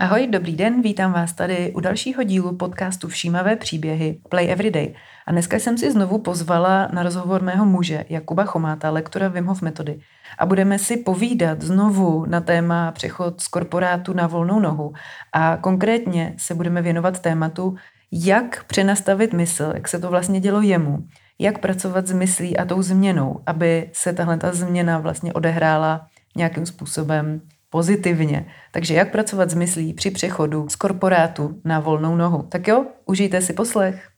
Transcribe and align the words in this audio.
Ahoj, 0.00 0.26
dobrý 0.26 0.56
den, 0.56 0.82
vítám 0.82 1.12
vás 1.12 1.32
tady 1.32 1.72
u 1.72 1.80
dalšího 1.80 2.22
dílu 2.22 2.56
podcastu 2.56 3.08
Všímavé 3.08 3.56
příběhy 3.56 4.20
Play 4.28 4.52
Everyday. 4.52 4.94
A 5.26 5.32
dneska 5.32 5.56
jsem 5.56 5.78
si 5.78 5.92
znovu 5.92 6.18
pozvala 6.18 6.88
na 6.92 7.02
rozhovor 7.02 7.42
mého 7.42 7.66
muže, 7.66 8.04
Jakuba 8.08 8.44
Chomáta, 8.44 8.90
lektora 8.90 9.28
Wim 9.28 9.46
Hof 9.46 9.62
metody. 9.62 10.00
A 10.38 10.46
budeme 10.46 10.78
si 10.78 10.96
povídat 10.96 11.62
znovu 11.62 12.26
na 12.26 12.40
téma 12.40 12.92
přechod 12.92 13.40
z 13.40 13.48
korporátu 13.48 14.12
na 14.12 14.26
volnou 14.26 14.60
nohu. 14.60 14.92
A 15.32 15.56
konkrétně 15.56 16.34
se 16.38 16.54
budeme 16.54 16.82
věnovat 16.82 17.20
tématu, 17.20 17.74
jak 18.12 18.64
přenastavit 18.64 19.32
mysl, 19.32 19.72
jak 19.74 19.88
se 19.88 19.98
to 19.98 20.10
vlastně 20.10 20.40
dělo 20.40 20.60
jemu, 20.60 20.98
jak 21.38 21.58
pracovat 21.58 22.06
s 22.06 22.12
myslí 22.12 22.56
a 22.56 22.64
tou 22.64 22.82
změnou, 22.82 23.40
aby 23.46 23.90
se 23.92 24.12
tahle 24.12 24.36
ta 24.36 24.52
změna 24.52 24.98
vlastně 24.98 25.32
odehrála 25.32 26.06
nějakým 26.36 26.66
způsobem 26.66 27.40
pozitivně. 27.70 28.46
Takže 28.72 28.94
jak 28.94 29.12
pracovat 29.12 29.50
s 29.50 29.54
myslí 29.54 29.94
při 29.94 30.10
přechodu 30.10 30.68
z 30.68 30.76
korporátu 30.76 31.60
na 31.64 31.80
volnou 31.80 32.16
nohu. 32.16 32.42
Tak 32.42 32.68
jo, 32.68 32.86
užijte 33.06 33.40
si 33.40 33.52
poslech. 33.52 34.08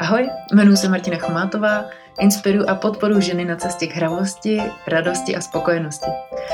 Ahoj, 0.00 0.28
jmenuji 0.52 0.76
se 0.76 0.88
Martina 0.88 1.18
Chomátová, 1.18 1.84
inspiruji 2.20 2.66
a 2.66 2.74
podporuji 2.74 3.22
ženy 3.22 3.44
na 3.44 3.56
cestě 3.56 3.86
k 3.86 3.96
hravosti, 3.96 4.62
radosti 4.86 5.36
a 5.36 5.40
spokojenosti. 5.40 6.10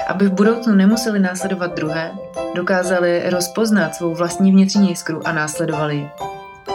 Aby 0.08 0.26
v 0.26 0.32
budoucnu 0.32 0.74
nemuseli 0.74 1.18
následovat 1.18 1.76
druhé, 1.76 2.12
dokázali 2.54 3.22
rozpoznat 3.30 3.94
svou 3.94 4.14
vlastní 4.14 4.52
vnitřní 4.52 4.88
jiskru 4.88 5.26
a 5.26 5.32
následovali 5.32 5.96
ji. 5.96 6.31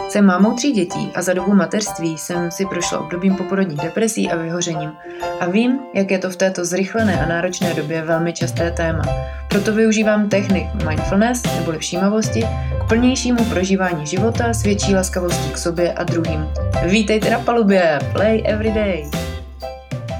Jsem 0.08 0.26
mámou 0.26 0.52
tří 0.52 0.72
dětí 0.72 1.10
a 1.14 1.22
za 1.22 1.32
dobu 1.32 1.54
mateřství 1.54 2.18
jsem 2.18 2.50
si 2.50 2.66
prošla 2.66 2.98
obdobím 2.98 3.36
poporodních 3.36 3.80
depresí 3.80 4.30
a 4.30 4.36
vyhořením 4.36 4.92
a 5.40 5.46
vím, 5.46 5.78
jak 5.94 6.10
je 6.10 6.18
to 6.18 6.30
v 6.30 6.36
této 6.36 6.64
zrychlené 6.64 7.20
a 7.20 7.28
náročné 7.28 7.74
době 7.74 8.02
velmi 8.02 8.32
časté 8.32 8.70
téma. 8.70 9.02
Proto 9.48 9.72
využívám 9.72 10.28
technik 10.28 10.66
mindfulness 10.88 11.42
neboli 11.42 11.78
všímavosti 11.78 12.42
k 12.84 12.88
plnějšímu 12.88 13.44
prožívání 13.44 14.06
života 14.06 14.52
s 14.52 14.62
větší 14.62 14.94
laskavostí 14.94 15.50
k 15.50 15.58
sobě 15.58 15.92
a 15.92 16.04
druhým. 16.04 16.48
Vítejte 16.84 17.30
na 17.30 17.38
palubě! 17.38 17.98
Play 18.12 18.42
every 18.46 18.70
day! 18.70 19.27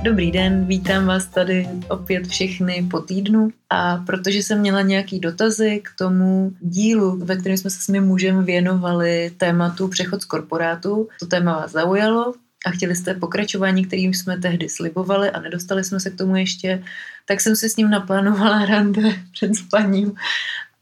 Dobrý 0.02 0.30
den, 0.30 0.64
vítám 0.64 1.06
vás 1.06 1.26
tady 1.26 1.68
opět 1.88 2.26
všechny 2.26 2.86
po 2.90 3.00
týdnu. 3.00 3.48
A 3.70 3.96
protože 3.96 4.38
jsem 4.38 4.60
měla 4.60 4.82
nějaký 4.82 5.20
dotazy 5.20 5.80
k 5.84 5.98
tomu 5.98 6.52
dílu, 6.60 7.16
ve 7.24 7.36
kterém 7.36 7.58
jsme 7.58 7.70
se 7.70 7.80
s 7.80 7.88
mým 7.88 8.02
mužem 8.02 8.44
věnovali 8.44 9.32
tématu 9.36 9.88
přechod 9.88 10.22
z 10.22 10.24
korporátu, 10.24 11.08
to 11.20 11.26
téma 11.26 11.52
vás 11.52 11.70
zaujalo 11.70 12.34
a 12.66 12.70
chtěli 12.70 12.96
jste 12.96 13.14
pokračování, 13.14 13.84
kterým 13.84 14.14
jsme 14.14 14.38
tehdy 14.38 14.68
slibovali 14.68 15.30
a 15.30 15.40
nedostali 15.40 15.84
jsme 15.84 16.00
se 16.00 16.10
k 16.10 16.16
tomu 16.16 16.36
ještě, 16.36 16.82
tak 17.26 17.40
jsem 17.40 17.56
si 17.56 17.68
s 17.68 17.76
ním 17.76 17.90
naplánovala 17.90 18.64
rande 18.66 19.02
před 19.32 19.54
spaním 19.54 20.12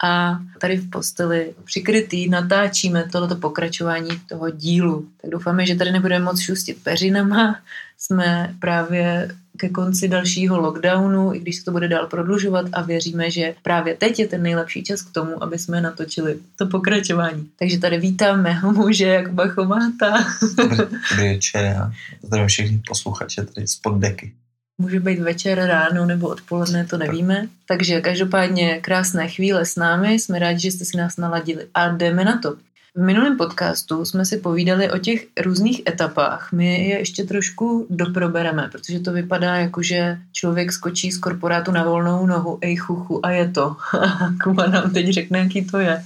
a 0.04 0.38
tady 0.58 0.76
v 0.76 0.90
posteli 0.90 1.54
přikrytý 1.64 2.28
natáčíme 2.28 3.08
tohoto 3.12 3.36
pokračování 3.36 4.10
toho 4.28 4.50
dílu. 4.50 5.08
Tak 5.22 5.30
doufáme, 5.30 5.66
že 5.66 5.74
tady 5.74 5.92
nebudeme 5.92 6.24
moc 6.24 6.40
šustit 6.40 6.82
peřinama. 6.82 7.58
Jsme 7.98 8.54
právě 8.60 9.28
ke 9.56 9.68
konci 9.68 10.08
dalšího 10.08 10.60
lockdownu, 10.60 11.34
i 11.34 11.38
když 11.38 11.56
se 11.56 11.64
to 11.64 11.72
bude 11.72 11.88
dál 11.88 12.06
prodlužovat 12.06 12.66
a 12.72 12.82
věříme, 12.82 13.30
že 13.30 13.54
právě 13.62 13.96
teď 13.96 14.18
je 14.18 14.28
ten 14.28 14.42
nejlepší 14.42 14.84
čas 14.84 15.02
k 15.02 15.12
tomu, 15.12 15.42
aby 15.42 15.58
jsme 15.58 15.80
natočili 15.80 16.38
to 16.56 16.66
pokračování. 16.66 17.48
Takže 17.58 17.78
tady 17.78 17.98
vítám 17.98 18.42
mého 18.42 18.72
muže 18.72 19.06
Jakuba 19.06 19.48
Chomáta. 19.48 20.24
Dobrý, 20.56 20.76
dobrý 20.76 21.28
večer 21.28 21.66
a 21.66 21.92
zdravím 22.22 22.48
všechny 22.48 22.82
posluchače 22.88 23.44
tady 23.44 23.66
z 23.66 23.76
poddeky. 23.76 24.32
Může 24.78 25.00
být 25.00 25.18
večer, 25.18 25.58
ráno 25.58 26.06
nebo 26.06 26.28
odpoledne, 26.28 26.84
to 26.84 26.98
nevíme. 26.98 27.48
Takže 27.68 28.00
každopádně 28.00 28.80
krásné 28.80 29.28
chvíle 29.28 29.66
s 29.66 29.76
námi, 29.76 30.12
jsme 30.12 30.38
rádi, 30.38 30.60
že 30.60 30.72
jste 30.72 30.84
si 30.84 30.96
nás 30.96 31.16
naladili. 31.16 31.66
A 31.74 31.88
jdeme 31.88 32.24
na 32.24 32.38
to. 32.38 32.56
V 32.94 33.02
minulém 33.02 33.36
podcastu 33.36 34.04
jsme 34.04 34.24
si 34.24 34.38
povídali 34.38 34.90
o 34.90 34.98
těch 34.98 35.26
různých 35.42 35.82
etapách. 35.88 36.52
My 36.52 36.88
je 36.88 36.98
ještě 36.98 37.24
trošku 37.24 37.86
doprobereme, 37.90 38.68
protože 38.72 39.00
to 39.00 39.12
vypadá 39.12 39.56
jako, 39.56 39.82
že 39.82 40.18
člověk 40.32 40.72
skočí 40.72 41.12
z 41.12 41.18
korporátu 41.18 41.72
na 41.72 41.84
volnou 41.84 42.26
nohu, 42.26 42.58
ej 42.60 42.76
chuchu, 42.76 43.26
a 43.26 43.30
je 43.30 43.48
to. 43.48 43.76
Kuba 44.44 44.66
nám 44.66 44.90
teď 44.90 45.08
řekne, 45.08 45.38
jaký 45.38 45.64
to 45.64 45.78
je. 45.78 46.04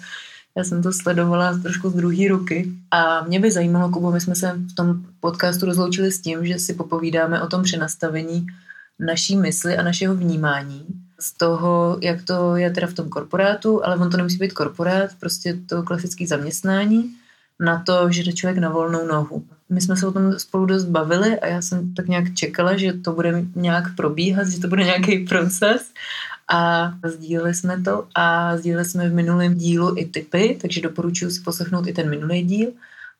Já 0.57 0.65
jsem 0.65 0.83
to 0.83 0.93
sledovala 0.93 1.59
trošku 1.59 1.91
z 1.91 1.95
druhé 1.95 2.29
ruky 2.29 2.73
a 2.91 3.25
mě 3.25 3.41
by 3.41 3.53
zajímalo, 3.53 3.91
Kubo, 3.91 4.11
my 4.11 4.21
jsme 4.21 4.35
se 4.35 4.53
v 4.73 4.75
tom 4.75 5.03
podcastu 5.21 5.67
rozloučili 5.67 6.13
s 6.13 6.21
tím, 6.21 6.47
že 6.47 6.59
si 6.59 6.75
popovídáme 6.75 7.43
o 7.43 7.47
tom 7.47 7.63
přenastavení 7.63 8.47
naší 8.99 9.37
mysli 9.37 9.77
a 9.77 9.83
našeho 9.83 10.15
vnímání 10.15 10.87
z 11.21 11.33
toho, 11.33 11.99
jak 12.01 12.23
to 12.23 12.57
je 12.57 12.71
teda 12.71 12.87
v 12.87 12.95
tom 12.95 13.09
korporátu, 13.09 13.85
ale 13.85 13.97
on 13.97 14.11
to 14.11 14.17
nemusí 14.17 14.37
být 14.39 14.53
korporát, 14.53 15.11
prostě 15.21 15.59
to 15.67 15.83
klasické 15.83 16.27
zaměstnání, 16.27 17.15
na 17.61 17.83
to, 17.87 18.13
že 18.13 18.23
jde 18.23 18.33
člověk 18.33 18.59
na 18.59 18.69
volnou 18.69 19.07
nohu. 19.07 19.45
My 19.69 19.81
jsme 19.81 19.97
se 19.97 20.07
o 20.07 20.13
tom 20.13 20.39
spolu 20.39 20.67
dost 20.67 20.85
bavili 20.85 21.41
a 21.41 21.47
já 21.47 21.63
jsem 21.63 21.95
tak 21.95 22.09
nějak 22.09 22.35
čekala, 22.35 22.77
že 22.77 22.93
to 22.93 23.13
bude 23.13 23.45
nějak 23.55 23.85
probíhat, 23.97 24.49
že 24.49 24.61
to 24.61 24.69
bude 24.69 24.85
nějaký 24.85 25.19
proces 25.29 25.91
a 26.53 26.93
sdíleli 27.05 27.55
jsme 27.55 27.83
to 27.83 28.07
a 28.15 28.57
sdíleli 28.57 28.85
jsme 28.85 29.09
v 29.09 29.15
minulém 29.15 29.55
dílu 29.55 29.99
i 29.99 30.05
typy, 30.05 30.59
takže 30.61 30.81
doporučuji 30.81 31.31
si 31.31 31.41
poslechnout 31.41 31.87
i 31.87 31.93
ten 31.93 32.11
minulý 32.11 32.43
díl. 32.43 32.71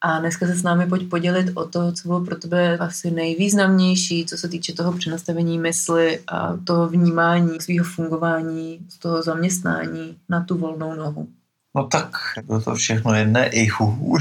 A 0.03 0.19
dneska 0.19 0.47
se 0.47 0.55
s 0.55 0.63
námi 0.63 0.87
pojď 0.87 1.09
podělit 1.11 1.53
o 1.55 1.65
to, 1.65 1.93
co 1.93 2.09
bylo 2.09 2.25
pro 2.25 2.37
tebe 2.37 2.79
asi 2.79 3.11
nejvýznamnější, 3.11 4.27
co 4.27 4.39
se 4.39 4.49
týče 4.49 4.73
toho 4.73 4.93
přenastavení 4.93 5.59
mysli 5.59 6.21
a 6.27 6.57
toho 6.57 6.89
vnímání 6.89 7.61
svého 7.61 7.85
fungování, 7.85 8.79
z 8.89 8.99
toho 8.99 9.23
zaměstnání 9.23 10.17
na 10.29 10.45
tu 10.45 10.59
volnou 10.59 10.95
nohu. 10.95 11.29
No 11.75 11.87
tak, 11.87 12.17
bylo 12.43 12.61
to 12.61 12.75
všechno 12.75 13.15
jedné 13.15 13.49
ichu, 13.49 14.19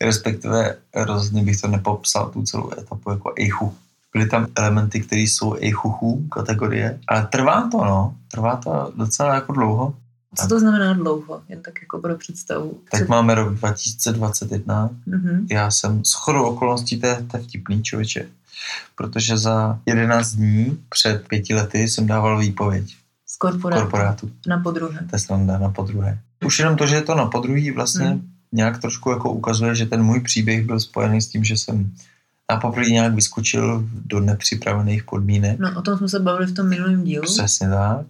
respektive 0.00 0.76
rozhodně 0.94 1.42
bych 1.42 1.60
to 1.60 1.68
nepopsal 1.68 2.30
tu 2.30 2.42
celou 2.42 2.72
etapu 2.78 3.10
jako 3.10 3.32
ichu. 3.36 3.74
Byly 4.16 4.28
tam 4.28 4.46
elementy, 4.56 5.00
které 5.00 5.20
jsou 5.20 5.56
eichuchů 5.60 6.28
kategorie, 6.28 6.98
ale 7.08 7.26
trvá 7.26 7.68
to, 7.72 7.84
no. 7.84 8.16
Trvá 8.30 8.56
to 8.56 8.92
docela 8.96 9.34
jako 9.34 9.52
dlouho. 9.52 9.94
Co 10.34 10.48
to 10.48 10.60
znamená 10.60 10.92
dlouho? 10.92 11.42
Jen 11.48 11.62
tak 11.62 11.74
jako 11.82 11.98
pro 11.98 12.16
představu. 12.16 12.80
Co... 12.98 13.04
máme 13.08 13.34
rok 13.34 13.54
2021. 13.54 14.90
Mm-hmm. 15.08 15.46
Já 15.50 15.70
jsem 15.70 16.04
s 16.04 16.12
chodou 16.12 16.44
okolností, 16.44 17.00
to 17.00 17.06
je, 17.06 17.26
to 17.30 17.36
je 17.36 17.42
vtipný 17.42 17.82
člověče, 17.82 18.28
protože 18.94 19.38
za 19.38 19.78
11 19.86 20.32
dní 20.32 20.78
před 20.88 21.28
pěti 21.28 21.54
lety 21.54 21.78
jsem 21.78 22.06
dával 22.06 22.38
výpověď. 22.38 22.96
Z 23.26 23.36
korporátu. 23.36 23.82
korporátu. 23.82 24.30
Na 24.46 24.58
podruhé. 24.58 25.06
To 25.10 25.34
je 25.34 25.58
na 25.58 25.70
podruhé. 25.70 26.18
Už 26.44 26.58
jenom 26.58 26.76
to, 26.76 26.86
že 26.86 26.94
je 26.94 27.02
to 27.02 27.14
na 27.14 27.26
podruhé 27.26 27.72
vlastně 27.72 28.06
mm. 28.06 28.28
nějak 28.52 28.78
trošku 28.78 29.10
jako 29.10 29.32
ukazuje, 29.32 29.74
že 29.74 29.86
ten 29.86 30.02
můj 30.02 30.20
příběh 30.20 30.66
byl 30.66 30.80
spojený 30.80 31.20
s 31.20 31.28
tím, 31.28 31.44
že 31.44 31.56
jsem 31.56 31.92
a 32.48 32.56
poprvé 32.56 32.86
nějak 32.86 33.14
vyskočil 33.14 33.88
do 33.92 34.20
nepřipravených 34.20 35.04
podmínek. 35.04 35.58
No 35.58 35.78
o 35.78 35.82
tom 35.82 35.98
jsme 35.98 36.08
se 36.08 36.20
bavili 36.20 36.46
v 36.46 36.54
tom 36.54 36.68
minulém 36.68 37.04
dílu. 37.04 37.24
Přesně 37.24 37.68
tak. 37.68 38.06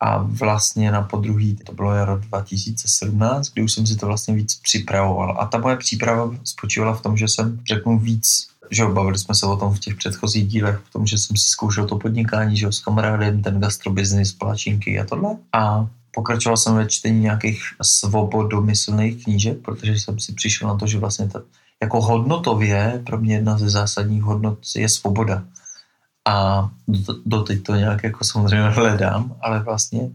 A 0.00 0.18
vlastně 0.18 0.90
na 0.90 1.02
podruhý, 1.02 1.56
to 1.56 1.72
bylo 1.72 2.04
rok 2.04 2.20
2017, 2.20 3.48
kdy 3.48 3.62
už 3.62 3.72
jsem 3.72 3.86
si 3.86 3.96
to 3.96 4.06
vlastně 4.06 4.34
víc 4.34 4.60
připravoval. 4.62 5.36
A 5.40 5.46
ta 5.46 5.58
moje 5.58 5.76
příprava 5.76 6.30
spočívala 6.44 6.94
v 6.94 7.02
tom, 7.02 7.16
že 7.16 7.28
jsem 7.28 7.60
řeknu 7.68 7.98
víc, 7.98 8.46
že 8.70 8.84
bavili 8.84 9.18
jsme 9.18 9.34
se 9.34 9.46
o 9.46 9.56
tom 9.56 9.74
v 9.74 9.78
těch 9.78 9.96
předchozích 9.96 10.46
dílech, 10.46 10.76
v 10.76 10.92
tom, 10.92 11.06
že 11.06 11.18
jsem 11.18 11.36
si 11.36 11.48
zkoušel 11.48 11.86
to 11.86 11.98
podnikání, 11.98 12.56
že 12.56 12.72
s 12.72 12.80
kamarádem, 12.80 13.42
ten 13.42 13.60
gastrobiznis, 13.60 14.32
palačinky 14.32 15.00
a 15.00 15.04
tohle. 15.04 15.36
A 15.52 15.86
pokračoval 16.14 16.56
jsem 16.56 16.76
ve 16.76 16.86
čtení 16.88 17.20
nějakých 17.20 17.62
svobodomyslných 17.82 19.24
knížek, 19.24 19.58
protože 19.58 19.92
jsem 19.92 20.20
si 20.20 20.32
přišel 20.32 20.68
na 20.68 20.76
to, 20.76 20.86
že 20.86 20.98
vlastně 20.98 21.28
ta, 21.28 21.42
jako 21.82 22.00
hodnotově 22.00 23.02
pro 23.06 23.18
mě 23.18 23.34
jedna 23.34 23.58
ze 23.58 23.70
zásadních 23.70 24.22
hodnot 24.22 24.58
je 24.76 24.88
svoboda. 24.88 25.44
A 26.28 26.68
doteď 27.26 27.62
to 27.62 27.74
nějak 27.74 28.04
jako 28.04 28.24
samozřejmě 28.24 28.68
hledám, 28.68 29.36
ale 29.40 29.62
vlastně 29.62 30.10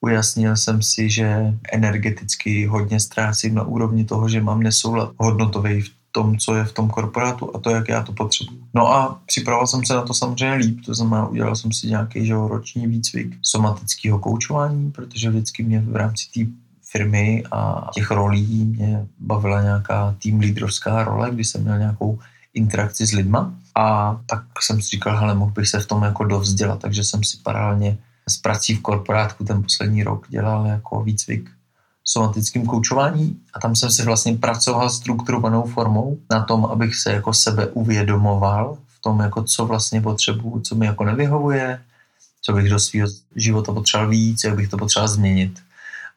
ujasnil 0.00 0.56
jsem 0.56 0.82
si, 0.82 1.10
že 1.10 1.54
energeticky 1.72 2.66
hodně 2.66 3.00
ztrácím 3.00 3.54
na 3.54 3.62
úrovni 3.62 4.04
toho, 4.04 4.28
že 4.28 4.40
mám 4.40 4.62
nesoulad 4.62 5.12
hodnotový 5.16 5.80
v 5.80 5.90
tom, 6.12 6.38
co 6.38 6.54
je 6.54 6.64
v 6.64 6.72
tom 6.72 6.88
korporátu 6.90 7.56
a 7.56 7.58
to, 7.58 7.70
jak 7.70 7.88
já 7.88 8.02
to 8.02 8.12
potřebuji. 8.12 8.62
No 8.74 8.92
a 8.92 9.20
připravoval 9.26 9.66
jsem 9.66 9.84
se 9.86 9.94
na 9.94 10.02
to 10.02 10.14
samozřejmě 10.14 10.54
líp, 10.54 10.78
to 10.86 10.94
znamená, 10.94 11.26
udělal 11.26 11.56
jsem 11.56 11.72
si 11.72 11.86
nějaký 11.86 12.26
že, 12.26 12.34
roční 12.34 12.86
výcvik 12.86 13.36
somatického 13.42 14.18
koučování, 14.18 14.90
protože 14.90 15.30
vždycky 15.30 15.62
mě 15.62 15.80
v 15.80 15.96
rámci 15.96 16.26
té 16.34 16.67
firmy 16.90 17.44
a 17.52 17.90
těch 17.94 18.10
rolí 18.10 18.64
mě 18.64 19.06
bavila 19.18 19.62
nějaká 19.62 20.14
tým 20.18 20.40
lídrovská 20.40 21.04
role, 21.04 21.30
kdy 21.30 21.44
jsem 21.44 21.62
měl 21.62 21.78
nějakou 21.78 22.18
interakci 22.54 23.06
s 23.06 23.12
lidma 23.12 23.54
a 23.74 24.16
tak 24.26 24.44
jsem 24.60 24.82
si 24.82 24.88
říkal, 24.88 25.18
hele, 25.18 25.34
mohl 25.34 25.52
bych 25.52 25.68
se 25.68 25.80
v 25.80 25.86
tom 25.86 26.02
jako 26.02 26.24
dovzdělat, 26.24 26.80
takže 26.80 27.04
jsem 27.04 27.24
si 27.24 27.36
paralelně 27.42 27.98
s 28.28 28.36
prací 28.36 28.74
v 28.74 28.82
korporátku 28.82 29.44
ten 29.44 29.62
poslední 29.62 30.02
rok 30.02 30.26
dělal 30.28 30.66
jako 30.66 31.02
výcvik 31.02 31.50
somatickým 32.04 32.66
koučování 32.66 33.36
a 33.54 33.60
tam 33.60 33.76
jsem 33.76 33.90
si 33.90 34.02
vlastně 34.02 34.36
pracoval 34.36 34.90
strukturovanou 34.90 35.62
formou 35.62 36.18
na 36.30 36.44
tom, 36.44 36.64
abych 36.64 36.96
se 36.96 37.12
jako 37.12 37.34
sebe 37.34 37.66
uvědomoval 37.66 38.78
v 38.86 39.00
tom, 39.00 39.20
jako 39.20 39.42
co 39.42 39.66
vlastně 39.66 40.00
potřebuju, 40.00 40.60
co 40.60 40.74
mi 40.74 40.86
jako 40.86 41.04
nevyhovuje, 41.04 41.80
co 42.42 42.52
bych 42.52 42.70
do 42.70 42.78
svého 42.78 43.08
života 43.36 43.72
potřeboval 43.72 44.10
víc, 44.10 44.44
jak 44.44 44.56
bych 44.56 44.68
to 44.68 44.76
potřeboval 44.76 45.08
změnit. 45.08 45.60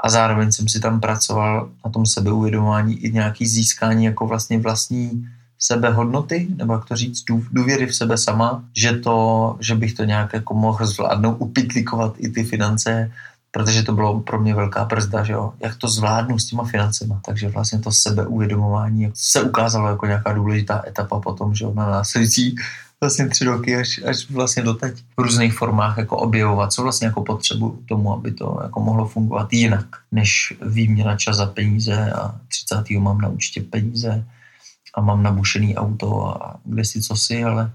A 0.01 0.09
zároveň 0.09 0.51
jsem 0.51 0.68
si 0.68 0.80
tam 0.80 1.00
pracoval 1.00 1.69
na 1.86 1.92
tom 1.92 2.06
sebeuvědomování 2.06 3.06
i 3.06 3.12
nějaký 3.12 3.48
získání 3.48 4.06
jako 4.06 4.27
vlastně 4.27 4.59
vlastní 4.59 5.27
sebehodnoty, 5.59 6.48
nebo 6.56 6.74
jak 6.74 6.86
to 6.86 6.95
říct, 6.95 7.24
důvěry 7.51 7.88
v 7.88 7.95
sebe 7.95 8.18
sama, 8.18 8.63
že 8.77 8.92
to, 8.92 9.57
že 9.59 9.75
bych 9.75 9.94
to 9.94 10.03
nějak 10.03 10.33
jako 10.33 10.53
mohl 10.53 10.86
zvládnout, 10.86 11.38
upitlikovat 11.39 12.13
i 12.18 12.30
ty 12.30 12.44
finance, 12.44 13.12
protože 13.51 13.83
to 13.83 13.94
bylo 13.94 14.19
pro 14.19 14.39
mě 14.39 14.56
velká 14.56 14.86
brzda, 14.86 15.24
že 15.24 15.33
jo, 15.33 15.53
jak 15.59 15.75
to 15.75 15.88
zvládnu 15.88 16.39
s 16.39 16.45
těma 16.45 16.63
financema. 16.63 17.21
Takže 17.25 17.50
vlastně 17.50 17.80
to 17.80 17.92
sebeuvědomování 17.92 19.12
se 19.13 19.42
ukázalo 19.42 19.89
jako 19.89 20.06
nějaká 20.06 20.33
důležitá 20.33 20.83
etapa 20.88 21.19
potom, 21.19 21.56
že 21.56 21.65
jo, 21.65 21.74
na 21.74 21.86
následující 21.89 22.56
vlastně 23.03 23.27
tři 23.27 23.45
roky 23.45 23.75
až, 23.75 24.01
až 24.06 24.30
vlastně 24.30 24.63
doteď 24.63 25.03
v 25.18 25.21
různých 25.21 25.53
formách 25.53 25.98
jako 25.98 26.18
objevovat, 26.18 26.74
co 26.74 26.83
vlastně 26.83 27.07
jako 27.07 27.24
potřebu 27.24 27.83
tomu, 27.86 28.13
aby 28.13 28.31
to 28.31 28.59
jako 28.63 28.80
mohlo 28.80 29.07
fungovat 29.07 29.53
jinak, 29.53 29.86
než 30.12 30.53
výměna 30.62 31.18
čas 31.18 31.38
za 31.38 31.45
peníze 31.45 32.12
a 32.12 32.36
30. 32.48 32.89
mám 32.89 33.21
na 33.21 33.30
účtě 33.30 33.62
peníze 33.62 34.25
a 34.95 35.01
mám 35.01 35.24
nabušený 35.24 35.75
auto 35.75 36.27
a 36.27 36.59
kde 36.63 36.86
si 36.86 37.01
co 37.01 37.15
si, 37.15 37.44
ale 37.44 37.71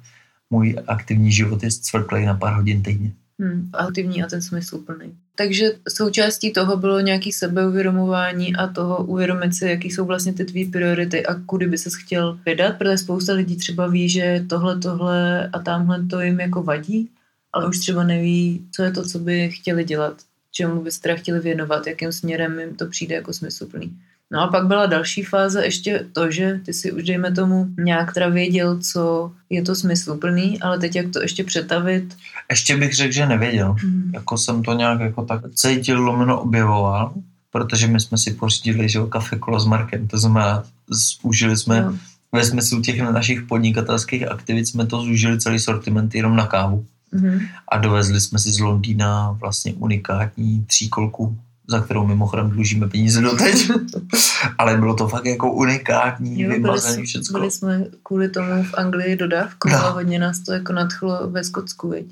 můj 0.50 0.76
aktivní 0.86 1.32
život 1.32 1.62
je 1.62 1.70
cvrklej 1.70 2.26
na 2.26 2.34
pár 2.34 2.54
hodin 2.54 2.82
týdně. 2.82 3.12
Hmm, 3.40 3.70
aktivní 3.72 4.22
a 4.22 4.26
ten 4.26 4.42
smysl 4.42 4.78
plný. 4.78 5.16
Takže 5.34 5.70
součástí 5.88 6.52
toho 6.52 6.76
bylo 6.76 7.00
nějaký 7.00 7.32
sebeuvědomování 7.32 8.56
a 8.56 8.66
toho 8.66 9.04
uvědomit 9.04 9.54
si, 9.54 9.66
jaký 9.66 9.90
jsou 9.90 10.04
vlastně 10.04 10.32
ty 10.32 10.44
tvý 10.44 10.64
priority 10.64 11.26
a 11.26 11.34
kudy 11.34 11.66
by 11.66 11.78
ses 11.78 11.94
chtěl 11.94 12.38
vydat, 12.46 12.78
protože 12.78 12.98
spousta 12.98 13.32
lidí 13.32 13.56
třeba 13.56 13.86
ví, 13.86 14.08
že 14.08 14.44
tohle, 14.48 14.78
tohle 14.78 15.48
a 15.48 15.58
tamhle 15.58 16.06
to 16.06 16.20
jim 16.20 16.40
jako 16.40 16.62
vadí, 16.62 17.10
ale 17.52 17.68
už 17.68 17.78
třeba 17.78 18.04
neví, 18.04 18.66
co 18.72 18.82
je 18.82 18.92
to, 18.92 19.04
co 19.04 19.18
by 19.18 19.50
chtěli 19.50 19.84
dělat, 19.84 20.22
čemu 20.52 20.82
by 20.82 20.90
se 20.90 21.00
teda 21.00 21.16
chtěli 21.16 21.40
věnovat, 21.40 21.86
jakým 21.86 22.12
směrem 22.12 22.60
jim 22.60 22.74
to 22.74 22.86
přijde 22.86 23.14
jako 23.14 23.32
smysluplný. 23.32 23.98
No 24.32 24.40
a 24.40 24.46
pak 24.46 24.66
byla 24.66 24.86
další 24.86 25.22
fáze 25.22 25.64
ještě 25.64 26.06
to, 26.12 26.30
že 26.30 26.60
ty 26.64 26.72
si 26.72 26.92
už 26.92 27.02
dejme 27.02 27.32
tomu 27.32 27.66
nějak 27.78 28.14
teda 28.14 28.28
věděl, 28.28 28.78
co 28.92 29.32
je 29.50 29.62
to 29.62 29.74
smysluplný, 29.74 30.60
ale 30.60 30.78
teď 30.78 30.96
jak 30.96 31.06
to 31.12 31.22
ještě 31.22 31.44
přetavit? 31.44 32.16
Ještě 32.50 32.76
bych 32.76 32.94
řekl, 32.94 33.12
že 33.12 33.26
nevěděl. 33.26 33.76
Mm. 33.84 34.10
Jako 34.14 34.38
jsem 34.38 34.62
to 34.62 34.72
nějak 34.72 35.00
jako 35.00 35.24
tak 35.24 35.40
cítil, 35.54 36.02
lomeno 36.02 36.40
objevoval, 36.40 37.14
protože 37.50 37.86
my 37.86 38.00
jsme 38.00 38.18
si 38.18 38.30
pořídili, 38.30 38.88
že 38.88 39.00
kafe 39.08 39.38
kolo 39.38 39.60
s 39.60 39.66
Markem, 39.66 40.08
to 40.08 40.18
znamená, 40.18 40.64
zúžili 40.90 41.56
jsme 41.56 41.80
no. 41.80 41.98
ve 42.32 42.44
smyslu 42.44 42.82
těch 42.82 43.00
našich 43.00 43.42
podnikatelských 43.42 44.30
aktivit, 44.30 44.68
jsme 44.68 44.86
to 44.86 45.00
zúžili 45.00 45.40
celý 45.40 45.58
sortiment 45.58 46.14
jenom 46.14 46.36
na 46.36 46.46
kávu. 46.46 46.86
Mm. 47.12 47.38
A 47.68 47.78
dovezli 47.78 48.20
jsme 48.20 48.38
si 48.38 48.52
z 48.52 48.60
Londýna 48.60 49.30
vlastně 49.30 49.74
unikátní 49.74 50.64
tříkolku 50.64 51.38
za 51.68 51.80
kterou 51.80 52.06
mimochodem 52.06 52.50
dlužíme 52.50 52.88
peníze 52.88 53.20
doteď. 53.20 53.70
Ale 54.58 54.76
bylo 54.76 54.94
to 54.94 55.08
fakt 55.08 55.24
jako 55.24 55.52
unikátní, 55.52 56.42
jo, 56.42 56.50
vymazený 56.50 57.06
všechno. 57.06 57.38
Byli 57.38 57.50
jsme 57.50 57.84
kvůli 58.02 58.28
tomu 58.28 58.62
v 58.62 58.74
Anglii 58.74 59.16
dodávkou 59.16 59.68
no. 59.68 59.76
a 59.76 59.90
hodně 59.90 60.18
nás 60.18 60.38
to 60.38 60.52
jako 60.52 60.72
nadchlo 60.72 61.30
ve 61.30 61.44
Skotsku, 61.44 61.88
viď? 61.88 62.06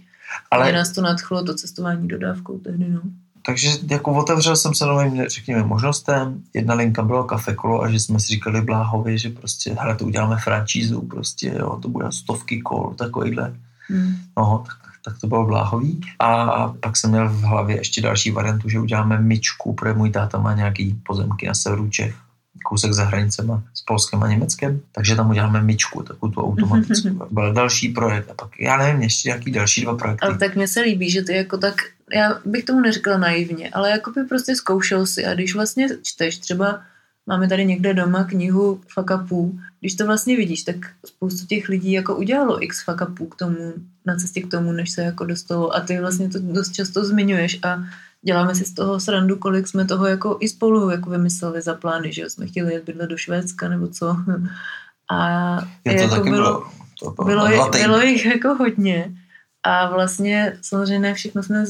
Ale... 0.50 0.64
Hodně 0.64 0.78
nás 0.78 0.90
to 0.90 1.02
nadchlo 1.02 1.44
to 1.44 1.54
cestování 1.54 2.08
dodávkou 2.08 2.58
tehdy, 2.58 2.88
no. 2.88 3.00
Takže 3.46 3.68
jako 3.90 4.12
otevřel 4.12 4.56
jsem 4.56 4.74
se 4.74 4.86
novým, 4.86 5.24
řekněme, 5.28 5.62
možnostem. 5.62 6.42
Jedna 6.54 6.74
linka 6.74 7.02
bylo 7.02 7.24
kafe 7.24 7.54
kolo 7.54 7.82
a 7.82 7.90
že 7.90 8.00
jsme 8.00 8.20
si 8.20 8.26
říkali 8.26 8.60
Bláhovi, 8.60 9.18
že 9.18 9.30
prostě, 9.30 9.76
hele, 9.80 9.96
to 9.96 10.04
uděláme 10.04 10.36
francízu, 10.36 11.00
prostě, 11.00 11.54
jo, 11.58 11.78
to 11.82 11.88
bude 11.88 12.12
stovky 12.12 12.60
kol, 12.60 12.94
takovýhle. 12.98 13.54
Hmm. 13.88 14.16
No, 14.36 14.64
tak 14.66 14.76
tak 15.04 15.14
to 15.20 15.26
bylo 15.26 15.46
bláhový. 15.46 16.00
A 16.18 16.68
pak 16.68 16.96
jsem 16.96 17.10
měl 17.10 17.28
v 17.28 17.40
hlavě 17.40 17.76
ještě 17.76 18.00
další 18.00 18.30
variantu, 18.30 18.68
že 18.68 18.80
uděláme 18.80 19.18
myčku, 19.18 19.72
protože 19.72 19.92
můj 19.92 20.10
táta 20.10 20.38
má 20.38 20.54
nějaký 20.54 21.00
pozemky 21.06 21.46
na 21.46 21.54
severu 21.54 21.88
Čech, 21.88 22.14
kousek 22.64 22.92
za 22.92 23.04
hranicema 23.04 23.62
s 23.74 23.82
Polskem 23.82 24.22
a 24.22 24.28
Německem, 24.28 24.80
takže 24.92 25.16
tam 25.16 25.30
uděláme 25.30 25.62
myčku, 25.62 26.02
takovou 26.02 26.32
tu 26.32 26.40
automatickou. 26.40 27.26
Byl 27.30 27.52
další 27.52 27.88
projekt 27.88 28.30
a 28.30 28.34
pak, 28.34 28.60
já 28.60 28.76
nevím, 28.76 29.02
ještě 29.02 29.28
nějaký 29.28 29.50
další 29.50 29.82
dva 29.82 29.96
projekty. 29.96 30.26
Ale 30.26 30.38
tak 30.38 30.56
mně 30.56 30.68
se 30.68 30.80
líbí, 30.80 31.10
že 31.10 31.22
ty 31.22 31.36
jako 31.36 31.58
tak, 31.58 31.74
já 32.14 32.38
bych 32.44 32.64
tomu 32.64 32.80
neřekla 32.80 33.18
naivně, 33.18 33.70
ale 33.70 33.90
jako 33.90 34.10
by 34.10 34.24
prostě 34.24 34.56
zkoušel 34.56 35.06
si 35.06 35.26
a 35.26 35.34
když 35.34 35.54
vlastně 35.54 35.88
čteš 36.02 36.38
třeba 36.38 36.80
Máme 37.26 37.48
tady 37.48 37.64
někde 37.64 37.94
doma 37.94 38.24
knihu 38.24 38.80
fuck 38.88 39.10
Když 39.80 39.94
to 39.94 40.06
vlastně 40.06 40.36
vidíš, 40.36 40.62
tak 40.62 40.76
spoustu 41.06 41.46
těch 41.46 41.68
lidí 41.68 41.92
jako 41.92 42.16
udělalo 42.16 42.64
x 42.64 42.84
fuck 42.84 43.30
k 43.30 43.36
tomu, 43.36 43.72
na 44.06 44.16
cestě 44.16 44.40
k 44.40 44.50
tomu, 44.50 44.72
než 44.72 44.90
se 44.90 45.02
jako 45.02 45.24
dostalo. 45.24 45.76
A 45.76 45.80
ty 45.80 46.00
vlastně 46.00 46.28
to 46.28 46.38
dost 46.40 46.72
často 46.72 47.04
zmiňuješ 47.04 47.58
a 47.64 47.84
děláme 48.22 48.54
si 48.54 48.64
z 48.64 48.74
toho 48.74 49.00
srandu, 49.00 49.36
kolik 49.36 49.68
jsme 49.68 49.84
toho 49.84 50.06
jako 50.06 50.36
i 50.40 50.48
spolu 50.48 50.90
jako 50.90 51.10
vymysleli 51.10 51.62
za 51.62 51.74
plány, 51.74 52.12
že 52.12 52.30
jsme 52.30 52.46
chtěli 52.46 52.72
jet 52.72 52.84
bydlet 52.84 53.10
do 53.10 53.16
Švédska 53.16 53.68
nebo 53.68 53.88
co. 53.88 54.16
A 55.10 55.58
to 55.82 55.92
jako 55.92 56.14
taky 56.14 56.30
bylo, 56.30 56.64
bylo, 57.00 57.14
to 57.14 57.24
bylo, 57.24 57.48
bylo, 57.48 57.70
bylo 57.70 58.00
jich 58.00 58.26
jako 58.26 58.54
hodně. 58.54 59.14
A 59.62 59.90
vlastně 59.90 60.58
samozřejmě 60.62 60.98
ne 60.98 61.14
všechno 61.14 61.42
jsme 61.42 61.64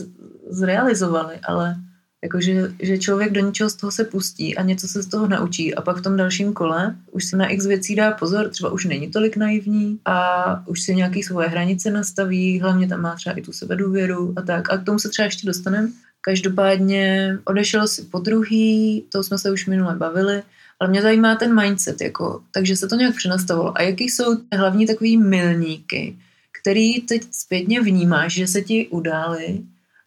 zrealizovali, 0.51 1.41
ale 1.49 1.77
Jakože 2.25 2.73
že 2.83 2.99
člověk 2.99 3.33
do 3.33 3.41
něčeho 3.41 3.71
z 3.71 3.75
toho 3.75 3.91
se 3.91 4.05
pustí 4.05 4.57
a 4.57 4.63
něco 4.63 4.89
se 4.89 5.03
z 5.03 5.07
toho 5.07 5.29
naučí 5.29 5.75
a 5.75 5.83
pak 5.83 5.97
v 5.97 6.03
tom 6.03 6.17
dalším 6.17 6.53
kole 6.53 6.97
už 7.11 7.25
si 7.25 7.37
na 7.37 7.49
x 7.49 7.67
věcí 7.67 7.95
dá 7.95 8.11
pozor, 8.13 8.49
třeba 8.49 8.71
už 8.71 8.85
není 8.85 9.11
tolik 9.11 9.37
naivní 9.37 9.99
a 10.05 10.69
už 10.69 10.83
si 10.83 10.95
nějaký 10.95 11.23
svoje 11.23 11.49
hranice 11.49 11.91
nastaví, 11.91 12.61
hlavně 12.61 12.89
tam 12.89 13.01
má 13.01 13.15
třeba 13.15 13.39
i 13.39 13.43
tu 13.43 13.53
sebedůvěru 13.53 14.33
a 14.37 14.43
tak. 14.43 14.73
A 14.73 14.79
k 14.79 14.85
tomu 14.85 14.99
se 14.99 15.09
třeba 15.09 15.25
ještě 15.25 15.47
dostaneme. 15.47 15.89
Každopádně 16.21 17.33
odešel 17.45 17.89
si 17.89 18.03
po 18.03 18.19
druhý, 18.19 19.05
to 19.13 19.23
jsme 19.23 19.39
se 19.39 19.53
už 19.53 19.67
minule 19.67 19.97
bavili, 19.97 20.43
ale 20.81 20.91
mě 20.91 21.03
zajímá 21.03 21.35
ten 21.35 21.61
mindset, 21.61 22.01
jako, 22.01 22.43
takže 22.51 22.77
se 22.77 22.89
to 22.89 22.97
nějak 22.97 23.17
přenastavilo. 23.17 23.79
A 23.79 23.83
jaký 23.83 24.05
jsou 24.05 24.37
hlavní 24.53 24.87
takový 24.87 25.17
milníky, 25.17 26.17
který 26.61 27.01
teď 27.01 27.23
zpětně 27.31 27.81
vnímáš, 27.81 28.35
že 28.35 28.47
se 28.47 28.63
ti 28.63 28.89
udály 28.91 29.61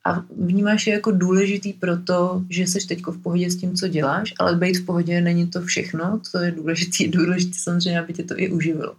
a 0.07 0.23
vnímáš 0.45 0.87
je 0.87 0.93
jako 0.93 1.11
důležitý 1.11 1.73
proto, 1.73 2.41
že 2.49 2.63
jsi 2.63 2.87
teď 2.87 3.01
v 3.07 3.21
pohodě 3.21 3.51
s 3.51 3.57
tím, 3.57 3.75
co 3.75 3.87
děláš, 3.87 4.33
ale 4.39 4.55
být 4.55 4.77
v 4.77 4.85
pohodě 4.85 5.21
není 5.21 5.47
to 5.47 5.61
všechno, 5.61 6.19
to 6.31 6.39
je 6.39 6.51
důležitý, 6.51 7.07
důležitý 7.11 7.53
samozřejmě, 7.53 7.99
aby 7.99 8.13
tě 8.13 8.23
to 8.23 8.33
i 8.37 8.49
uživilo. 8.49 8.93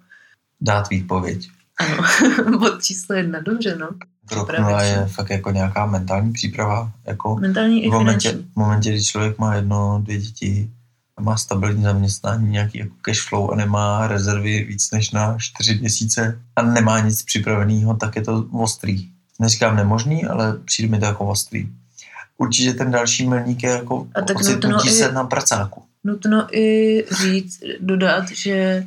Dát 0.61 0.91
výpověď. 0.91 1.49
Ano, 1.81 2.59
bod 2.59 2.83
číslo 2.83 3.15
jedna, 3.15 3.41
dobře, 3.41 3.77
no. 3.77 3.89
Krok 4.27 4.51
je 4.81 5.07
fakt 5.07 5.31
jako 5.31 5.51
nějaká 5.51 5.87
mentální 5.87 6.33
příprava. 6.33 6.93
Jako 7.07 7.37
mentální 7.37 7.89
v 7.89 7.93
momentě, 7.93 8.33
v 8.33 8.57
momentě, 8.57 8.91
kdy 8.91 9.05
člověk 9.05 9.39
má 9.39 9.55
jedno, 9.55 10.01
dvě 10.05 10.19
děti, 10.19 10.71
má 11.21 11.37
stabilní 11.37 11.83
zaměstnání, 11.83 12.51
nějaký 12.51 12.79
jako 12.79 12.95
cash 13.03 13.29
flow 13.29 13.51
a 13.53 13.57
nemá 13.57 14.07
rezervy 14.07 14.65
víc 14.65 14.91
než 14.91 15.11
na 15.11 15.37
čtyři 15.39 15.79
měsíce 15.79 16.41
a 16.57 16.63
nemá 16.63 17.01
nic 17.01 17.23
připraveného, 17.23 17.95
tak 17.95 18.17
je 18.17 18.23
to 18.23 18.47
ostrý 18.53 19.09
neříkám 19.39 19.77
nemožný, 19.77 20.25
ale 20.25 20.59
přijde 20.65 20.91
mi 20.91 20.99
to 20.99 21.05
jako 21.05 21.27
ostrý. 21.27 21.69
Určitě 22.39 22.75
ten 22.75 22.91
další 22.91 23.29
milník 23.29 23.63
je 23.63 23.71
jako 23.71 24.09
a 24.15 24.23
tak 24.23 24.37
ocitnutí 24.37 24.89
se 24.89 25.13
na 25.13 25.25
pracáku. 25.25 25.83
Nutno 26.05 26.57
i 26.57 27.05
říct, 27.23 27.61
dodat, 27.81 28.31
že 28.31 28.87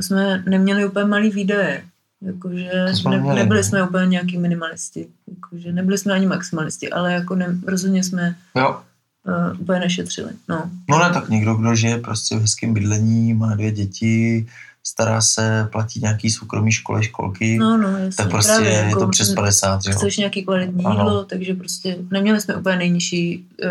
jsme 0.00 0.42
neměli 0.46 0.86
úplně 0.86 1.04
malý 1.04 1.30
výdaje. 1.30 1.84
Jakože 2.22 2.70
ne, 2.74 3.10
neměli, 3.10 3.36
nebyli 3.36 3.58
ne? 3.58 3.64
jsme 3.64 3.82
úplně 3.82 4.06
nějaký 4.06 4.38
minimalisti. 4.38 5.06
Jakože 5.28 5.72
nebyli 5.72 5.98
jsme 5.98 6.14
ani 6.14 6.26
maximalisti, 6.26 6.90
ale 6.90 7.12
jako 7.12 7.34
ne, 7.34 7.58
rozhodně 7.66 8.04
jsme 8.04 8.36
jo. 8.56 8.80
Uh, 9.26 9.60
úplně 9.60 9.80
nešetřili. 9.80 10.30
No. 10.48 10.70
no 10.90 10.98
ne, 10.98 11.10
tak 11.10 11.28
někdo, 11.28 11.54
kdo 11.54 11.74
žije 11.74 11.98
prostě 11.98 12.36
v 12.36 12.40
hezkém 12.40 12.74
bydlení, 12.74 13.34
má 13.34 13.54
dvě 13.54 13.72
děti, 13.72 14.46
stará 14.86 15.20
se, 15.20 15.68
platí 15.72 16.00
nějaký 16.00 16.30
soukromý 16.30 16.72
školy, 16.72 17.02
školky, 17.02 17.58
no, 17.58 17.76
no, 17.76 17.88
jasně, 17.88 18.16
tak 18.16 18.30
prostě 18.30 18.52
právě, 18.52 18.72
je 18.72 18.78
jako 18.78 19.00
to 19.00 19.08
přes 19.08 19.34
50. 19.34 19.80
Jo? 19.86 19.92
Chceš 19.92 20.16
nějaký 20.16 20.42
kvalitní 20.44 20.84
ano. 20.84 20.94
jídlo, 20.94 21.24
takže 21.24 21.54
prostě 21.54 21.96
neměli 22.10 22.40
jsme 22.40 22.56
úplně 22.56 22.76
nejnižší 22.76 23.46
uh, 23.64 23.70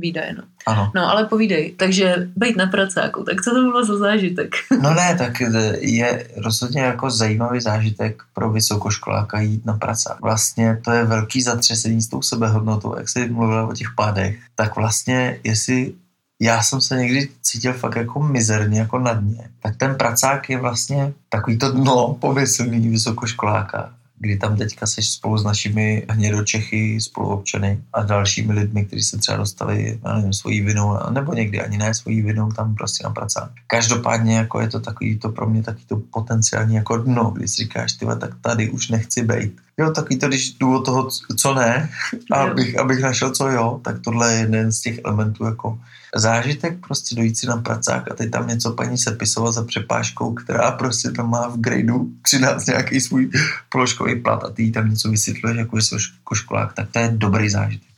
výdaje. 0.00 0.34
No. 0.38 0.42
Ano. 0.66 0.92
no 0.94 1.10
ale 1.10 1.24
povídej, 1.24 1.74
takže 1.78 2.28
být 2.36 2.56
na 2.56 2.66
pracáku, 2.66 3.24
tak 3.24 3.42
co 3.42 3.50
to 3.50 3.62
bylo 3.62 3.84
za 3.84 3.96
zážitek? 3.96 4.54
no 4.82 4.94
ne, 4.94 5.14
tak 5.18 5.42
je 5.80 6.28
rozhodně 6.36 6.80
jako 6.80 7.10
zajímavý 7.10 7.60
zážitek 7.60 8.22
pro 8.34 8.50
vysokoškoláka 8.52 9.40
jít 9.40 9.66
na 9.66 9.72
pracák. 9.72 10.20
Vlastně 10.20 10.80
to 10.84 10.90
je 10.90 11.04
velký 11.04 11.42
zatřesení 11.42 12.02
s 12.02 12.08
tou 12.08 12.22
sebehodnotou, 12.22 12.96
jak 12.96 13.08
jsi 13.08 13.28
mluvila 13.28 13.66
o 13.66 13.72
těch 13.72 13.88
pádech, 13.96 14.38
tak 14.54 14.76
vlastně 14.76 15.40
jestli 15.44 15.92
já 16.44 16.62
jsem 16.62 16.80
se 16.80 16.96
někdy 16.96 17.28
cítil 17.42 17.72
fakt 17.72 17.96
jako 17.96 18.22
mizerně, 18.22 18.78
jako 18.78 18.98
na 18.98 19.12
dně. 19.12 19.48
Tak 19.62 19.76
ten 19.76 19.94
pracák 19.94 20.50
je 20.50 20.58
vlastně 20.58 21.12
takový 21.28 21.58
to 21.58 21.72
dno 21.72 22.16
pomyslný 22.20 22.88
vysokoškoláka, 22.88 23.90
kdy 24.18 24.36
tam 24.36 24.56
teďka 24.56 24.86
seš 24.86 25.10
spolu 25.10 25.38
s 25.38 25.44
našimi 25.44 26.06
hnědočechy, 26.08 27.00
spoluobčany 27.00 27.80
a 27.92 28.02
dalšími 28.02 28.52
lidmi, 28.52 28.84
kteří 28.84 29.02
se 29.02 29.18
třeba 29.18 29.36
dostali, 29.36 29.98
já 30.04 30.14
nevím, 30.14 30.32
svojí 30.32 30.60
vinou, 30.60 30.98
nebo 31.10 31.34
někdy 31.34 31.60
ani 31.60 31.78
ne 31.78 31.94
svojí 31.94 32.22
vinou, 32.22 32.52
tam 32.52 32.74
prostě 32.74 33.04
na 33.04 33.10
pracák. 33.10 33.50
Každopádně 33.66 34.36
jako 34.36 34.60
je 34.60 34.68
to 34.68 34.80
takový 34.80 35.18
to 35.18 35.28
pro 35.28 35.48
mě 35.48 35.62
taky 35.62 35.82
to 35.86 35.96
potenciální 35.96 36.74
jako 36.74 36.96
dno, 36.96 37.30
kdy 37.30 37.48
si 37.48 37.62
říkáš, 37.62 37.92
ty 37.92 38.06
tak 38.20 38.30
tady 38.40 38.70
už 38.70 38.88
nechci 38.88 39.22
být. 39.22 39.56
Jo, 39.78 39.90
taky 39.90 40.16
to, 40.16 40.28
když 40.28 40.52
jdu 40.52 40.76
od 40.76 40.84
toho, 40.84 41.08
co 41.36 41.54
ne, 41.54 41.90
abych, 42.30 42.78
abych 42.78 43.00
našel, 43.00 43.30
co 43.30 43.48
jo, 43.48 43.80
tak 43.84 44.00
tohle 44.00 44.32
je 44.32 44.38
jeden 44.38 44.72
z 44.72 44.80
těch 44.80 45.00
elementů 45.04 45.44
jako 45.44 45.78
zážitek, 46.14 46.86
prostě 46.86 47.14
dojít 47.14 47.38
si 47.38 47.46
na 47.46 47.56
pracák 47.56 48.10
a 48.10 48.14
teď 48.14 48.30
tam 48.30 48.48
něco 48.48 48.72
paní 48.72 48.98
sepisovat 48.98 49.52
za 49.52 49.64
přepážkou, 49.64 50.34
která 50.34 50.70
prostě 50.70 51.10
tam 51.10 51.30
má 51.30 51.48
v 51.48 51.56
gradu 51.56 52.10
13 52.22 52.66
nějaký 52.66 53.00
svůj 53.00 53.30
položkový 53.68 54.20
plat 54.20 54.44
a 54.44 54.50
ty 54.50 54.70
tam 54.70 54.90
něco 54.90 55.10
vysvětluješ, 55.10 55.58
jako 55.58 55.80
jsi 55.80 55.94
jako 56.18 56.34
školák, 56.34 56.72
tak 56.72 56.90
to 56.90 56.98
je 56.98 57.08
dobrý 57.16 57.50
zážitek. 57.50 57.88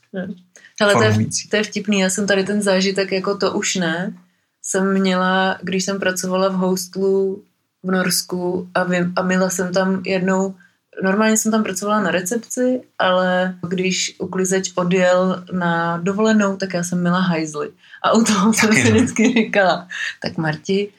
Ale 0.81 0.93
to 0.93 1.03
je, 1.03 1.27
to 1.51 1.57
je 1.57 1.63
vtipný, 1.63 2.01
já 2.01 2.11
jsem 2.11 2.27
tady 2.27 2.45
ten 2.45 2.63
zážitek 2.63 3.13
jako 3.13 3.37
to 3.37 3.53
už 3.53 3.75
ne, 3.75 4.15
jsem 4.63 4.93
měla, 4.93 5.59
když 5.63 5.85
jsem 5.85 6.01
pracovala 6.01 6.49
v 6.49 6.55
hostlu 6.55 7.43
v 7.83 7.91
Norsku 7.91 8.69
a, 8.75 8.85
vím, 8.85 9.13
a 9.17 9.23
měla 9.23 9.51
jsem 9.51 9.73
tam 9.73 10.03
jednou 10.07 10.55
Normálně 11.03 11.37
jsem 11.37 11.53
tam 11.53 11.63
pracovala 11.63 12.01
na 12.01 12.11
recepci, 12.11 12.81
ale 12.99 13.55
když 13.69 14.17
uklizeč 14.19 14.73
odjel 14.75 15.45
na 15.53 15.97
dovolenou, 15.97 16.57
tak 16.57 16.75
já 16.75 16.85
jsem 16.85 17.01
měla 17.01 17.19
hajzly. 17.19 17.71
A 18.03 18.13
u 18.13 18.25
toho 18.25 18.53
jsem 18.53 18.73
si 18.73 18.93
vždycky 18.93 19.33
říkala, 19.33 19.89
tak 20.23 20.37
Marti, 20.37 20.93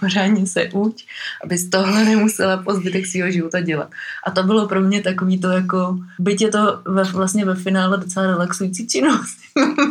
pořádně 0.00 0.46
se 0.46 0.68
uč, 0.72 1.04
abys 1.44 1.70
tohle 1.70 2.04
nemusela 2.04 2.56
po 2.56 2.74
zbytek 2.74 3.06
svého 3.06 3.30
života 3.30 3.60
dělat. 3.60 3.90
A 4.26 4.30
to 4.30 4.42
bylo 4.42 4.68
pro 4.68 4.80
mě 4.80 5.02
takový 5.02 5.40
to 5.40 5.48
jako, 5.48 5.98
byť 6.18 6.42
je 6.42 6.48
to 6.48 6.82
ve, 6.84 7.04
vlastně 7.04 7.44
ve 7.44 7.54
finále 7.54 7.98
docela 7.98 8.26
relaxující 8.26 8.88
činnost, 8.88 9.38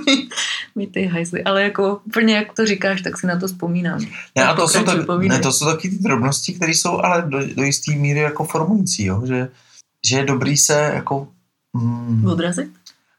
mít 0.76 0.92
ty 0.92 1.06
hajzly, 1.06 1.44
ale 1.44 1.64
jako 1.64 2.02
úplně 2.04 2.36
jak 2.36 2.54
to 2.54 2.66
říkáš, 2.66 3.02
tak 3.02 3.20
si 3.20 3.28
na 3.28 3.40
to 3.40 3.48
vzpomínám. 3.48 4.00
Ne, 4.36 4.44
a 4.44 4.56
to 4.56 4.68
jsou, 4.68 4.84
tak, 4.84 5.08
ne, 5.20 5.40
to 5.40 5.52
jsou 5.52 5.66
taky 5.66 5.90
ty 5.90 5.98
drobnosti, 5.98 6.54
které 6.54 6.72
jsou 6.72 6.98
ale 6.98 7.22
do, 7.22 7.56
do 7.56 7.64
jisté 7.64 7.92
míry 7.92 8.20
jako 8.20 8.44
formující, 8.44 9.06
jo? 9.06 9.22
Že, 9.26 9.48
že 10.08 10.18
je 10.18 10.26
dobrý 10.26 10.58
se 10.58 10.92
jako 10.94 11.28
mm, 11.74 12.26
odrazit? 12.26 12.70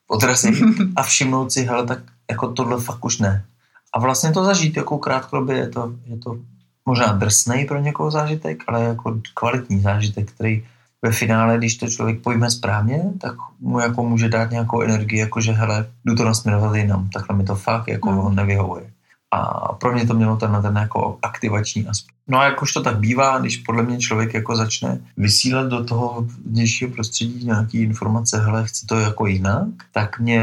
Odrazit 0.09 0.54
a 0.97 1.02
všimnout 1.02 1.52
si, 1.52 1.62
hele, 1.62 1.87
tak 1.87 1.99
jako 2.30 2.52
tohle 2.52 2.80
fakt 2.80 3.04
už 3.04 3.19
ne. 3.19 3.45
A 3.92 4.00
vlastně 4.00 4.32
to 4.32 4.44
zažít 4.44 4.76
jako 4.76 4.99
krátkodobě 4.99 5.56
je 5.56 5.68
to, 5.68 5.92
je 6.06 6.16
to 6.18 6.38
možná 6.87 7.12
drsný 7.12 7.64
pro 7.64 7.80
někoho 7.80 8.11
zážitek, 8.11 8.64
ale 8.66 8.85
jako 8.85 9.20
kvalitní 9.35 9.80
zážitek, 9.80 10.30
který 10.30 10.64
ve 11.02 11.12
finále, 11.12 11.59
když 11.59 11.76
to 11.76 11.88
člověk 11.88 12.23
pojme 12.23 12.50
správně, 12.50 13.02
tak 13.20 13.35
mu 13.61 13.80
jako 13.80 14.02
může 14.02 14.28
dát 14.28 14.50
nějakou 14.50 14.80
energii, 14.80 15.18
jako 15.18 15.40
že 15.40 15.52
hele, 15.52 15.87
jdu 16.04 16.14
to 16.14 16.25
nasměrovat 16.25 16.75
jinam, 16.75 17.09
takhle 17.09 17.37
mi 17.37 17.44
to 17.44 17.54
fakt 17.54 17.88
jako 17.88 18.11
mm. 18.12 18.37
nevyhovuje. 18.37 18.89
A 19.30 19.72
pro 19.72 19.92
mě 19.92 20.06
to 20.06 20.14
mělo 20.14 20.37
ten, 20.37 20.58
ten 20.62 20.76
jako 20.76 21.18
aktivační 21.22 21.87
aspekt. 21.87 22.14
No 22.28 22.38
a 22.38 22.44
jakož 22.44 22.72
to 22.72 22.82
tak 22.82 22.99
bývá, 22.99 23.38
když 23.38 23.56
podle 23.56 23.82
mě 23.82 23.99
člověk 23.99 24.34
jako 24.34 24.56
začne 24.56 25.00
vysílat 25.16 25.66
do 25.66 25.84
toho 25.84 26.26
vnějšího 26.46 26.90
prostředí 26.90 27.46
nějaký 27.46 27.82
informace, 27.82 28.38
hele, 28.38 28.64
chci 28.64 28.87
to 28.87 28.99
jako 28.99 29.26
jinak, 29.26 29.68
tak 29.92 30.20
mě 30.20 30.42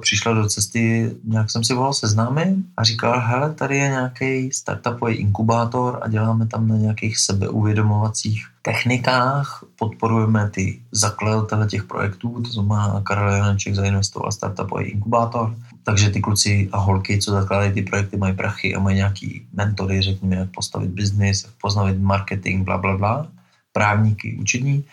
přišla 0.00 0.32
do 0.32 0.46
cesty, 0.46 1.10
nějak 1.24 1.50
jsem 1.50 1.64
si 1.64 1.74
volal 1.74 1.92
seznámy 1.92 2.54
a 2.76 2.84
říkal, 2.84 3.20
hele, 3.20 3.54
tady 3.54 3.76
je 3.76 3.88
nějaký 3.88 4.52
startupový 4.52 5.14
inkubátor 5.14 5.98
a 6.02 6.08
děláme 6.08 6.46
tam 6.46 6.68
na 6.68 6.76
nějakých 6.76 7.18
sebeuvědomovacích 7.18 8.46
technikách, 8.62 9.64
podporujeme 9.78 10.50
ty 10.50 10.80
zakladatele 10.92 11.66
těch 11.66 11.84
projektů, 11.84 12.42
to 12.42 12.50
znamená 12.50 13.02
Karel 13.04 13.32
Janeček 13.32 13.74
zainvestoval 13.74 14.32
startupový 14.32 14.84
inkubátor, 14.84 15.56
takže 15.88 16.10
ty 16.10 16.20
kluci 16.20 16.68
a 16.72 16.78
holky, 16.78 17.18
co 17.18 17.32
zakládají 17.32 17.72
ty 17.72 17.82
projekty, 17.82 18.16
mají 18.16 18.36
prachy 18.36 18.74
a 18.74 18.80
mají 18.80 18.96
nějaký 18.96 19.46
mentory, 19.52 20.02
řekněme, 20.02 20.36
jak 20.36 20.50
postavit 20.50 20.90
biznis, 20.90 21.44
jak 21.44 21.52
poznavit 21.60 22.00
marketing, 22.00 22.64
bla, 22.64 22.78
bla, 22.78 22.96
bla, 22.96 23.26
právníky, 23.72 24.36
učení, 24.40 24.84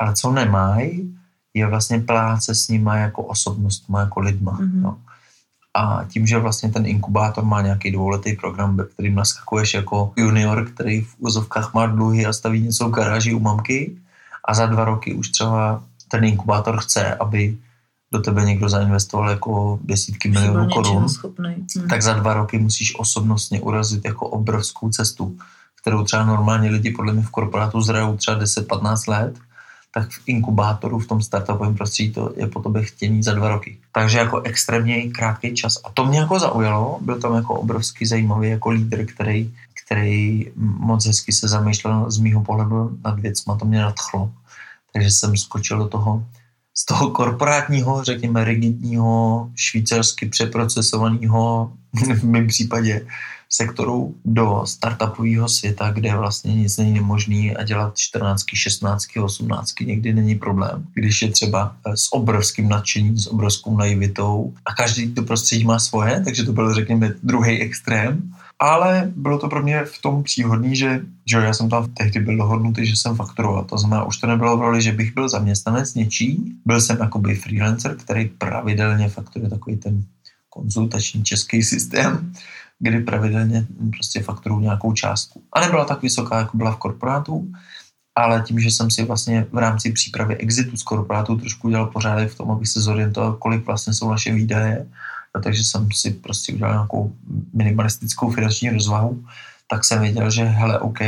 ale 0.00 0.14
co 0.14 0.32
nemají, 0.32 1.16
je 1.54 1.66
vlastně 1.66 1.98
práce 1.98 2.54
s 2.54 2.68
nimi 2.68 2.90
jako 2.94 3.22
osobnostma, 3.22 4.00
jako 4.00 4.20
lidma. 4.20 4.52
Mm-hmm. 4.52 4.80
No. 4.80 4.98
A 5.74 6.04
tím, 6.04 6.26
že 6.26 6.38
vlastně 6.38 6.68
ten 6.68 6.86
inkubátor 6.86 7.44
má 7.44 7.62
nějaký 7.62 7.90
dvouletý 7.90 8.32
program, 8.36 8.76
ve 8.76 8.84
kterým 8.84 9.14
naskakuješ 9.14 9.74
jako 9.74 10.12
junior, 10.16 10.68
který 10.68 11.00
v 11.00 11.14
úzovkách 11.18 11.74
má 11.74 11.86
dluhy 11.86 12.26
a 12.26 12.32
staví 12.32 12.60
něco 12.60 12.88
v 12.88 12.92
garáži 12.92 13.34
u 13.34 13.40
mamky 13.40 13.96
a 14.44 14.54
za 14.54 14.66
dva 14.66 14.84
roky 14.84 15.14
už 15.14 15.28
třeba 15.28 15.82
ten 16.08 16.24
inkubátor 16.24 16.80
chce, 16.80 17.14
aby 17.14 17.56
do 18.12 18.20
tebe 18.20 18.44
někdo 18.44 18.68
zainvestoval 18.68 19.30
jako 19.30 19.78
desítky 19.82 20.28
milionů 20.28 20.68
korun, 20.68 21.06
hmm. 21.38 21.88
tak 21.88 22.02
za 22.02 22.12
dva 22.12 22.34
roky 22.34 22.58
musíš 22.58 22.98
osobnostně 22.98 23.60
urazit 23.60 24.04
jako 24.04 24.28
obrovskou 24.28 24.90
cestu, 24.90 25.36
kterou 25.80 26.04
třeba 26.04 26.24
normálně 26.24 26.70
lidi 26.70 26.90
podle 26.90 27.12
mě 27.12 27.22
v 27.22 27.30
korporátu 27.30 27.80
zrajou 27.80 28.16
třeba 28.16 28.40
10-15 28.40 29.10
let, 29.10 29.38
tak 29.94 30.10
v 30.10 30.20
inkubátoru, 30.26 30.98
v 30.98 31.06
tom 31.06 31.22
startupovém 31.22 31.74
prostředí 31.74 32.12
to 32.12 32.32
je 32.36 32.46
po 32.46 32.60
tobě 32.60 32.82
chtění 32.82 33.22
za 33.22 33.34
dva 33.34 33.48
roky. 33.48 33.78
Takže 33.92 34.18
jako 34.18 34.40
extrémně 34.40 35.10
krátký 35.10 35.54
čas. 35.54 35.78
A 35.84 35.90
to 35.90 36.04
mě 36.04 36.18
jako 36.18 36.38
zaujalo, 36.38 36.98
byl 37.00 37.20
tam 37.20 37.34
jako 37.34 37.54
obrovský 37.54 38.06
zajímavý 38.06 38.48
jako 38.48 38.70
lídr, 38.70 39.06
který, 39.06 39.54
který 39.84 40.46
moc 40.56 41.06
hezky 41.06 41.32
se 41.32 41.48
zamýšlel 41.48 42.10
z 42.10 42.18
mýho 42.18 42.40
pohledu 42.40 42.98
nad 43.04 43.20
věcma, 43.20 43.56
to 43.56 43.64
mě 43.64 43.80
nadchlo. 43.80 44.32
Takže 44.92 45.10
jsem 45.10 45.36
skočil 45.36 45.78
do 45.78 45.88
toho 45.88 46.24
z 46.74 46.84
toho 46.84 47.10
korporátního, 47.10 48.04
řekněme, 48.04 48.44
rigidního, 48.44 49.50
švýcarsky 49.54 50.26
přeprocesovaného, 50.26 51.72
v 52.14 52.24
mém 52.24 52.46
případě, 52.46 53.06
sektoru 53.52 54.14
do 54.24 54.62
startupového 54.64 55.48
světa, 55.48 55.90
kde 55.90 56.16
vlastně 56.16 56.54
nic 56.54 56.76
není 56.76 56.92
nemožný 56.92 57.56
a 57.56 57.62
dělat 57.62 57.92
14, 57.96 58.44
16, 58.54 59.06
18 59.22 59.80
někdy 59.80 60.12
není 60.12 60.34
problém. 60.34 60.86
Když 60.94 61.22
je 61.22 61.30
třeba 61.30 61.76
eh, 61.86 61.96
s 61.96 62.12
obrovským 62.12 62.68
nadšením, 62.68 63.18
s 63.18 63.26
obrovskou 63.26 63.76
naivitou 63.76 64.54
a 64.64 64.74
každý 64.74 65.14
to 65.14 65.22
prostředí 65.22 65.64
má 65.64 65.78
svoje, 65.78 66.20
takže 66.24 66.44
to 66.44 66.52
byl, 66.52 66.74
řekněme, 66.74 67.14
druhý 67.22 67.60
extrém 67.60 68.32
ale 68.62 69.12
bylo 69.16 69.38
to 69.38 69.48
pro 69.48 69.62
mě 69.62 69.84
v 69.84 69.98
tom 70.02 70.22
příhodný, 70.22 70.76
že, 70.76 71.00
že 71.26 71.36
já 71.36 71.54
jsem 71.54 71.68
tam 71.68 71.90
tehdy 71.94 72.20
byl 72.20 72.36
dohodnutý, 72.36 72.86
že 72.86 72.96
jsem 72.96 73.16
fakturoval. 73.16 73.64
To 73.64 73.78
znamená, 73.78 74.04
už 74.04 74.16
to 74.16 74.26
nebylo 74.26 74.56
v 74.56 74.60
roli, 74.60 74.82
že 74.82 74.92
bych 74.92 75.14
byl 75.14 75.28
zaměstnanec 75.28 75.94
něčí, 75.94 76.54
byl 76.64 76.80
jsem 76.80 76.98
jakoby 77.00 77.34
freelancer, 77.34 77.96
který 77.96 78.28
pravidelně 78.28 79.08
fakturuje 79.08 79.50
takový 79.50 79.76
ten 79.76 80.04
konzultační 80.48 81.24
český 81.24 81.62
systém, 81.62 82.32
kdy 82.78 83.00
pravidelně 83.00 83.66
prostě 83.90 84.22
fakturuju 84.22 84.60
nějakou 84.60 84.92
částku. 84.92 85.42
A 85.52 85.60
nebyla 85.60 85.84
tak 85.84 86.02
vysoká, 86.02 86.38
jako 86.38 86.56
byla 86.56 86.72
v 86.72 86.76
korporátu, 86.76 87.52
ale 88.14 88.42
tím, 88.46 88.60
že 88.60 88.70
jsem 88.70 88.90
si 88.90 89.04
vlastně 89.04 89.46
v 89.52 89.58
rámci 89.58 89.92
přípravy 89.92 90.36
exitu 90.36 90.76
z 90.76 90.82
korporátu 90.82 91.36
trošku 91.36 91.66
udělal 91.66 91.86
pořádek 91.86 92.30
v 92.30 92.36
tom, 92.36 92.50
abych 92.50 92.68
se 92.68 92.80
zorientoval, 92.80 93.32
kolik 93.32 93.66
vlastně 93.66 93.94
jsou 93.94 94.10
naše 94.10 94.32
výdaje, 94.32 94.86
takže 95.40 95.64
jsem 95.64 95.88
si 95.92 96.10
prostě 96.10 96.52
udělal 96.52 96.74
nějakou 96.74 97.12
minimalistickou 97.52 98.30
finanční 98.30 98.70
rozvahu, 98.70 99.24
tak 99.70 99.84
jsem 99.84 100.02
věděl, 100.02 100.30
že 100.30 100.44
hele, 100.44 100.78
OK, 100.78 100.98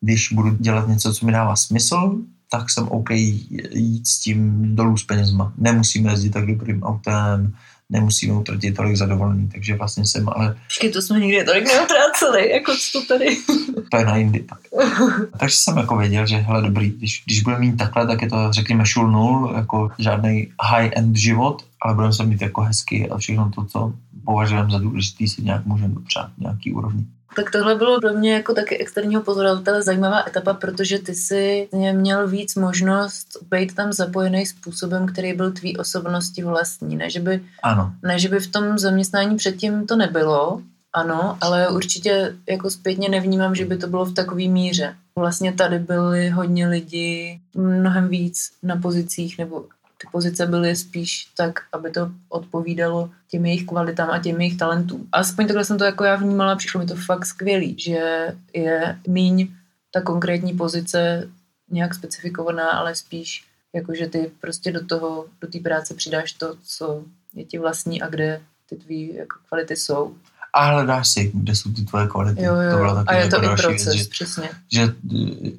když 0.00 0.32
budu 0.32 0.50
dělat 0.50 0.88
něco, 0.88 1.14
co 1.14 1.26
mi 1.26 1.32
dává 1.32 1.56
smysl, 1.56 2.18
tak 2.50 2.70
jsem 2.70 2.88
OK 2.88 3.10
jít 3.10 4.06
s 4.06 4.20
tím 4.20 4.76
dolů 4.76 4.96
s 4.96 5.04
penězma. 5.04 5.52
Nemusíme 5.58 6.10
jezdit 6.10 6.30
tak 6.30 6.46
dobrým 6.46 6.82
autem, 6.82 7.54
nemusíme 7.92 8.32
utratit 8.32 8.76
tolik 8.76 8.96
za 8.96 9.06
dovolený, 9.06 9.48
takže 9.48 9.76
vlastně 9.76 10.04
jsem 10.06 10.28
ale... 10.28 10.56
Počkej, 10.66 10.90
to 10.92 11.02
jsme 11.02 11.20
nikdy 11.20 11.44
tolik 11.44 11.64
neutráceli, 11.64 12.50
jako 12.50 12.72
co 12.72 13.00
to 13.00 13.06
tady. 13.06 13.36
to 13.90 13.96
je 13.96 14.04
na 14.04 14.16
jindy, 14.16 14.40
tak. 14.40 14.58
takže 15.38 15.56
jsem 15.56 15.76
jako 15.76 15.96
věděl, 15.96 16.26
že 16.26 16.36
hele 16.36 16.62
dobrý, 16.62 16.90
když, 16.90 17.22
když 17.26 17.42
budeme 17.42 17.60
mít 17.60 17.76
takhle, 17.76 18.06
tak 18.06 18.22
je 18.22 18.28
to 18.28 18.52
řekněme 18.52 18.86
šul 18.86 19.10
nul, 19.10 19.52
jako 19.56 19.90
žádný 19.98 20.48
high-end 20.62 21.16
život, 21.16 21.64
ale 21.82 21.94
budeme 21.94 22.12
se 22.12 22.24
mít 22.24 22.42
jako 22.42 22.60
hezky 22.60 23.08
a 23.08 23.18
všechno 23.18 23.50
to, 23.54 23.64
co 23.64 23.92
považujeme 24.24 24.70
za 24.70 24.78
důležitý, 24.78 25.28
si 25.28 25.42
nějak 25.42 25.66
můžeme 25.66 25.94
dopřát 25.94 26.30
nějaký 26.38 26.72
úrovni. 26.72 27.06
Tak 27.36 27.50
tohle 27.50 27.74
bylo 27.74 28.00
pro 28.00 28.12
mě 28.12 28.32
jako 28.32 28.54
taky 28.54 28.78
externího 28.78 29.22
pozorovatele 29.22 29.82
zajímavá 29.82 30.24
etapa, 30.26 30.54
protože 30.54 30.98
ty 30.98 31.14
si 31.14 31.68
měl 31.92 32.28
víc 32.28 32.54
možnost 32.54 33.28
být 33.50 33.74
tam 33.74 33.92
zapojený 33.92 34.46
způsobem, 34.46 35.06
který 35.06 35.32
byl 35.32 35.52
tvý 35.52 35.76
osobnosti 35.76 36.42
vlastní. 36.42 36.96
Ne, 36.96 37.10
že 37.10 37.20
by, 37.20 37.42
ano. 37.62 37.92
ne, 38.02 38.18
že 38.18 38.28
by 38.28 38.40
v 38.40 38.50
tom 38.50 38.78
zaměstnání 38.78 39.36
předtím 39.36 39.86
to 39.86 39.96
nebylo, 39.96 40.62
ano, 40.92 41.38
ale 41.40 41.68
určitě 41.68 42.34
jako 42.48 42.70
zpětně 42.70 43.08
nevnímám, 43.08 43.54
že 43.54 43.64
by 43.64 43.76
to 43.76 43.86
bylo 43.86 44.04
v 44.04 44.14
takové 44.14 44.48
míře. 44.48 44.94
Vlastně 45.16 45.52
tady 45.52 45.78
byli 45.78 46.30
hodně 46.30 46.68
lidi 46.68 47.40
mnohem 47.54 48.08
víc 48.08 48.50
na 48.62 48.76
pozicích 48.76 49.38
nebo 49.38 49.64
ty 50.02 50.08
pozice 50.12 50.46
byly 50.46 50.76
spíš 50.76 51.28
tak, 51.36 51.60
aby 51.72 51.90
to 51.90 52.10
odpovídalo 52.28 53.10
těm 53.30 53.46
jejich 53.46 53.66
kvalitám 53.66 54.10
a 54.10 54.18
těm 54.18 54.40
jejich 54.40 54.58
talentům. 54.58 55.08
Aspoň 55.12 55.46
takhle 55.46 55.64
jsem 55.64 55.78
to 55.78 55.84
jako 55.84 56.04
já 56.04 56.16
vnímala, 56.16 56.56
přišlo 56.56 56.80
mi 56.80 56.86
to 56.86 56.96
fakt 56.96 57.26
skvělý, 57.26 57.76
že 57.78 58.26
je 58.52 58.98
míň 59.06 59.48
ta 59.90 60.00
konkrétní 60.00 60.52
pozice 60.52 61.28
nějak 61.70 61.94
specifikovaná, 61.94 62.70
ale 62.70 62.94
spíš 62.94 63.44
jako, 63.72 63.94
že 63.94 64.06
ty 64.06 64.30
prostě 64.40 64.72
do 64.72 64.86
toho, 64.86 65.26
do 65.40 65.48
té 65.48 65.58
práce 65.58 65.94
přidáš 65.94 66.32
to, 66.32 66.56
co 66.64 67.04
je 67.34 67.44
ti 67.44 67.58
vlastní 67.58 68.02
a 68.02 68.08
kde 68.08 68.42
ty 68.68 68.76
tvý 68.76 69.14
jako 69.14 69.38
kvality 69.48 69.76
jsou. 69.76 70.16
A 70.54 70.64
hledáš 70.64 71.08
si, 71.08 71.30
kde 71.34 71.56
jsou 71.56 71.72
ty 71.72 71.82
tvoje 71.84 72.06
kvality. 72.06 72.42
Jo, 72.42 72.54
jo. 72.54 72.70
To 72.70 72.76
byla 72.76 72.92
a 72.92 73.04
taky 73.04 73.14
je 73.14 73.20
jako 73.24 73.36
to 73.36 73.42
i 73.42 73.46
další 73.46 73.62
proces, 73.62 73.84
věc, 73.94 73.96
že, 73.96 74.04
přesně. 74.10 74.50
že 74.72 74.94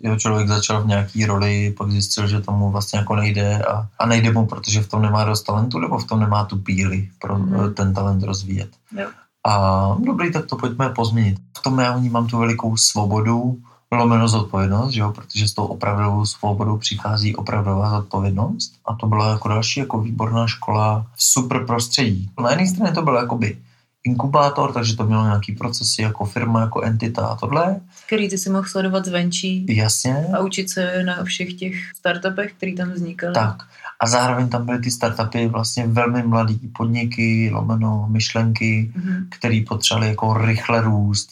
jo, 0.03 0.15
člověk 0.19 0.47
začal 0.47 0.83
v 0.83 0.87
nějaký 0.87 1.25
roli, 1.25 1.73
pak 1.77 1.91
zjistil, 1.91 2.27
že 2.27 2.41
tomu 2.41 2.71
vlastně 2.71 2.99
jako 2.99 3.15
nejde 3.15 3.63
a, 3.63 3.87
a 3.99 4.05
nejde 4.05 4.31
mu, 4.31 4.45
protože 4.45 4.81
v 4.81 4.87
tom 4.87 5.01
nemá 5.01 5.23
dost 5.23 5.43
talentu, 5.43 5.79
nebo 5.79 5.97
v 5.97 6.03
tom 6.07 6.19
nemá 6.19 6.45
tu 6.45 6.57
píli 6.57 7.09
pro 7.21 7.37
Mhm. 7.39 7.73
ten 7.73 7.93
talent 7.93 8.23
rozvíjet. 8.23 8.69
Jo. 8.99 9.07
A 9.47 9.95
dobrý, 9.99 10.31
tak 10.31 10.45
to 10.45 10.55
pojďme 10.55 10.89
pozměnit. 10.89 11.37
V 11.57 11.61
tom 11.61 11.79
já 11.79 11.97
vnímám 11.97 12.27
tu 12.27 12.37
velikou 12.37 12.77
svobodu, 12.77 13.57
lomeno 13.91 14.27
zodpovědnost, 14.27 14.91
že 14.91 15.01
jo? 15.01 15.11
protože 15.11 15.47
s 15.47 15.53
tou 15.53 15.65
opravdovou 15.65 16.25
svobodou 16.25 16.77
přichází 16.77 17.35
opravdová 17.35 17.89
zodpovědnost. 17.89 18.73
A 18.85 18.95
to 18.95 19.07
byla 19.07 19.29
jako 19.29 19.47
další 19.47 19.79
jako 19.79 20.01
výborná 20.01 20.47
škola 20.47 21.05
v 21.15 21.23
super 21.23 21.65
prostředí. 21.65 22.29
Na 22.41 22.49
jedné 22.49 22.67
straně 22.67 22.91
to 22.91 23.01
byl 23.01 23.15
jakoby 23.15 23.57
inkubátor, 24.03 24.73
takže 24.73 24.95
to 24.97 25.05
mělo 25.05 25.23
nějaký 25.23 25.51
procesy 25.51 26.01
jako 26.01 26.25
firma, 26.25 26.61
jako 26.61 26.81
entita 26.81 27.25
a 27.27 27.35
tohle. 27.35 27.79
Který 28.07 28.29
ty 28.29 28.37
si 28.37 28.49
mohl 28.49 28.67
sledovat 28.67 29.05
zvenčí 29.05 29.65
Jasně. 29.69 30.27
a 30.33 30.39
učit 30.39 30.69
se 30.69 31.03
na 31.03 31.23
všech 31.23 31.53
těch 31.53 31.73
startupech, 31.95 32.53
které 32.53 32.73
tam 32.73 32.91
vznikaly. 32.91 33.33
Tak. 33.33 33.55
A 33.99 34.07
zároveň 34.07 34.49
tam 34.49 34.65
byly 34.65 34.79
ty 34.79 34.91
startupy 34.91 35.47
vlastně 35.47 35.87
velmi 35.87 36.23
mladý 36.23 36.55
podniky, 36.77 37.49
lomeno 37.53 38.07
myšlenky, 38.11 38.91
Mhm. 38.95 39.27
který 39.29 39.65
potřebovali 39.65 40.07
jako 40.09 40.33
rychle 40.33 40.81
růst, 40.81 41.29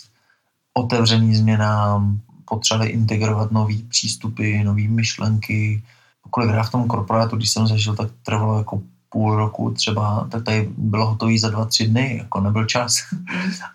otevřený 0.73 1.35
změnám, 1.35 2.19
potřebovali 2.45 2.89
integrovat 2.89 3.51
nové 3.51 3.73
přístupy, 3.89 4.63
nové 4.63 4.87
myšlenky. 4.87 5.83
Kolikrát 6.29 6.63
v 6.63 6.71
tom 6.71 6.87
korporátu, 6.87 7.35
když 7.35 7.49
jsem 7.49 7.67
zažil, 7.67 7.95
tak 7.95 8.09
trvalo 8.23 8.57
jako 8.57 8.81
půl 9.11 9.35
roku 9.35 9.71
třeba, 9.71 10.27
tak 10.31 10.43
tady 10.43 10.69
bylo 10.77 11.05
hotový 11.05 11.39
za 11.39 11.49
dva, 11.49 11.65
tři 11.65 11.87
dny, 11.87 12.17
jako 12.17 12.41
nebyl 12.41 12.65
čas. 12.65 12.95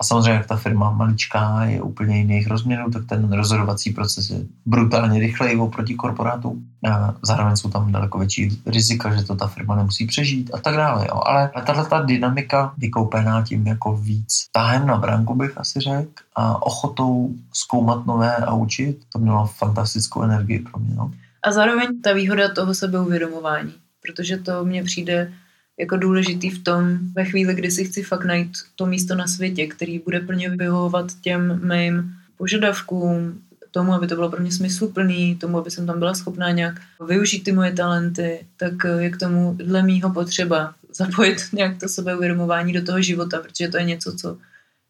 A 0.01 0.05
samozřejmě, 0.05 0.33
jak 0.33 0.47
ta 0.47 0.57
firma 0.57 0.91
maličká 0.91 1.65
je 1.65 1.83
úplně 1.83 2.19
jiných 2.19 2.47
rozměrů, 2.47 2.91
tak 2.91 3.07
ten 3.07 3.33
rozhodovací 3.33 3.91
proces 3.93 4.31
je 4.31 4.39
brutálně 4.67 5.21
rychlej 5.21 5.61
oproti 5.61 5.95
korporátu. 5.95 6.59
A 6.93 7.15
zároveň 7.23 7.57
jsou 7.57 7.71
tam 7.71 7.93
daleko 7.93 8.19
větší 8.19 8.63
rizika, 8.67 9.15
že 9.15 9.25
to 9.25 9.37
ta 9.37 9.47
firma 9.47 9.77
nemusí 9.77 10.07
přežít 10.07 10.51
a 10.55 10.59
tak 10.59 10.77
dále. 10.77 11.07
Jo. 11.09 11.21
Ale 11.27 11.51
tahle 11.67 11.87
ta 11.87 12.03
dynamika 12.03 12.73
vykoupená 12.79 13.43
tím 13.43 13.67
jako 13.67 13.97
víc 13.97 14.47
tahem 14.53 14.87
na 14.87 14.97
branku 14.97 15.35
bych 15.35 15.59
asi 15.59 15.81
řekl 15.81 16.13
a 16.37 16.63
ochotou 16.63 17.31
zkoumat 17.53 18.07
nové 18.07 18.37
a 18.37 18.55
učit, 18.55 18.99
to 19.13 19.19
mělo 19.19 19.47
fantastickou 19.47 20.23
energii 20.23 20.59
pro 20.59 20.81
mě. 20.81 20.95
No. 20.95 21.11
A 21.43 21.53
zároveň 21.53 22.01
ta 22.03 22.13
výhoda 22.13 22.55
toho 22.55 22.75
sebeuvědomování, 22.75 23.73
protože 24.07 24.37
to 24.37 24.65
mně 24.65 24.85
přijde 24.85 25.33
jako 25.79 25.97
důležitý 25.97 26.51
v 26.51 26.65
tom, 26.65 26.99
ve 27.13 27.25
chvíli, 27.25 27.55
kdy 27.55 27.71
si 27.71 27.85
chci 27.85 28.03
fakt 28.03 28.25
najít 28.25 28.53
to 28.77 28.87
místo 28.87 29.15
na 29.15 29.27
světě, 29.27 29.67
který 29.67 29.99
bude 29.99 30.21
plně 30.21 30.51
vyhovovat 30.51 31.07
těm 31.21 31.61
mým 31.69 32.13
požadavkům, 32.39 33.41
tomu, 33.71 33.93
aby 33.93 34.07
to 34.07 34.15
bylo 34.15 34.31
pro 34.31 34.41
mě 34.41 34.53
smysluplný, 34.53 35.37
tomu, 35.37 35.59
aby 35.59 35.71
jsem 35.71 35.87
tam 35.87 35.99
byla 35.99 36.15
schopná 36.15 36.51
nějak 36.51 36.81
využít 37.07 37.45
ty 37.45 37.53
moje 37.53 37.73
talenty, 37.73 38.47
tak 38.57 38.73
je 38.99 39.11
k 39.11 39.17
tomu 39.17 39.55
dle 39.59 39.83
mýho 39.83 40.11
potřeba 40.11 40.75
zapojit 40.95 41.39
nějak 41.53 41.81
to 41.81 41.89
sebeuvědomování 41.89 42.73
do 42.73 42.83
toho 42.83 43.03
života, 43.03 43.41
protože 43.41 43.69
to 43.69 43.77
je 43.77 43.85
něco, 43.85 44.13
co 44.17 44.39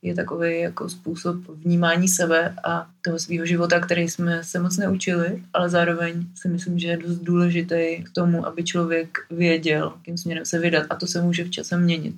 je 0.06 0.14
takový 0.14 0.60
jako 0.60 0.88
způsob 0.88 1.36
vnímání 1.48 2.08
sebe 2.08 2.54
a 2.64 2.86
toho 3.02 3.18
svého 3.18 3.46
života, 3.46 3.80
který 3.80 4.08
jsme 4.08 4.44
se 4.44 4.58
moc 4.58 4.76
neučili, 4.76 5.42
ale 5.52 5.68
zároveň 5.68 6.26
si 6.34 6.48
myslím, 6.48 6.78
že 6.78 6.88
je 6.88 6.96
dost 6.96 7.18
důležitý 7.18 8.04
k 8.04 8.10
tomu, 8.14 8.46
aby 8.46 8.64
člověk 8.64 9.18
věděl, 9.30 9.92
jakým 9.96 10.18
směrem 10.18 10.44
se 10.44 10.58
vydat 10.58 10.86
a 10.90 10.94
to 10.94 11.06
se 11.06 11.22
může 11.22 11.44
v 11.44 11.50
čase 11.50 11.76
měnit. 11.76 12.14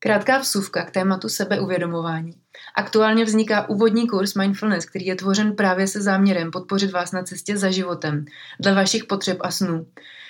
Krátká 0.00 0.38
vsuvka 0.38 0.84
k 0.84 0.90
tématu 0.90 1.28
sebeuvědomování. 1.28 2.32
Aktuálně 2.76 3.24
vzniká 3.24 3.68
úvodní 3.68 4.08
kurz 4.08 4.34
Mindfulness, 4.34 4.84
který 4.84 5.06
je 5.06 5.16
tvořen 5.16 5.52
právě 5.52 5.86
se 5.86 6.02
záměrem 6.02 6.50
podpořit 6.50 6.92
vás 6.92 7.12
na 7.12 7.22
cestě 7.22 7.56
za 7.56 7.70
životem, 7.70 8.24
dle 8.60 8.74
vašich 8.74 9.04
potřeb 9.04 9.38
a 9.40 9.50
snů. 9.50 9.86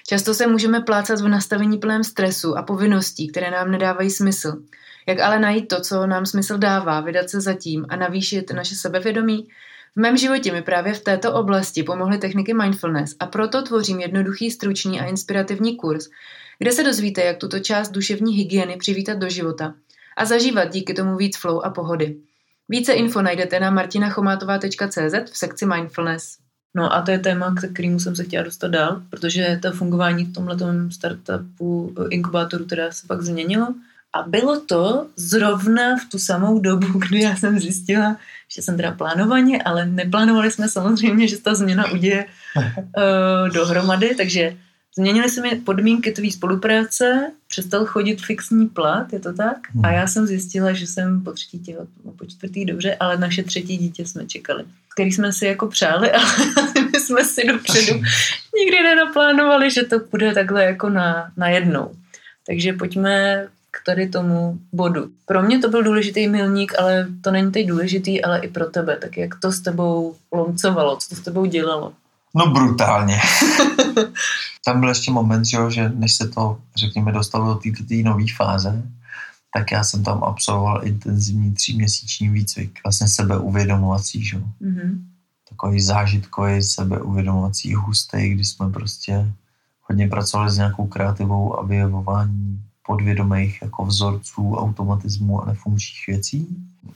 Často 0.08 0.34
se 0.34 0.46
můžeme 0.46 0.80
plácat 0.80 1.20
v 1.20 1.28
nastavení 1.28 1.78
plném 1.78 2.04
stresu 2.04 2.58
a 2.58 2.62
povinností, 2.62 3.28
které 3.28 3.50
nám 3.50 3.70
nedávají 3.70 4.10
smysl. 4.10 4.62
Jak 5.06 5.20
ale 5.20 5.38
najít 5.38 5.68
to, 5.68 5.80
co 5.80 6.06
nám 6.06 6.26
smysl 6.26 6.58
dává, 6.58 7.00
vydat 7.00 7.30
se 7.30 7.40
zatím 7.40 7.86
a 7.88 7.96
navýšit 7.96 8.50
naše 8.50 8.74
sebevědomí? 8.74 9.48
V 9.96 10.00
mém 10.00 10.16
životě 10.16 10.52
mi 10.52 10.62
právě 10.62 10.94
v 10.94 11.00
této 11.00 11.34
oblasti 11.34 11.82
pomohly 11.82 12.18
techniky 12.18 12.54
mindfulness 12.54 13.16
a 13.20 13.26
proto 13.26 13.62
tvořím 13.62 14.00
jednoduchý, 14.00 14.50
stručný 14.50 15.00
a 15.00 15.04
inspirativní 15.04 15.76
kurz, 15.76 16.08
kde 16.58 16.72
se 16.72 16.84
dozvíte, 16.84 17.24
jak 17.24 17.36
tuto 17.36 17.58
část 17.58 17.90
duševní 17.90 18.34
hygieny 18.34 18.76
přivítat 18.76 19.18
do 19.18 19.28
života 19.28 19.74
a 20.16 20.24
zažívat 20.24 20.64
díky 20.64 20.94
tomu 20.94 21.16
víc 21.16 21.38
flow 21.38 21.64
a 21.64 21.70
pohody. 21.70 22.16
Více 22.68 22.92
info 22.92 23.22
najdete 23.22 23.60
na 23.60 23.70
martinachomátová.cz 23.70 25.30
v 25.30 25.38
sekci 25.38 25.66
mindfulness. 25.66 26.47
No 26.76 26.94
a 26.94 27.02
to 27.02 27.10
je 27.10 27.18
téma, 27.18 27.54
k 27.54 27.72
kterému 27.72 28.00
jsem 28.00 28.16
se 28.16 28.24
chtěla 28.24 28.44
dostat 28.44 28.68
dál, 28.68 29.02
protože 29.10 29.58
to 29.62 29.72
fungování 29.72 30.24
v 30.24 30.32
tomhle 30.32 30.56
startupu, 30.90 31.94
eh, 32.00 32.08
inkubátoru 32.10 32.64
teda 32.64 32.92
se 32.92 33.06
pak 33.06 33.22
změnilo. 33.22 33.74
A 34.12 34.22
bylo 34.22 34.60
to 34.60 35.06
zrovna 35.16 35.96
v 35.96 36.10
tu 36.10 36.18
samou 36.18 36.58
dobu, 36.58 36.86
kdy 37.08 37.22
já 37.22 37.36
jsem 37.36 37.60
zjistila, 37.60 38.16
že 38.48 38.62
jsem 38.62 38.76
teda 38.76 38.92
plánovaně, 38.92 39.62
ale 39.62 39.86
neplánovali 39.86 40.50
jsme 40.50 40.68
samozřejmě, 40.68 41.28
že 41.28 41.38
ta 41.38 41.54
změna 41.54 41.90
uděje 41.90 42.26
uh, 42.56 43.48
dohromady, 43.54 44.14
takže 44.14 44.56
změnily 44.98 45.28
se 45.28 45.42
mi 45.42 45.56
podmínky 45.56 46.12
tvý 46.12 46.32
spolupráce, 46.32 47.30
přestal 47.48 47.86
chodit 47.86 48.20
fixní 48.22 48.68
plat, 48.68 49.12
je 49.12 49.20
to 49.20 49.32
tak? 49.32 49.56
A 49.82 49.90
já 49.90 50.06
jsem 50.06 50.26
zjistila, 50.26 50.72
že 50.72 50.86
jsem 50.86 51.24
po 51.24 51.32
třetí 51.32 51.58
těhot, 51.58 51.88
no, 52.04 52.12
po 52.12 52.26
čtvrtý 52.26 52.64
dobře, 52.64 52.96
ale 53.00 53.18
naše 53.18 53.42
třetí 53.42 53.76
dítě 53.76 54.06
jsme 54.06 54.26
čekali, 54.26 54.64
který 54.98 55.12
jsme 55.12 55.32
si 55.32 55.46
jako 55.46 55.66
přáli, 55.66 56.12
ale 56.12 56.26
my 56.92 57.00
jsme 57.00 57.24
si 57.24 57.46
dopředu 57.46 58.02
nikdy 58.58 58.82
nenaplánovali, 58.82 59.70
že 59.70 59.82
to 59.82 59.96
bude 60.10 60.34
takhle 60.34 60.64
jako 60.64 60.88
na, 60.88 61.30
na 61.36 61.48
jednou. 61.48 61.90
Takže 62.46 62.72
pojďme 62.72 63.46
k 63.70 63.84
tady 63.86 64.08
tomu 64.08 64.58
bodu. 64.72 65.08
Pro 65.26 65.42
mě 65.42 65.58
to 65.58 65.68
byl 65.68 65.82
důležitý 65.82 66.28
milník, 66.28 66.72
ale 66.78 67.06
to 67.20 67.30
není 67.30 67.52
teď 67.52 67.66
důležitý, 67.66 68.24
ale 68.24 68.38
i 68.38 68.48
pro 68.48 68.66
tebe. 68.66 68.96
Tak 68.96 69.16
jak 69.16 69.34
to 69.40 69.52
s 69.52 69.60
tebou 69.60 70.16
lomcovalo, 70.32 70.96
co 70.96 71.08
to 71.08 71.14
s 71.14 71.20
tebou 71.20 71.44
dělalo? 71.44 71.92
No 72.34 72.46
brutálně. 72.46 73.18
Tam 74.64 74.80
byl 74.80 74.88
ještě 74.88 75.10
moment, 75.10 75.44
že, 75.44 75.58
že 75.68 75.92
než 75.94 76.14
se 76.14 76.28
to, 76.28 76.58
řekněme, 76.76 77.12
dostalo 77.12 77.54
do 77.54 77.54
této 77.54 77.84
nové 78.04 78.24
fáze, 78.36 78.82
tak 79.54 79.72
já 79.72 79.84
jsem 79.84 80.04
tam 80.04 80.24
absolvoval 80.24 80.86
intenzivní 80.86 81.52
tříměsíční 81.52 82.28
výcvik, 82.28 82.80
vlastně 82.84 83.08
sebeuvědomovací, 83.08 84.24
že? 84.24 84.38
Mm-hmm. 84.38 84.98
takový 85.48 85.80
zážitkový 85.80 86.62
sebeuvědomovací 86.62 87.74
hustý, 87.74 88.28
kdy 88.28 88.44
jsme 88.44 88.70
prostě 88.70 89.32
hodně 89.80 90.08
pracovali 90.08 90.50
s 90.50 90.56
nějakou 90.56 90.86
kreativou 90.86 91.58
a 91.58 91.64
vyjevování 91.64 92.67
podvědomých 92.88 93.62
jako 93.62 93.84
vzorců, 93.84 94.56
automatismů 94.56 95.42
a 95.42 95.46
nefunkčních 95.46 96.06
věcí. 96.06 96.46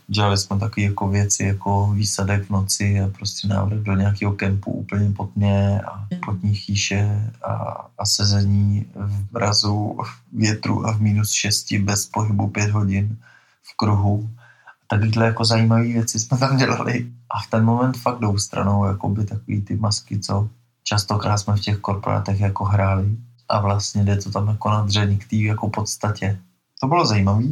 Dělali 0.09 0.39
jsme 0.39 0.59
takové 0.59 0.83
jako 0.83 1.09
věci 1.09 1.45
jako 1.45 1.93
výsadek 1.93 2.47
v 2.47 2.51
noci 2.51 3.01
a 3.01 3.09
prostě 3.09 3.49
návrat 3.49 3.81
do 3.81 3.95
nějakého 3.95 4.33
kempu 4.33 4.71
úplně 4.73 5.11
pod 5.11 5.37
mě 5.37 5.81
a 5.81 6.09
potní 6.25 6.55
chýše 6.55 7.33
a, 7.45 7.53
a 7.99 8.07
sezení 8.07 8.87
v 8.95 9.33
mrazu, 9.33 9.99
větru 10.33 10.87
a 10.87 10.93
v 10.93 11.01
minus 11.01 11.31
šesti 11.31 11.79
bez 11.79 12.07
pohybu 12.07 12.49
pět 12.49 12.71
hodin 12.71 13.17
v 13.63 13.77
kruhu. 13.77 14.31
Takovýhle 14.89 15.27
jako 15.27 15.45
zajímavé 15.45 15.85
věci 15.85 16.21
jsme 16.21 16.39
tam 16.39 16.57
dělali 16.57 17.07
a 17.31 17.41
v 17.41 17.51
ten 17.51 17.65
moment 17.65 17.97
fakt 17.97 18.19
jdou 18.19 18.39
stranou 18.39 18.85
jako 18.85 19.09
by 19.09 19.25
takový 19.25 19.61
ty 19.63 19.77
masky, 19.77 20.19
co 20.19 20.49
častokrát 20.83 21.39
jsme 21.39 21.57
v 21.57 21.61
těch 21.61 21.79
korporátech 21.79 22.41
jako 22.41 22.65
hráli 22.65 23.17
a 23.53 23.61
vlastně 23.61 24.05
jde 24.05 24.17
to 24.17 24.31
tam 24.31 24.49
jako 24.49 24.71
na 24.71 24.87
k 25.19 25.31
té 25.31 25.37
jako 25.37 25.69
podstatě. 25.69 26.39
To 26.81 26.87
bylo 26.87 27.07
zajímavé, 27.07 27.45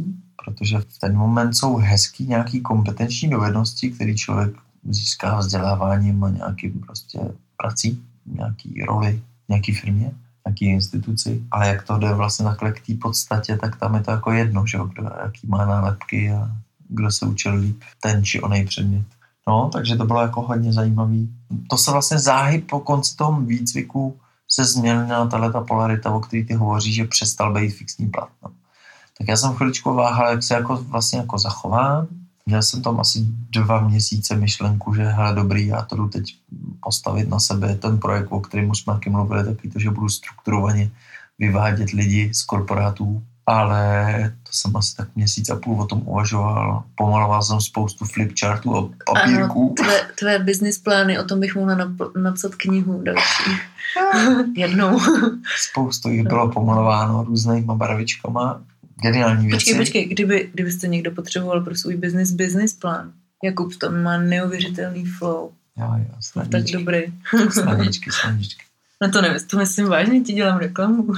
protože 0.45 0.77
v 0.79 0.99
ten 0.99 1.17
moment 1.17 1.53
jsou 1.53 1.77
hezký 1.77 2.27
nějaký 2.27 2.61
kompetenční 2.61 3.29
dovednosti, 3.29 3.91
který 3.91 4.17
člověk 4.17 4.51
získá 4.89 5.39
vzděláváním 5.39 6.23
a 6.23 6.29
nějakým 6.29 6.71
prostě 6.71 7.19
prací, 7.57 8.01
nějaký 8.25 8.81
roli, 8.87 9.21
nějaký 9.49 9.73
firmě, 9.73 10.11
nějaký 10.45 10.65
instituci, 10.65 11.43
ale 11.51 11.67
jak 11.67 11.83
to 11.83 11.97
jde 11.97 12.13
vlastně 12.13 12.45
takhle 12.45 12.71
k 12.71 12.85
té 12.85 12.93
podstatě, 12.93 13.57
tak 13.57 13.75
tam 13.75 13.95
je 13.95 14.01
to 14.01 14.11
jako 14.11 14.31
jedno, 14.31 14.67
že 14.67 14.77
jo, 14.77 14.85
kdo 14.85 15.09
jaký 15.23 15.47
má 15.47 15.65
nálepky 15.65 16.31
a 16.31 16.51
kdo 16.89 17.11
se 17.11 17.25
učil 17.25 17.55
líp 17.55 17.81
ten 18.01 18.25
či 18.25 18.41
onej 18.41 18.65
předmět. 18.65 19.05
No, 19.47 19.69
takže 19.73 19.95
to 19.95 20.05
bylo 20.05 20.21
jako 20.21 20.41
hodně 20.41 20.73
zajímavý. 20.73 21.29
To 21.69 21.77
se 21.77 21.91
vlastně 21.91 22.19
záhy 22.19 22.59
po 22.59 22.79
konci 22.79 23.15
toho 23.15 23.41
výcviku 23.41 24.17
se 24.53 24.65
změnila 24.65 25.27
tahle 25.27 25.51
ta 25.51 25.61
polarita, 25.61 26.11
o 26.11 26.19
který 26.19 26.45
ty 26.45 26.53
hovoříš, 26.53 26.95
že 26.95 27.05
přestal 27.05 27.53
být 27.53 27.69
fixní 27.69 28.09
plat. 28.09 28.29
No. 28.43 28.51
Tak 29.17 29.27
já 29.27 29.37
jsem 29.37 29.53
chviličku 29.53 29.93
váhal, 29.93 30.29
jak 30.29 30.43
se 30.43 30.53
jako 30.53 30.75
vlastně 30.75 31.19
jako 31.19 31.37
zachovám. 31.37 32.07
Měl 32.45 32.63
jsem 32.63 32.81
tam 32.81 32.99
asi 32.99 33.19
dva 33.49 33.81
měsíce 33.87 34.35
myšlenku, 34.35 34.93
že 34.93 35.03
hele 35.03 35.35
dobrý, 35.35 35.67
já 35.67 35.81
to 35.81 35.95
jdu 35.95 36.09
teď 36.09 36.35
postavit 36.79 37.29
na 37.29 37.39
sebe, 37.39 37.75
ten 37.75 37.99
projekt, 37.99 38.27
o 38.29 38.39
kterém 38.39 38.69
už 38.69 38.79
jsme 38.79 38.93
taky 38.93 39.09
mluvili, 39.09 39.45
taky 39.45 39.69
to, 39.69 39.79
že 39.79 39.89
budu 39.89 40.09
strukturovaně 40.09 40.91
vyvádět 41.39 41.89
lidi 41.89 42.33
z 42.33 42.43
korporátů 42.43 43.23
ale 43.45 44.33
to 44.43 44.51
jsem 44.51 44.75
asi 44.75 44.95
tak 44.95 45.07
měsíc 45.15 45.49
a 45.49 45.55
půl 45.55 45.81
o 45.81 45.85
tom 45.87 46.01
uvažoval. 46.05 46.83
Pomaloval 46.95 47.43
jsem 47.43 47.61
spoustu 47.61 48.05
flipchartů 48.05 48.77
a 48.77 48.89
papírků. 49.13 49.75
Ano, 49.79 49.85
tvé, 49.87 50.01
tvé 50.19 50.39
business 50.39 50.77
plány, 50.77 51.19
o 51.19 51.23
tom 51.23 51.39
bych 51.39 51.55
mohla 51.55 51.75
nap- 51.75 52.21
napsat 52.21 52.55
knihu 52.55 53.01
další. 53.03 53.51
Jednou. 54.55 54.99
Spoustu 55.69 56.09
jich 56.09 56.23
bylo 56.23 56.49
pomalováno 56.49 57.23
různýma 57.23 57.75
barvičkama. 57.75 58.61
Geniální 59.01 59.47
věci. 59.47 59.55
Počkej, 59.55 59.77
počkej, 59.77 60.05
kdyby, 60.05 60.49
kdybyste 60.53 60.87
někdo 60.87 61.11
potřeboval 61.11 61.61
pro 61.61 61.75
svůj 61.75 61.95
business 61.95 62.31
business 62.31 62.73
plán. 62.73 63.11
Jakub 63.43 63.75
tam 63.75 64.03
má 64.03 64.17
neuvěřitelný 64.17 65.05
flow. 65.05 65.51
Jo, 65.77 65.93
jo, 65.97 66.43
Tak 66.51 66.63
dobrý. 66.73 66.99
Snadičky, 67.49 68.11
snadičky. 68.11 68.63
No 69.01 69.11
to 69.11 69.21
nevím, 69.21 69.39
to 69.47 69.57
myslím 69.57 69.87
vážně, 69.87 70.21
ti 70.21 70.33
dělám 70.33 70.57
reklamu. 70.57 71.13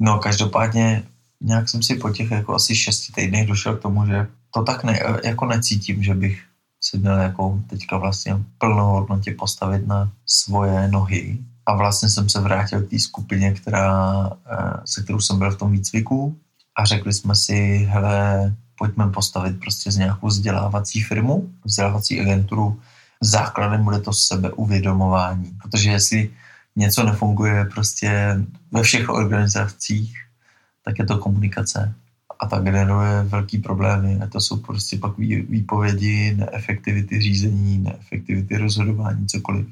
No, 0.00 0.18
každopádně 0.18 1.02
nějak 1.42 1.68
jsem 1.68 1.82
si 1.82 1.94
po 1.94 2.10
těch 2.10 2.30
jako 2.30 2.54
asi 2.54 2.76
šesti 2.76 3.12
týdnech 3.12 3.46
došel 3.46 3.76
k 3.76 3.82
tomu, 3.82 4.06
že 4.06 4.26
to 4.54 4.62
tak 4.62 4.84
ne, 4.84 5.00
jako 5.24 5.46
necítím, 5.46 6.02
že 6.02 6.14
bych 6.14 6.42
si 6.80 6.98
měl 6.98 7.18
jako 7.18 7.60
teďka 7.66 7.98
vlastně 7.98 8.36
plnohodnotě 8.58 9.34
postavit 9.38 9.86
na 9.86 10.12
svoje 10.26 10.88
nohy. 10.88 11.38
A 11.66 11.76
vlastně 11.76 12.08
jsem 12.08 12.28
se 12.28 12.40
vrátil 12.40 12.82
k 12.82 12.90
té 12.90 12.98
skupině, 12.98 13.52
která, 13.52 14.30
eh, 14.52 14.80
se 14.84 15.02
kterou 15.02 15.20
jsem 15.20 15.38
byl 15.38 15.50
v 15.50 15.58
tom 15.58 15.72
výcviku 15.72 16.36
a 16.76 16.84
řekli 16.84 17.12
jsme 17.12 17.34
si, 17.34 17.88
hele, 17.90 18.54
pojďme 18.78 19.10
postavit 19.10 19.60
prostě 19.60 19.90
z 19.90 19.96
nějakou 19.96 20.26
vzdělávací 20.26 21.02
firmu, 21.02 21.50
vzdělávací 21.64 22.20
agenturu. 22.20 22.80
Základem 23.22 23.84
bude 23.84 23.98
to 23.98 24.12
sebeuvědomování, 24.12 25.50
protože 25.62 25.90
jestli 25.90 26.30
něco 26.76 27.02
nefunguje 27.02 27.64
prostě 27.64 28.38
ve 28.72 28.82
všech 28.82 29.08
organizacích, 29.08 30.27
tak 30.88 30.98
je 30.98 31.04
to 31.04 31.18
komunikace. 31.20 31.94
A 32.40 32.48
ta 32.48 32.64
generuje 32.64 33.22
velký 33.22 33.58
problémy. 33.58 34.20
A 34.24 34.26
to 34.26 34.40
jsou 34.40 34.56
prostě 34.56 34.96
pak 34.96 35.18
výpovědi, 35.48 36.34
neefektivity 36.34 37.20
řízení, 37.20 37.78
neefektivity 37.78 38.56
rozhodování, 38.56 39.26
cokoliv. 39.26 39.66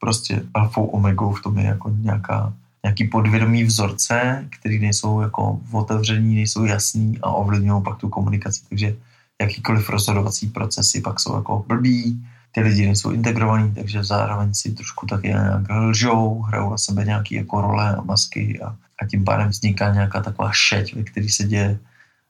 Prostě 0.00 0.42
alfou 0.54 0.84
omegou 0.84 1.32
v 1.32 1.42
tom 1.42 1.58
je 1.58 1.64
jako 1.64 1.88
nějaká, 1.88 2.52
nějaký 2.84 3.04
podvědomý 3.08 3.64
vzorce, 3.64 4.44
který 4.58 4.78
nejsou 4.78 5.20
jako 5.20 5.60
otevření, 5.72 6.34
nejsou 6.34 6.64
jasný 6.64 7.18
a 7.22 7.32
ovlivňují 7.32 7.82
pak 7.82 7.96
tu 7.96 8.08
komunikaci. 8.08 8.60
Takže 8.68 8.96
jakýkoliv 9.40 9.88
rozhodovací 9.88 10.48
procesy 10.48 11.00
pak 11.00 11.20
jsou 11.20 11.34
jako 11.34 11.64
blbý, 11.68 12.20
ty 12.52 12.60
lidi 12.60 12.86
nejsou 12.86 13.10
integrovaní, 13.10 13.74
takže 13.74 14.04
zároveň 14.04 14.54
si 14.54 14.72
trošku 14.72 15.06
taky 15.06 15.28
nějak 15.28 15.70
lžou, 15.70 16.40
hrajou 16.40 16.70
na 16.70 16.78
sebe 16.78 17.04
nějaké 17.04 17.36
jako 17.36 17.60
role 17.60 17.96
a 17.96 18.02
masky 18.02 18.60
a, 18.60 18.76
a 19.02 19.06
tím 19.06 19.24
pádem 19.24 19.48
vzniká 19.48 19.92
nějaká 19.92 20.20
taková 20.20 20.50
šeť, 20.52 20.94
ve 20.94 21.02
které 21.02 21.26
se 21.28 21.44
děje 21.44 21.78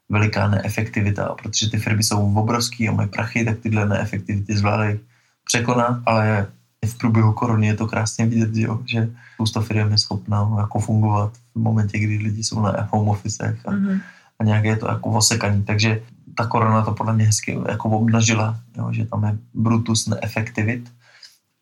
veliká 0.09 0.49
neefektivita. 0.49 1.25
A 1.25 1.35
protože 1.35 1.71
ty 1.71 1.79
firmy 1.79 2.03
jsou 2.03 2.35
obrovský 2.35 2.89
a 2.89 2.93
mají 2.93 3.09
prachy, 3.09 3.45
tak 3.45 3.59
tyhle 3.59 3.89
neefektivity 3.89 4.57
zvládají 4.57 4.99
překonat, 5.45 6.03
ale 6.07 6.47
v 6.87 6.99
průběhu 6.99 7.33
korony 7.33 7.67
je 7.67 7.75
to 7.75 7.87
krásně 7.87 8.27
vidět, 8.27 8.51
jo, 8.53 8.81
že 8.87 9.11
spousta 9.35 9.61
firm 9.61 9.91
je 9.91 9.99
schopná 9.99 10.55
jako 10.59 10.81
fungovat 10.81 11.33
v 11.55 11.59
momentě, 11.59 11.99
kdy 11.99 12.19
lidi 12.19 12.45
jsou 12.45 12.63
na 12.63 12.89
home 12.91 13.09
officech 13.09 13.67
a, 13.67 13.71
mm-hmm. 13.71 14.01
a 14.39 14.45
nějak 14.45 14.65
je 14.65 14.77
to 14.77 14.89
jako 14.89 15.11
osekaný. 15.11 15.63
Takže 15.63 16.03
ta 16.35 16.47
korona 16.47 16.85
to 16.85 16.93
podle 16.93 17.13
mě 17.13 17.25
hezky 17.25 17.59
jako 17.69 17.89
obnažila, 17.91 18.61
jo, 18.79 18.93
že 18.93 19.05
tam 19.05 19.25
je 19.25 19.39
brutus 19.55 20.07
neefektivit 20.07 20.93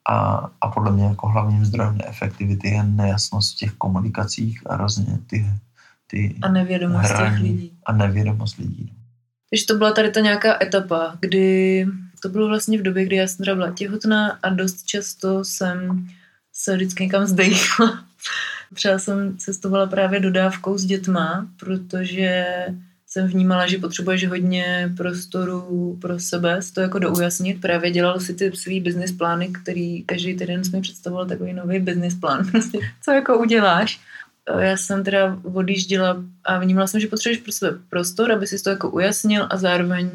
a, 0.08 0.50
a 0.60 0.68
podle 0.68 0.92
mě 0.92 1.04
jako 1.04 1.28
hlavním 1.28 1.64
zdrojem 1.64 1.98
neefektivity 1.98 2.68
je 2.68 2.82
nejasnost 2.82 3.54
v 3.54 3.58
těch 3.58 3.72
komunikacích 3.72 4.62
a 4.66 4.74
hrozně 4.74 5.18
ty, 5.26 5.46
ty 6.06 6.36
a 6.42 6.48
nevědomost 6.48 7.10
hraní 7.10 7.36
těch 7.36 7.42
lidí. 7.42 7.72
A 7.86 7.92
nevědomost 7.92 8.56
lidí. 8.56 8.92
Takže 9.50 9.66
to 9.66 9.74
byla 9.74 9.92
tady 9.92 10.10
ta 10.10 10.20
nějaká 10.20 10.62
etapa, 10.62 11.16
kdy 11.20 11.86
to 12.22 12.28
bylo 12.28 12.48
vlastně 12.48 12.78
v 12.78 12.82
době, 12.82 13.06
kdy 13.06 13.16
já 13.16 13.26
jsem 13.26 13.44
byla 13.44 13.70
těhotná 13.70 14.38
a 14.42 14.48
dost 14.48 14.84
často 14.84 15.44
jsem 15.44 16.08
se 16.52 16.76
vždycky 16.76 17.04
někam 17.04 17.26
zdejchla. 17.26 18.04
Třeba 18.74 18.98
jsem 18.98 19.38
cestovala 19.38 19.86
právě 19.86 20.20
dodávkou 20.20 20.78
s 20.78 20.84
dětma, 20.84 21.46
protože 21.56 22.46
jsem 23.12 23.26
vnímala, 23.26 23.66
že 23.66 23.78
potřebuješ 23.78 24.28
hodně 24.28 24.92
prostoru 24.96 25.98
pro 26.00 26.18
sebe, 26.18 26.60
to 26.74 26.80
jako 26.80 26.98
doujasnit. 26.98 27.60
Právě 27.60 27.90
dělal 27.90 28.20
si 28.20 28.34
ty 28.34 28.52
svý 28.54 28.80
business 28.80 29.12
plány, 29.12 29.48
který 29.48 30.02
každý 30.02 30.36
týden 30.36 30.64
jsme 30.64 30.80
představoval 30.80 31.26
takový 31.26 31.52
nový 31.52 31.78
business 31.78 32.14
plán. 32.14 32.46
Prostě, 32.50 32.78
co 33.02 33.10
jako 33.10 33.38
uděláš. 33.38 34.00
Já 34.58 34.76
jsem 34.76 35.04
teda 35.04 35.38
odjížděla 35.42 36.24
a 36.44 36.58
vnímala 36.58 36.86
jsem, 36.86 37.00
že 37.00 37.06
potřebuješ 37.06 37.42
pro 37.42 37.52
sebe 37.52 37.78
prostor, 37.88 38.32
aby 38.32 38.46
si 38.46 38.62
to 38.62 38.70
jako 38.70 38.90
ujasnil 38.90 39.46
a 39.50 39.56
zároveň 39.56 40.10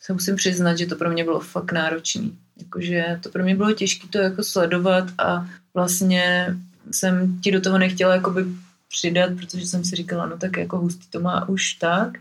se 0.00 0.12
musím 0.12 0.36
přiznat, 0.36 0.78
že 0.78 0.86
to 0.86 0.96
pro 0.96 1.10
mě 1.10 1.24
bylo 1.24 1.40
fakt 1.40 1.72
náročný. 1.72 2.38
Jakože 2.58 3.18
to 3.22 3.28
pro 3.28 3.44
mě 3.44 3.56
bylo 3.56 3.72
těžké 3.72 4.08
to 4.08 4.18
jako 4.18 4.44
sledovat 4.44 5.04
a 5.18 5.48
vlastně 5.74 6.56
jsem 6.90 7.40
ti 7.40 7.52
do 7.52 7.60
toho 7.60 7.78
nechtěla 7.78 8.14
jakoby 8.14 8.44
přidat, 8.88 9.30
protože 9.36 9.66
jsem 9.66 9.84
si 9.84 9.96
říkala, 9.96 10.26
no 10.26 10.38
tak 10.38 10.56
jako 10.56 10.78
hustý 10.78 11.06
to 11.10 11.20
má 11.20 11.48
už 11.48 11.72
tak 11.72 12.18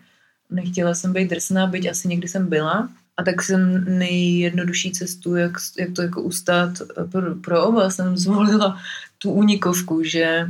nechtěla 0.49 0.93
jsem 0.93 1.13
být 1.13 1.29
drsná, 1.29 1.67
byť 1.67 1.89
asi 1.89 2.07
někdy 2.07 2.27
jsem 2.27 2.49
byla. 2.49 2.89
A 3.17 3.23
tak 3.23 3.41
jsem 3.41 3.85
nejjednodušší 3.97 4.91
cestu, 4.91 5.35
jak, 5.35 5.57
jak 5.79 5.91
to 5.91 6.01
jako 6.01 6.21
ustát 6.21 6.81
pro, 7.11 7.35
pro 7.35 7.65
oba, 7.65 7.89
jsem 7.89 8.17
zvolila 8.17 8.77
tu 9.17 9.31
únikovku, 9.31 10.03
že 10.03 10.49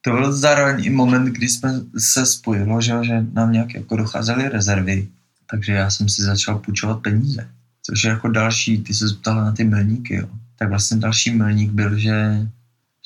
to 0.00 0.10
byl 0.10 0.32
zároveň 0.32 0.84
i 0.84 0.90
moment, 0.90 1.24
kdy 1.24 1.48
jsme 1.48 1.80
se 1.98 2.26
spojilo, 2.26 2.80
že, 2.80 2.92
že 3.02 3.26
nám 3.32 3.52
nějak 3.52 3.74
jako 3.74 3.96
docházely 3.96 4.48
rezervy, 4.48 5.08
takže 5.50 5.72
já 5.72 5.90
jsem 5.90 6.08
si 6.08 6.22
začal 6.22 6.58
půjčovat 6.58 7.02
peníze. 7.02 7.48
Což 7.82 8.04
je 8.04 8.10
jako 8.10 8.28
další, 8.28 8.78
ty 8.78 8.94
se 8.94 9.04
ptala 9.20 9.44
na 9.44 9.52
ty 9.52 9.64
milníky, 9.64 10.14
jo. 10.14 10.28
Tak 10.58 10.68
vlastně 10.68 10.96
další 10.96 11.30
milník 11.30 11.70
byl, 11.70 11.98
že, 11.98 12.46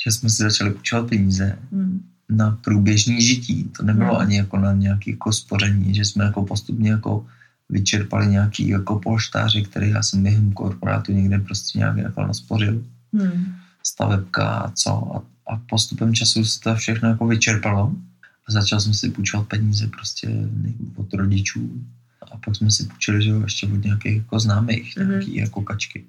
že 0.04 0.12
jsme 0.12 0.30
si 0.30 0.42
začali 0.42 0.70
půjčovat 0.70 1.08
peníze. 1.08 1.58
Hmm 1.72 2.11
na 2.36 2.58
průběžný 2.64 3.22
žití. 3.22 3.64
To 3.64 3.82
nebylo 3.82 4.14
hmm. 4.14 4.20
ani 4.20 4.36
jako 4.36 4.56
na 4.58 4.72
nějaké 4.72 5.10
jako 5.10 5.32
spoření, 5.32 5.94
že 5.94 6.04
jsme 6.04 6.24
jako 6.24 6.44
postupně 6.44 6.90
jako 6.90 7.26
vyčerpali 7.68 8.26
nějaký 8.26 8.68
jako 8.68 8.98
polštáři, 8.98 9.62
který 9.62 9.90
já 9.90 10.02
jsem 10.02 10.22
během 10.22 10.52
korporátu 10.52 11.12
někde 11.12 11.38
prostě 11.38 11.78
nějak 11.78 11.96
jako 11.96 12.22
naspořil. 12.22 12.84
Hmm. 13.12 13.54
Stavebka 13.86 14.48
a 14.48 14.70
co. 14.70 15.16
A, 15.16 15.22
a 15.52 15.56
postupem 15.56 16.14
času 16.14 16.44
se 16.44 16.60
to 16.60 16.74
všechno 16.74 17.08
jako 17.08 17.26
vyčerpalo. 17.26 17.92
A 18.48 18.52
začal 18.52 18.80
jsem 18.80 18.94
si 18.94 19.10
půjčovat 19.10 19.48
peníze 19.48 19.86
prostě 19.86 20.28
od 20.96 21.14
rodičů. 21.14 21.70
A 22.32 22.36
pak 22.36 22.56
jsme 22.56 22.70
si 22.70 22.84
půjčili, 22.84 23.22
že 23.22 23.30
jo, 23.30 23.40
ještě 23.42 23.66
od 23.66 23.84
nějakých 23.84 24.16
jako 24.16 24.40
známých, 24.40 24.96
hmm. 24.96 25.08
nějaký 25.08 25.36
jako 25.36 25.62
kačky. 25.62 26.04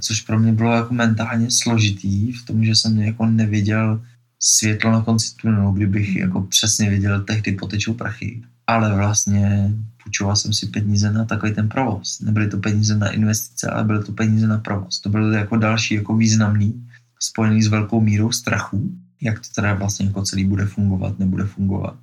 Což 0.00 0.20
pro 0.20 0.38
mě 0.38 0.52
bylo 0.52 0.76
jako 0.76 0.94
mentálně 0.94 1.50
složitý 1.50 2.32
v 2.32 2.46
tom, 2.46 2.64
že 2.64 2.74
jsem 2.74 2.98
jako 2.98 3.26
nevěděl, 3.26 4.02
světlo 4.40 4.92
na 4.92 5.02
konci 5.02 5.34
tunelu, 5.36 5.72
kdybych 5.72 6.16
jako 6.16 6.40
přesně 6.40 6.90
viděl, 6.90 7.20
tehdy 7.20 7.52
potečou 7.52 7.94
prachy. 7.94 8.42
Ale 8.66 8.94
vlastně 8.94 9.74
půjčoval 10.02 10.36
jsem 10.36 10.52
si 10.52 10.66
peníze 10.66 11.12
na 11.12 11.24
takový 11.24 11.54
ten 11.54 11.68
provoz. 11.68 12.20
Nebyly 12.20 12.48
to 12.48 12.58
peníze 12.58 12.96
na 12.96 13.08
investice, 13.08 13.70
ale 13.70 13.84
byly 13.84 14.04
to 14.04 14.12
peníze 14.12 14.46
na 14.46 14.58
provoz. 14.58 15.00
To 15.00 15.08
bylo 15.08 15.30
jako 15.30 15.56
další 15.56 15.94
jako 15.94 16.16
významný, 16.16 16.86
spojený 17.20 17.62
s 17.62 17.68
velkou 17.68 18.00
mírou 18.00 18.32
strachu, 18.32 18.90
jak 19.20 19.38
to 19.38 19.46
teda 19.54 19.74
vlastně 19.74 20.06
jako 20.06 20.22
celý 20.22 20.44
bude 20.44 20.66
fungovat, 20.66 21.18
nebude 21.18 21.44
fungovat. 21.44 21.96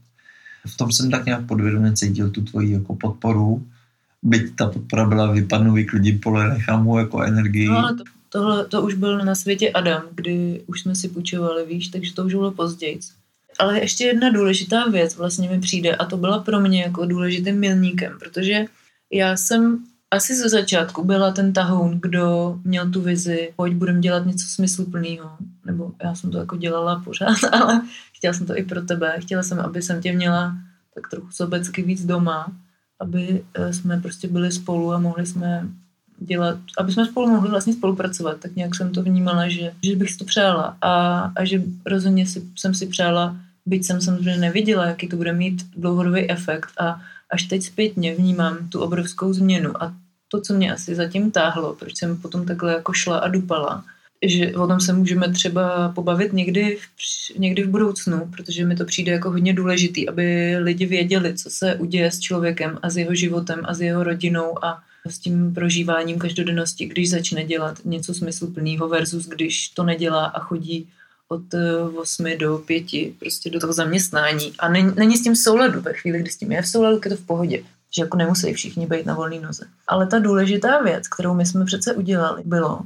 V 0.65 0.77
tom 0.77 0.91
jsem 0.91 1.11
tak 1.11 1.25
nějak 1.25 1.45
podvědomě 1.45 1.93
cítil 1.93 2.29
tu 2.29 2.41
tvoji 2.41 2.71
jako 2.71 2.95
podporu, 2.95 3.67
byť 4.23 4.55
ta 4.55 4.67
podpora 4.67 5.05
byla 5.05 5.31
vypadnu, 5.31 5.73
vyklidím 5.73 6.19
pole, 6.19 6.49
nechám 6.49 6.83
mu 6.83 6.97
jako 6.97 7.21
energii. 7.21 7.67
No, 7.67 7.95
to 7.95 8.03
Tohle 8.29 8.65
to 8.65 8.81
už 8.81 8.93
byl 8.93 9.25
na 9.25 9.35
světě 9.35 9.71
Adam, 9.71 10.01
kdy 10.11 10.63
už 10.67 10.81
jsme 10.81 10.95
si 10.95 11.09
půjčovali, 11.09 11.65
víš, 11.65 11.87
takže 11.87 12.13
to 12.13 12.25
už 12.25 12.33
bylo 12.33 12.51
později. 12.51 12.99
Ale 13.59 13.79
ještě 13.79 14.03
jedna 14.03 14.29
důležitá 14.29 14.87
věc 14.87 15.15
vlastně 15.15 15.49
mi 15.49 15.59
přijde 15.59 15.95
a 15.95 16.05
to 16.05 16.17
byla 16.17 16.39
pro 16.39 16.59
mě 16.59 16.81
jako 16.81 17.05
důležitým 17.05 17.59
milníkem, 17.59 18.17
protože 18.19 18.65
já 19.11 19.37
jsem 19.37 19.83
asi 20.11 20.35
ze 20.35 20.49
začátku 20.49 21.03
byla 21.03 21.31
ten 21.31 21.53
tahoun, 21.53 21.99
kdo 22.01 22.59
měl 22.63 22.91
tu 22.91 23.01
vizi, 23.01 23.53
pojď 23.55 23.73
budeme 23.73 23.99
dělat 23.99 24.25
něco 24.25 24.45
smysluplného. 24.47 25.37
Nebo 25.65 25.91
já 26.03 26.15
jsem 26.15 26.31
to 26.31 26.37
jako 26.37 26.57
dělala 26.57 26.99
pořád, 26.99 27.37
ale 27.51 27.81
chtěla 28.13 28.33
jsem 28.33 28.47
to 28.47 28.57
i 28.57 28.63
pro 28.63 28.81
tebe. 28.81 29.15
Chtěla 29.19 29.43
jsem, 29.43 29.59
aby 29.59 29.81
jsem 29.81 30.01
tě 30.01 30.13
měla 30.13 30.57
tak 30.95 31.09
trochu 31.09 31.31
sobecky 31.31 31.81
víc 31.81 32.05
doma, 32.05 32.51
aby 32.99 33.43
eh, 33.53 33.73
jsme 33.73 34.01
prostě 34.01 34.27
byli 34.27 34.51
spolu 34.51 34.93
a 34.93 34.99
mohli 34.99 35.25
jsme 35.25 35.69
dělat, 36.19 36.57
aby 36.77 36.91
jsme 36.91 37.05
spolu 37.05 37.29
mohli 37.29 37.49
vlastně 37.49 37.73
spolupracovat, 37.73 38.39
tak 38.39 38.55
nějak 38.55 38.75
jsem 38.75 38.91
to 38.91 39.03
vnímala, 39.03 39.47
že, 39.47 39.71
že 39.83 39.95
bych 39.95 40.11
si 40.11 40.17
to 40.17 40.25
přála. 40.25 40.77
A, 40.81 41.19
a 41.35 41.45
že 41.45 41.63
rozhodně 41.85 42.27
si, 42.27 42.43
jsem 42.55 42.73
si 42.73 42.87
přála, 42.87 43.37
byť 43.65 43.85
jsem 43.85 44.01
samozřejmě 44.01 44.37
neviděla, 44.37 44.85
jaký 44.85 45.07
to 45.07 45.15
bude 45.15 45.33
mít 45.33 45.63
dlouhodobý 45.77 46.31
efekt. 46.31 46.69
A 46.79 47.01
až 47.29 47.43
teď 47.43 47.63
zpětně 47.63 48.15
vnímám 48.15 48.69
tu 48.69 48.81
obrovskou 48.81 49.33
změnu 49.33 49.83
a 49.83 49.93
to, 50.27 50.41
co 50.41 50.53
mě 50.53 50.73
asi 50.73 50.95
zatím 50.95 51.31
táhlo, 51.31 51.73
proč 51.73 51.97
jsem 51.97 52.17
potom 52.17 52.45
takhle 52.45 52.73
jako 52.73 52.93
šla 52.93 53.17
a 53.17 53.27
dupala, 53.27 53.83
že 54.25 54.55
o 54.55 54.67
tom 54.67 54.79
se 54.79 54.93
můžeme 54.93 55.29
třeba 55.31 55.89
pobavit 55.95 56.33
někdy 56.33 56.77
v, 56.95 57.39
někdy 57.39 57.63
v 57.63 57.69
budoucnu, 57.69 58.29
protože 58.35 58.65
mi 58.65 58.75
to 58.75 58.85
přijde 58.85 59.11
jako 59.11 59.29
hodně 59.29 59.53
důležitý, 59.53 60.09
aby 60.09 60.57
lidi 60.57 60.85
věděli, 60.85 61.37
co 61.37 61.49
se 61.49 61.75
uděje 61.75 62.11
s 62.11 62.19
člověkem 62.19 62.79
a 62.81 62.89
s 62.89 62.97
jeho 62.97 63.15
životem 63.15 63.59
a 63.63 63.73
s 63.73 63.81
jeho 63.81 64.03
rodinou 64.03 64.65
a 64.65 64.83
s 65.09 65.19
tím 65.19 65.53
prožíváním 65.53 66.19
každodennosti, 66.19 66.85
když 66.85 67.09
začne 67.09 67.43
dělat 67.43 67.77
něco 67.85 68.13
smysluplného 68.13 68.87
versus 68.87 69.25
když 69.25 69.69
to 69.69 69.83
nedělá 69.83 70.25
a 70.25 70.39
chodí 70.39 70.89
od 71.29 71.41
8 71.95 72.27
eh, 72.27 72.37
do 72.37 72.57
5 72.57 72.85
prostě 73.19 73.49
do 73.49 73.59
toho 73.59 73.73
zaměstnání 73.73 74.53
a 74.59 74.69
není, 74.69 74.91
není 74.95 75.17
s 75.17 75.23
tím 75.23 75.35
souladu 75.35 75.81
ve 75.81 75.93
chvíli, 75.93 76.19
kdy 76.19 76.29
s 76.29 76.37
tím 76.37 76.51
je 76.51 76.61
v 76.61 76.67
souladu, 76.67 76.99
je 77.05 77.09
to 77.09 77.15
v 77.15 77.25
pohodě 77.25 77.63
že 77.95 78.01
jako 78.01 78.17
nemusí 78.17 78.53
všichni 78.53 78.87
být 78.87 79.05
na 79.05 79.13
volné 79.13 79.39
noze. 79.39 79.65
Ale 79.87 80.07
ta 80.07 80.19
důležitá 80.19 80.81
věc, 80.81 81.07
kterou 81.07 81.33
my 81.33 81.45
jsme 81.45 81.65
přece 81.65 81.93
udělali, 81.93 82.43
bylo, 82.45 82.81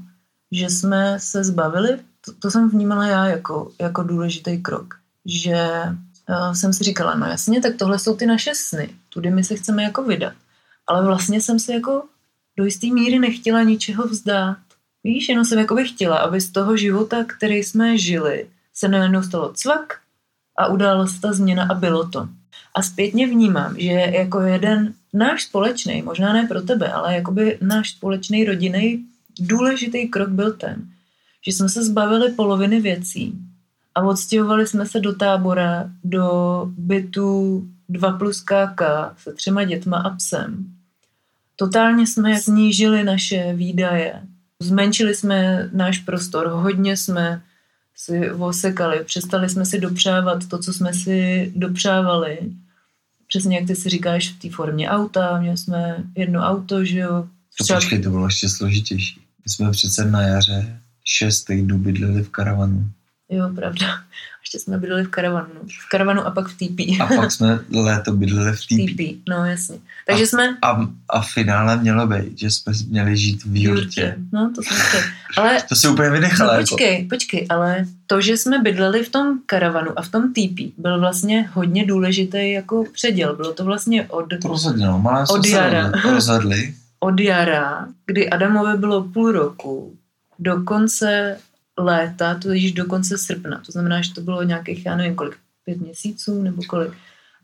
že 0.52 0.70
jsme 0.70 1.20
se 1.20 1.44
zbavili, 1.44 2.00
to, 2.26 2.34
to 2.34 2.52
jsem 2.52 2.70
vnímala 2.70 3.08
já 3.08 3.26
jako, 3.26 3.72
jako 3.82 4.04
důležitý 4.04 4.62
krok, 4.62 4.96
že 5.26 5.82
uh, 6.30 6.54
jsem 6.54 6.74
si 6.74 6.84
říkala, 6.84 7.16
no 7.16 7.26
jasně, 7.26 7.62
tak 7.62 7.76
tohle 7.76 8.00
jsou 8.00 8.16
ty 8.16 8.26
naše 8.26 8.52
sny, 8.56 8.90
tudy 9.10 9.32
my 9.32 9.44
se 9.44 9.56
chceme 9.56 9.84
jako 9.84 10.04
vydat. 10.04 10.34
Ale 10.88 11.06
vlastně 11.06 11.42
jsem 11.42 11.60
se 11.60 11.74
jako 11.74 12.04
do 12.62 12.66
jisté 12.66 12.88
míry 12.88 13.20
nechtěla 13.20 13.64
ničeho 13.64 14.08
vzdát. 14.08 14.58
Víš, 15.04 15.30
jenom 15.30 15.46
jsem 15.46 15.60
jako 15.60 15.76
chtěla, 15.84 16.18
aby 16.18 16.42
z 16.42 16.52
toho 16.52 16.78
života, 16.78 17.24
který 17.24 17.56
jsme 17.56 17.98
žili, 17.98 18.48
se 18.74 18.88
najednou 18.88 19.24
stalo 19.24 19.54
cvak 19.54 20.00
a 20.58 20.68
udála 20.68 21.08
se 21.08 21.22
ta 21.22 21.34
změna 21.34 21.68
a 21.72 21.74
bylo 21.74 22.10
to. 22.10 22.30
A 22.76 22.82
zpětně 22.82 23.28
vnímám, 23.28 23.76
že 23.78 23.92
jako 23.92 24.42
jeden 24.42 24.94
náš 25.14 25.44
společný, 25.44 26.02
možná 26.02 26.34
ne 26.34 26.48
pro 26.48 26.62
tebe, 26.62 26.92
ale 26.92 27.16
jakoby 27.16 27.58
náš 27.62 27.90
společný 27.90 28.46
rodinný 28.46 29.06
důležitý 29.40 30.08
krok 30.08 30.30
byl 30.30 30.54
ten, 30.54 30.86
že 31.46 31.52
jsme 31.52 31.70
se 31.70 31.84
zbavili 31.84 32.32
poloviny 32.32 32.82
věcí 32.82 33.34
a 33.96 34.02
odstěhovali 34.02 34.68
jsme 34.68 34.86
se 34.86 35.00
do 35.00 35.16
tábora, 35.16 35.90
do 36.04 36.30
bytu 36.78 37.64
2 37.90 38.12
plus 38.12 38.42
KK 38.42 38.82
se 39.18 39.34
třema 39.34 39.64
dětma 39.64 39.98
a 39.98 40.10
psem. 40.10 40.81
Totálně 41.62 42.08
jsme 42.08 42.42
snížili 42.42 43.04
naše 43.04 43.54
výdaje, 43.54 44.22
zmenšili 44.62 45.16
jsme 45.16 45.70
náš 45.74 45.98
prostor, 45.98 46.48
hodně 46.48 46.98
jsme 46.98 47.42
si 47.96 48.32
osekali, 48.32 49.04
přestali 49.04 49.50
jsme 49.50 49.66
si 49.66 49.80
dopřávat 49.80 50.48
to, 50.48 50.60
co 50.60 50.74
jsme 50.74 50.94
si 50.94 51.52
dopřávali. 51.56 52.40
Přesně 53.28 53.58
jak 53.58 53.68
ty 53.68 53.76
si 53.76 53.90
říkáš 53.90 54.30
v 54.30 54.40
té 54.40 54.50
formě 54.50 54.90
auta, 54.90 55.40
měli 55.40 55.58
jsme 55.58 56.04
jedno 56.16 56.42
auto, 56.42 56.86
že 56.86 57.00
jo. 57.00 57.28
Třeba... 57.54 57.80
To 57.80 57.82
počkej, 57.82 58.02
to 58.02 58.10
bylo 58.10 58.26
ještě 58.26 58.50
složitější. 58.50 59.22
My 59.46 59.50
jsme 59.52 59.72
přece 59.72 60.06
na 60.06 60.22
jaře 60.22 60.80
šest 61.06 61.44
týdnů 61.44 61.78
bydleli 61.78 62.24
v 62.24 62.30
karavanu. 62.30 62.90
Jo, 63.30 63.52
pravda. 63.56 63.88
Ještě 64.42 64.60
jsme 64.60 64.78
bydleli 64.78 65.04
v 65.04 65.08
karavanu. 65.08 65.48
V 65.86 65.90
karavanu 65.90 66.22
a 66.22 66.32
pak 66.32 66.48
v 66.48 66.54
TP. 66.54 67.02
A 67.02 67.06
pak 67.16 67.32
jsme 67.32 67.60
léto 67.74 68.12
bydleli 68.12 68.52
v 68.52 68.62
TP. 68.62 68.96
TP, 68.96 69.30
no 69.30 69.46
jasně. 69.46 69.78
Takže 70.08 70.24
a, 70.24 70.28
jsme... 70.28 70.58
A, 70.62 70.88
a 71.10 71.22
finále 71.22 71.78
mělo 71.78 72.08
být, 72.08 72.40
že 72.40 72.52
jsme 72.52 72.74
měli 72.90 73.18
žít 73.18 73.44
v 73.46 73.64
jurtě. 73.64 74.16
No, 74.32 74.52
to 74.56 74.64
jsem 74.64 74.78
chtěl. 74.78 75.02
Ale... 75.38 75.58
To 75.70 75.76
si 75.76 75.88
úplně 75.88 76.10
vynechala. 76.10 76.54
No, 76.54 76.60
počkej, 76.60 76.96
jako. 76.96 77.10
počkej, 77.10 77.48
ale 77.50 77.86
to, 78.08 78.22
že 78.22 78.38
jsme 78.38 78.60
bydleli 78.60 79.04
v 79.04 79.10
tom 79.10 79.40
karavanu 79.46 80.00
a 80.00 80.02
v 80.02 80.10
tom 80.10 80.34
TP, 80.34 80.74
byl 80.78 81.00
vlastně 81.00 81.50
hodně 81.54 81.86
důležitý 81.86 82.52
jako 82.52 82.84
předěl. 82.94 83.36
Bylo 83.36 83.54
to 83.54 83.66
vlastně 83.66 84.08
od... 84.08 84.26
To 84.42 84.48
rozhodně, 84.48 84.86
no. 84.86 85.00
Malé 85.00 85.26
od 85.30 85.46
jara. 85.46 85.92
rozhodli. 86.12 86.74
od 87.00 87.20
jara, 87.20 87.88
kdy 88.06 88.30
Adamové 88.30 88.78
bylo 88.78 89.04
půl 89.04 89.32
roku, 89.32 89.98
do 90.40 90.64
konce 90.64 91.38
léta, 91.84 92.36
to 92.36 92.52
je 92.52 92.72
do 92.72 92.86
konce 92.86 93.18
srpna. 93.18 93.62
To 93.66 93.72
znamená, 93.72 94.02
že 94.02 94.14
to 94.14 94.22
bylo 94.22 94.44
nějakých, 94.44 94.86
já 94.86 94.96
nevím 94.96 95.16
kolik, 95.16 95.38
pět 95.66 95.82
měsíců 95.82 96.42
nebo 96.42 96.64
kolik. 96.64 96.94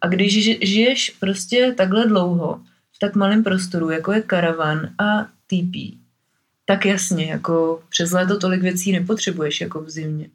A 0.01 0.07
když 0.07 0.43
žiješ 0.61 1.09
prostě 1.19 1.73
takhle 1.77 2.07
dlouho 2.07 2.61
v 2.95 2.99
tak 2.99 3.15
malém 3.15 3.43
prostoru, 3.43 3.89
jako 3.89 4.11
je 4.11 4.21
karavan 4.21 4.89
a 4.97 5.23
TP, 5.23 5.97
tak 6.65 6.85
jasně, 6.85 7.25
jako 7.25 7.83
přes 7.89 8.11
léto 8.11 8.37
tolik 8.37 8.61
věcí 8.61 8.91
nepotřebuješ 8.91 9.61
jako 9.61 9.81
v 9.81 9.89
zimě. 9.89 10.29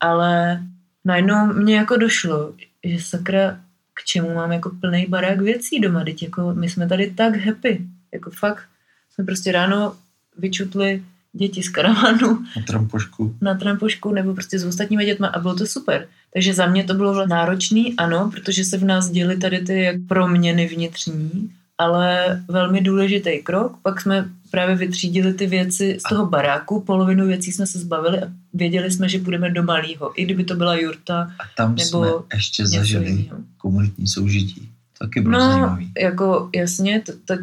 Ale 0.00 0.62
najednou 1.04 1.46
mě 1.46 1.76
jako 1.76 1.96
došlo, 1.96 2.54
že 2.84 3.00
sakra, 3.00 3.60
k 3.94 4.04
čemu 4.04 4.34
mám 4.34 4.52
jako 4.52 4.70
plný 4.80 5.06
barák 5.08 5.40
věcí 5.40 5.80
doma, 5.80 6.04
teď 6.04 6.22
jako 6.22 6.54
my 6.54 6.68
jsme 6.68 6.88
tady 6.88 7.10
tak 7.10 7.36
happy, 7.36 7.86
jako 8.12 8.30
fakt 8.30 8.64
jsme 9.10 9.24
prostě 9.24 9.52
ráno 9.52 9.96
vyčutli 10.38 11.04
děti 11.32 11.62
z 11.62 11.68
karavanu. 11.68 12.38
Na 12.56 12.62
trampošku. 12.66 13.36
Na 13.40 13.54
trampošku 13.54 14.12
nebo 14.12 14.34
prostě 14.34 14.58
s 14.58 14.64
ostatními 14.64 15.04
dětmi 15.04 15.26
a 15.32 15.38
bylo 15.38 15.54
to 15.54 15.66
super. 15.66 16.06
Takže 16.34 16.54
za 16.54 16.66
mě 16.66 16.84
to 16.84 16.94
bylo 16.94 17.26
náročný, 17.26 17.96
ano, 17.96 18.30
protože 18.34 18.64
se 18.64 18.78
v 18.78 18.84
nás 18.84 19.10
děly 19.10 19.36
tady 19.36 19.60
ty 19.60 19.82
jak 19.82 19.96
proměny 20.08 20.66
vnitřní, 20.66 21.50
ale 21.78 22.40
velmi 22.48 22.80
důležitý 22.80 23.38
krok. 23.38 23.76
Pak 23.82 24.00
jsme 24.00 24.28
právě 24.50 24.76
vytřídili 24.76 25.34
ty 25.34 25.46
věci 25.46 25.98
z 26.06 26.08
toho 26.08 26.26
baráku, 26.26 26.80
polovinu 26.80 27.26
věcí 27.26 27.52
jsme 27.52 27.66
se 27.66 27.78
zbavili 27.78 28.22
a 28.22 28.28
věděli 28.54 28.90
jsme, 28.90 29.08
že 29.08 29.18
půjdeme 29.18 29.50
do 29.50 29.62
malého, 29.62 30.20
i 30.20 30.24
kdyby 30.24 30.44
to 30.44 30.54
byla 30.54 30.74
jurta. 30.74 31.32
A 31.38 31.42
tam 31.56 31.74
nebo 31.74 31.84
jsme 31.84 32.08
ještě 32.34 32.66
zažili 32.66 33.10
jiného. 33.10 33.38
komunitní 33.58 34.06
soužití. 34.06 34.68
Taky 34.98 35.20
bylo 35.20 35.38
no, 35.38 35.50
zajímavý. 35.50 35.92
jako 36.00 36.50
jasně, 36.54 37.00
to, 37.00 37.12
to, 37.24 37.34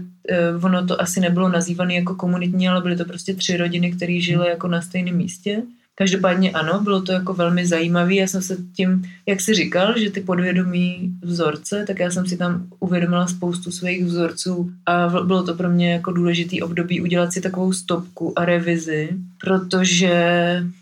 ono 0.61 0.87
to 0.87 1.01
asi 1.01 1.19
nebylo 1.19 1.49
nazývané 1.49 1.93
jako 1.93 2.15
komunitní, 2.15 2.69
ale 2.69 2.81
byly 2.81 2.95
to 2.95 3.05
prostě 3.05 3.33
tři 3.33 3.57
rodiny, 3.57 3.91
které 3.91 4.19
žily 4.19 4.49
jako 4.49 4.67
na 4.67 4.81
stejném 4.81 5.15
místě. 5.15 5.63
Každopádně 5.97 6.51
ano, 6.51 6.81
bylo 6.83 7.01
to 7.01 7.11
jako 7.11 7.33
velmi 7.33 7.65
zajímavé. 7.65 8.13
Já 8.13 8.27
jsem 8.27 8.41
se 8.41 8.57
tím, 8.75 9.03
jak 9.25 9.41
jsi 9.41 9.53
říkal, 9.53 9.99
že 9.99 10.11
ty 10.11 10.21
podvědomí 10.21 11.11
vzorce, 11.21 11.83
tak 11.87 11.99
já 11.99 12.11
jsem 12.11 12.27
si 12.27 12.37
tam 12.37 12.67
uvědomila 12.79 13.27
spoustu 13.27 13.71
svých 13.71 14.05
vzorců 14.05 14.71
a 14.85 15.07
bylo 15.07 15.43
to 15.43 15.53
pro 15.53 15.69
mě 15.69 15.93
jako 15.93 16.11
důležitý 16.11 16.61
období 16.61 17.01
udělat 17.01 17.33
si 17.33 17.41
takovou 17.41 17.73
stopku 17.73 18.39
a 18.39 18.45
revizi, 18.45 19.09
protože 19.41 20.13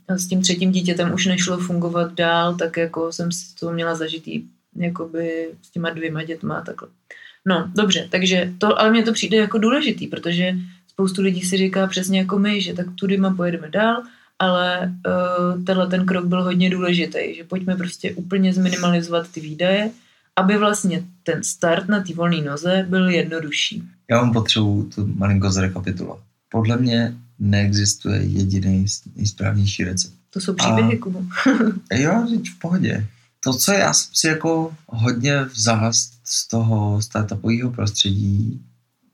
s 0.09 0.27
tím 0.27 0.41
třetím 0.41 0.71
dítětem 0.71 1.13
už 1.13 1.25
nešlo 1.25 1.57
fungovat 1.57 2.13
dál, 2.13 2.55
tak 2.55 2.77
jako 2.77 3.11
jsem 3.11 3.31
si 3.31 3.55
to 3.59 3.71
měla 3.71 3.95
zažitý 3.95 4.43
jakoby 4.75 5.47
s 5.61 5.71
těma 5.71 5.89
dvěma 5.89 6.23
dětma 6.23 6.55
a 6.55 6.61
takhle. 6.61 6.89
No, 7.45 7.71
dobře, 7.75 8.07
takže 8.11 8.53
to, 8.57 8.79
ale 8.79 8.91
mně 8.91 9.03
to 9.03 9.13
přijde 9.13 9.37
jako 9.37 9.57
důležitý, 9.57 10.07
protože 10.07 10.55
spoustu 10.87 11.21
lidí 11.21 11.41
si 11.41 11.57
říká 11.57 11.87
přesně 11.87 12.19
jako 12.19 12.39
my, 12.39 12.61
že 12.61 12.73
tak 12.73 12.85
tudyma 12.95 13.33
pojedeme 13.35 13.69
dál, 13.69 14.03
ale 14.39 14.93
uh, 15.07 15.63
tenhle 15.63 15.87
ten 15.87 16.05
krok 16.05 16.25
byl 16.25 16.43
hodně 16.43 16.69
důležitý, 16.69 17.35
že 17.35 17.43
pojďme 17.43 17.75
prostě 17.75 18.13
úplně 18.13 18.53
zminimalizovat 18.53 19.31
ty 19.31 19.39
výdaje, 19.39 19.91
aby 20.35 20.57
vlastně 20.57 21.03
ten 21.23 21.43
start 21.43 21.89
na 21.89 21.99
té 21.99 22.13
volné 22.13 22.41
noze 22.41 22.85
byl 22.89 23.09
jednodušší. 23.09 23.83
Já 24.09 24.17
vám 24.17 24.33
potřebuji 24.33 24.83
to 24.83 25.05
malinko 25.15 25.51
zrekapitulovat. 25.51 26.19
Podle 26.49 26.77
mě 26.77 27.13
neexistuje 27.39 28.21
jediný 28.21 28.85
nejsprávnější 29.15 29.83
recept. 29.83 30.13
To 30.29 30.39
jsou 30.39 30.53
příběhy, 30.53 30.97
A... 30.97 31.01
Kubu. 31.01 31.27
jo, 31.93 32.27
v 32.55 32.59
pohodě 32.59 33.07
to, 33.43 33.53
co 33.53 33.71
já 33.71 33.93
jsem 33.93 34.11
si 34.13 34.27
jako 34.27 34.75
hodně 34.87 35.43
vzal 35.43 35.93
z 36.23 36.47
toho 36.47 37.01
startupového 37.01 37.71
prostředí, 37.71 38.61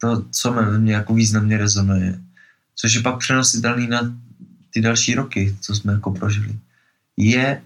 to, 0.02 0.26
co 0.32 0.54
mě, 0.54 0.62
mě 0.62 0.94
jako 0.94 1.14
významně 1.14 1.58
rezonuje, 1.58 2.20
což 2.76 2.94
je 2.94 3.02
pak 3.02 3.18
přenositelný 3.18 3.88
na 3.88 4.16
ty 4.74 4.82
další 4.82 5.16
roky, 5.16 5.58
co 5.62 5.76
jsme 5.76 5.94
jako 5.94 6.12
prožili, 6.12 6.60
je 7.18 7.62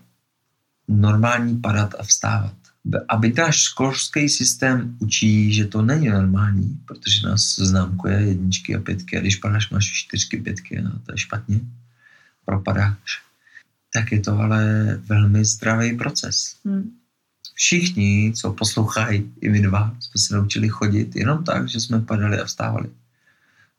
normální 0.88 1.58
padat 1.58 1.95
a 1.99 2.04
vstávat. 2.04 2.54
Aby 3.08 3.34
náš 3.38 3.58
školský 3.58 4.30
systém 4.30 4.97
učí, 4.99 5.54
že 5.54 5.65
to 5.65 5.82
není 5.82 6.10
normální, 6.10 6.80
protože 6.86 7.28
nás 7.28 7.56
známkuje 7.56 8.15
jedničky 8.15 8.76
a 8.76 8.80
pětky 8.80 9.17
a 9.17 9.21
když 9.21 9.36
padáš, 9.36 9.69
máš 9.69 9.91
čtyřky, 9.93 10.38
pětky, 10.38 10.82
no 10.82 10.91
to 10.91 11.12
je 11.12 11.17
špatně, 11.17 11.60
propadáš 12.45 13.23
tak 13.93 14.12
je 14.12 14.19
to 14.19 14.39
ale 14.39 14.63
velmi 15.06 15.45
zdravý 15.45 15.97
proces. 15.97 16.56
Hmm. 16.65 16.91
Všichni, 17.53 18.34
co 18.36 18.53
poslouchají, 18.53 19.34
i 19.41 19.49
my 19.49 19.62
dva, 19.62 19.95
jsme 19.99 20.21
se 20.21 20.36
naučili 20.36 20.69
chodit 20.69 21.15
jenom 21.15 21.43
tak, 21.43 21.69
že 21.69 21.79
jsme 21.79 21.99
padali 22.01 22.39
a 22.39 22.45
vstávali. 22.45 22.89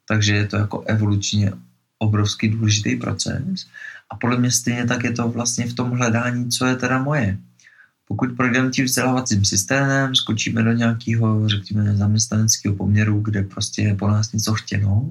Takže 0.08 0.34
je 0.34 0.46
to 0.46 0.56
jako 0.56 0.80
evolučně 0.80 1.52
obrovský 1.98 2.48
důležitý 2.48 2.96
proces. 2.96 3.66
A 4.10 4.16
podle 4.16 4.38
mě 4.38 4.50
stejně 4.50 4.84
tak 4.84 5.04
je 5.04 5.12
to 5.12 5.28
vlastně 5.28 5.66
v 5.66 5.74
tom 5.74 5.90
hledání, 5.90 6.48
co 6.48 6.66
je 6.66 6.76
teda 6.76 7.02
moje. 7.02 7.38
Pokud 8.08 8.36
projdeme 8.36 8.70
tím 8.70 8.84
vzdělávacím 8.84 9.44
systémem, 9.44 10.14
skočíme 10.14 10.62
do 10.62 10.72
nějakého, 10.72 11.48
řekněme, 11.48 11.96
zaměstnaneckého 11.96 12.74
poměru, 12.74 13.20
kde 13.20 13.42
prostě 13.42 13.82
je 13.82 13.94
po 13.94 14.08
nás 14.08 14.32
něco 14.32 14.54
chtěno 14.54 15.10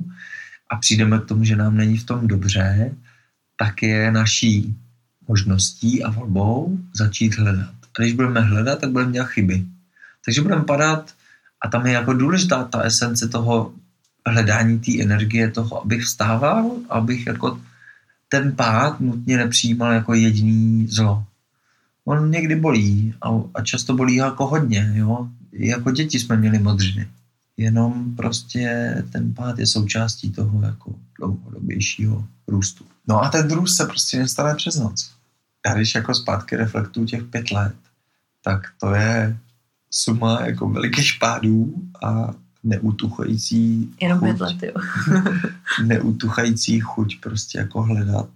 a 0.69 0.75
přijdeme 0.75 1.19
k 1.19 1.25
tomu, 1.25 1.43
že 1.43 1.55
nám 1.55 1.77
není 1.77 1.97
v 1.97 2.05
tom 2.05 2.27
dobře, 2.27 2.95
tak 3.57 3.83
je 3.83 4.11
naší 4.11 4.75
možností 5.27 6.03
a 6.03 6.11
volbou 6.11 6.77
začít 6.93 7.37
hledat. 7.37 7.69
A 7.69 8.01
když 8.01 8.13
budeme 8.13 8.41
hledat, 8.41 8.79
tak 8.79 8.91
budeme 8.91 9.11
dělat 9.11 9.27
chyby. 9.27 9.65
Takže 10.25 10.41
budeme 10.41 10.63
padat 10.63 11.13
a 11.61 11.69
tam 11.69 11.85
je 11.85 11.93
jako 11.93 12.13
důležitá 12.13 12.63
ta 12.63 12.81
esence 12.81 13.27
toho 13.27 13.73
hledání 14.25 14.79
té 14.79 15.01
energie, 15.01 15.51
toho, 15.51 15.81
abych 15.81 16.03
vstával, 16.03 16.71
abych 16.89 17.27
jako 17.27 17.59
ten 18.29 18.55
pád 18.55 18.99
nutně 18.99 19.37
nepřijímal 19.37 19.91
jako 19.91 20.13
jediný 20.13 20.87
zlo. 20.87 21.25
On 22.05 22.31
někdy 22.31 22.55
bolí 22.55 23.13
a, 23.21 23.29
a 23.53 23.61
často 23.61 23.93
bolí 23.93 24.15
jako 24.15 24.47
hodně, 24.47 24.91
jo. 24.95 25.29
Jako 25.51 25.91
děti 25.91 26.19
jsme 26.19 26.37
měli 26.37 26.59
modřiny. 26.59 27.07
Jenom 27.57 28.15
prostě 28.15 28.95
ten 29.11 29.33
pád 29.33 29.59
je 29.59 29.67
součástí 29.67 30.31
toho 30.31 30.61
jako 30.61 30.95
dlouhodobějšího 31.19 32.27
růstu. 32.47 32.85
No 33.07 33.21
a 33.21 33.29
ten 33.29 33.51
růst 33.51 33.77
se 33.77 33.85
prostě 33.85 34.19
nestane 34.19 34.55
přes 34.55 34.75
noc. 34.75 35.11
Já 35.65 35.73
když 35.75 35.95
jako 35.95 36.15
zpátky 36.15 36.55
reflektuju 36.55 37.05
těch 37.05 37.23
pět 37.23 37.51
let, 37.51 37.75
tak 38.43 38.59
to 38.79 38.93
je 38.93 39.37
suma 39.91 40.41
jako 40.45 40.69
velikých 40.69 41.13
pádů 41.19 41.73
a 42.03 42.33
neutuchající 42.63 43.93
Jenom 44.01 44.19
chuť, 44.19 44.27
pět 44.27 44.41
let, 44.41 44.63
jo. 44.63 44.73
neutuchající 45.85 46.79
chuť 46.79 47.19
prostě 47.21 47.57
jako 47.57 47.81
hledat, 47.81 48.29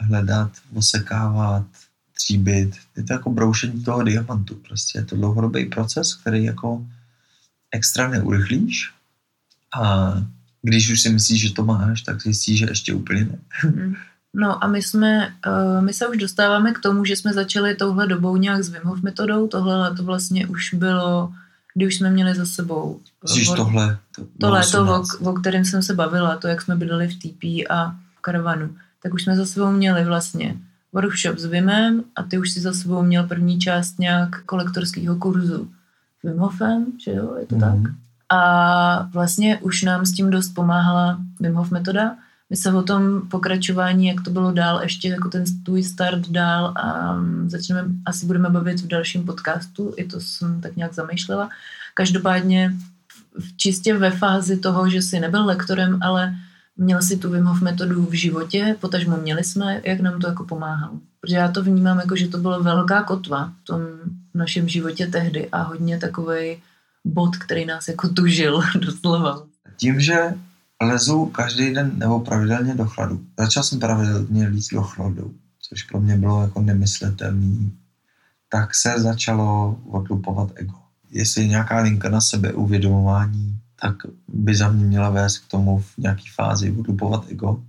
hledat, 0.00 0.50
osekávat, 0.74 1.66
tříbit. 2.12 2.76
Je 2.96 3.02
to 3.02 3.12
jako 3.12 3.30
broušení 3.30 3.84
toho 3.84 4.02
diamantu. 4.02 4.54
Prostě 4.54 4.98
je 4.98 5.04
to 5.04 5.16
dlouhodobý 5.16 5.64
proces, 5.64 6.14
který 6.14 6.44
jako 6.44 6.86
extra 7.70 8.08
neurychlíš 8.08 8.92
a 9.80 10.12
když 10.62 10.90
už 10.90 11.00
si 11.00 11.10
myslíš, 11.10 11.40
že 11.40 11.54
to 11.54 11.64
máš, 11.64 12.02
tak 12.02 12.22
zjistíš, 12.22 12.58
že 12.58 12.66
ještě 12.68 12.94
úplně 12.94 13.24
ne. 13.24 13.38
Mm. 13.70 13.94
No 14.34 14.64
a 14.64 14.66
my 14.66 14.82
jsme, 14.82 15.34
uh, 15.46 15.84
my 15.84 15.92
se 15.92 16.06
už 16.06 16.16
dostáváme 16.16 16.72
k 16.72 16.78
tomu, 16.78 17.04
že 17.04 17.16
jsme 17.16 17.32
začali 17.32 17.74
touhle 17.74 18.06
dobou 18.06 18.36
nějak 18.36 18.62
s 18.62 18.68
Wim 18.68 18.82
Hof 18.84 19.02
metodou. 19.02 19.46
Tohle 19.46 19.96
to 19.96 20.02
vlastně 20.02 20.46
už 20.46 20.74
bylo, 20.74 21.32
kdy 21.74 21.86
už 21.86 21.96
jsme 21.96 22.10
měli 22.10 22.34
za 22.34 22.46
sebou. 22.46 23.00
Myslíš 23.22 23.48
tohle? 23.48 23.98
To 24.16 24.26
tohle, 24.40 24.66
to, 24.66 24.84
o, 24.84 25.30
o 25.30 25.32
kterém 25.32 25.64
jsem 25.64 25.82
se 25.82 25.94
bavila, 25.94 26.36
to, 26.36 26.48
jak 26.48 26.62
jsme 26.62 26.76
bydleli 26.76 27.08
v 27.08 27.18
TP 27.18 27.70
a 27.70 27.96
v 28.18 28.20
karavanu, 28.20 28.76
tak 29.02 29.14
už 29.14 29.22
jsme 29.22 29.36
za 29.36 29.46
sebou 29.46 29.70
měli 29.70 30.04
vlastně 30.04 30.56
workshop 30.92 31.38
s 31.38 31.44
Vimem 31.44 32.04
a 32.16 32.22
ty 32.22 32.38
už 32.38 32.50
si 32.50 32.60
za 32.60 32.72
sebou 32.72 33.02
měl 33.02 33.26
první 33.26 33.60
část 33.60 33.98
nějak 33.98 34.44
kolektorského 34.44 35.16
kurzu 35.16 35.70
s 36.20 36.22
Wim 36.22 36.38
Hofem, 36.38 36.86
že 37.04 37.10
jo, 37.10 37.36
je 37.40 37.46
to 37.46 37.54
mm. 37.54 37.60
tak? 37.60 37.92
A 38.32 39.08
vlastně 39.12 39.58
už 39.58 39.82
nám 39.82 40.06
s 40.06 40.12
tím 40.12 40.30
dost 40.30 40.48
pomáhala 40.48 41.18
Wim 41.40 41.54
Hof 41.54 41.70
metoda, 41.70 42.16
my 42.50 42.56
se 42.56 42.72
o 42.72 42.82
tom 42.82 43.28
pokračování, 43.28 44.06
jak 44.06 44.20
to 44.20 44.30
bylo 44.30 44.52
dál, 44.52 44.80
ještě 44.82 45.08
jako 45.08 45.28
ten 45.28 45.44
tvůj 45.64 45.82
start 45.82 46.28
dál 46.28 46.72
a 46.76 47.16
mm, 47.16 47.50
začneme, 47.50 47.84
asi 48.06 48.26
budeme 48.26 48.50
bavit 48.50 48.80
v 48.80 48.86
dalším 48.86 49.26
podcastu, 49.26 49.94
i 49.96 50.04
to 50.04 50.20
jsem 50.20 50.60
tak 50.60 50.76
nějak 50.76 50.94
zamýšlela. 50.94 51.48
Každopádně 51.94 52.74
čistě 53.56 53.98
ve 53.98 54.10
fázi 54.10 54.56
toho, 54.56 54.90
že 54.90 55.02
jsi 55.02 55.20
nebyl 55.20 55.46
lektorem, 55.46 55.98
ale 56.02 56.34
měl 56.76 57.02
si 57.02 57.16
tu 57.16 57.30
Wim 57.30 57.44
Hof 57.44 57.60
metodu 57.60 58.06
v 58.06 58.12
životě, 58.12 58.76
potažmo 58.80 59.16
měli 59.16 59.44
jsme, 59.44 59.80
jak 59.84 60.00
nám 60.00 60.20
to 60.20 60.28
jako 60.28 60.44
pomáhalo. 60.44 60.98
Protože 61.20 61.36
já 61.36 61.48
to 61.48 61.62
vnímám 61.62 61.98
jako, 61.98 62.16
že 62.16 62.28
to 62.28 62.38
byla 62.38 62.58
velká 62.58 63.02
kotva 63.02 63.52
v 63.62 63.66
tom 63.66 63.80
našem 64.34 64.68
životě 64.68 65.06
tehdy 65.06 65.48
a 65.52 65.62
hodně 65.62 65.98
takový 65.98 66.56
bod, 67.04 67.36
který 67.36 67.66
nás 67.66 67.88
jako 67.88 68.08
tužil 68.08 68.62
doslova. 68.80 69.46
Tím, 69.76 70.00
že 70.00 70.34
lezu 70.82 71.26
každý 71.26 71.74
den 71.74 71.92
nebo 71.94 72.20
pravidelně 72.20 72.74
do 72.74 72.86
chladu. 72.86 73.24
Začal 73.38 73.62
jsem 73.62 73.80
pravidelně 73.80 74.48
líst 74.48 74.72
do 74.72 74.82
chladu, 74.82 75.34
což 75.60 75.82
pro 75.82 76.00
mě 76.00 76.16
bylo 76.16 76.42
jako 76.42 76.60
nemyslitelný. 76.60 77.72
Tak 78.48 78.74
se 78.74 79.00
začalo 79.00 79.80
odlupovat 79.90 80.50
ego. 80.54 80.74
Jestli 81.10 81.42
je 81.42 81.48
nějaká 81.48 81.80
linka 81.80 82.08
na 82.08 82.20
sebe 82.20 82.52
uvědomování, 82.52 83.58
tak 83.80 83.96
by 84.28 84.54
za 84.54 84.68
mě 84.68 84.84
měla 84.84 85.10
vést 85.10 85.38
k 85.38 85.48
tomu 85.48 85.78
v 85.78 85.98
nějaký 85.98 86.28
fázi 86.28 86.76
odlupovat 86.78 87.24
ego. 87.28 87.62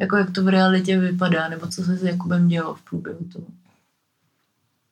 Jako 0.00 0.16
jak 0.16 0.30
to 0.30 0.44
v 0.44 0.48
realitě 0.48 0.98
vypadá, 0.98 1.48
nebo 1.48 1.66
co 1.66 1.84
se 1.84 1.96
s 1.96 2.02
Jakubem 2.02 2.48
dělo 2.48 2.74
v 2.74 2.82
průběhu 2.82 3.24
toho? 3.32 3.46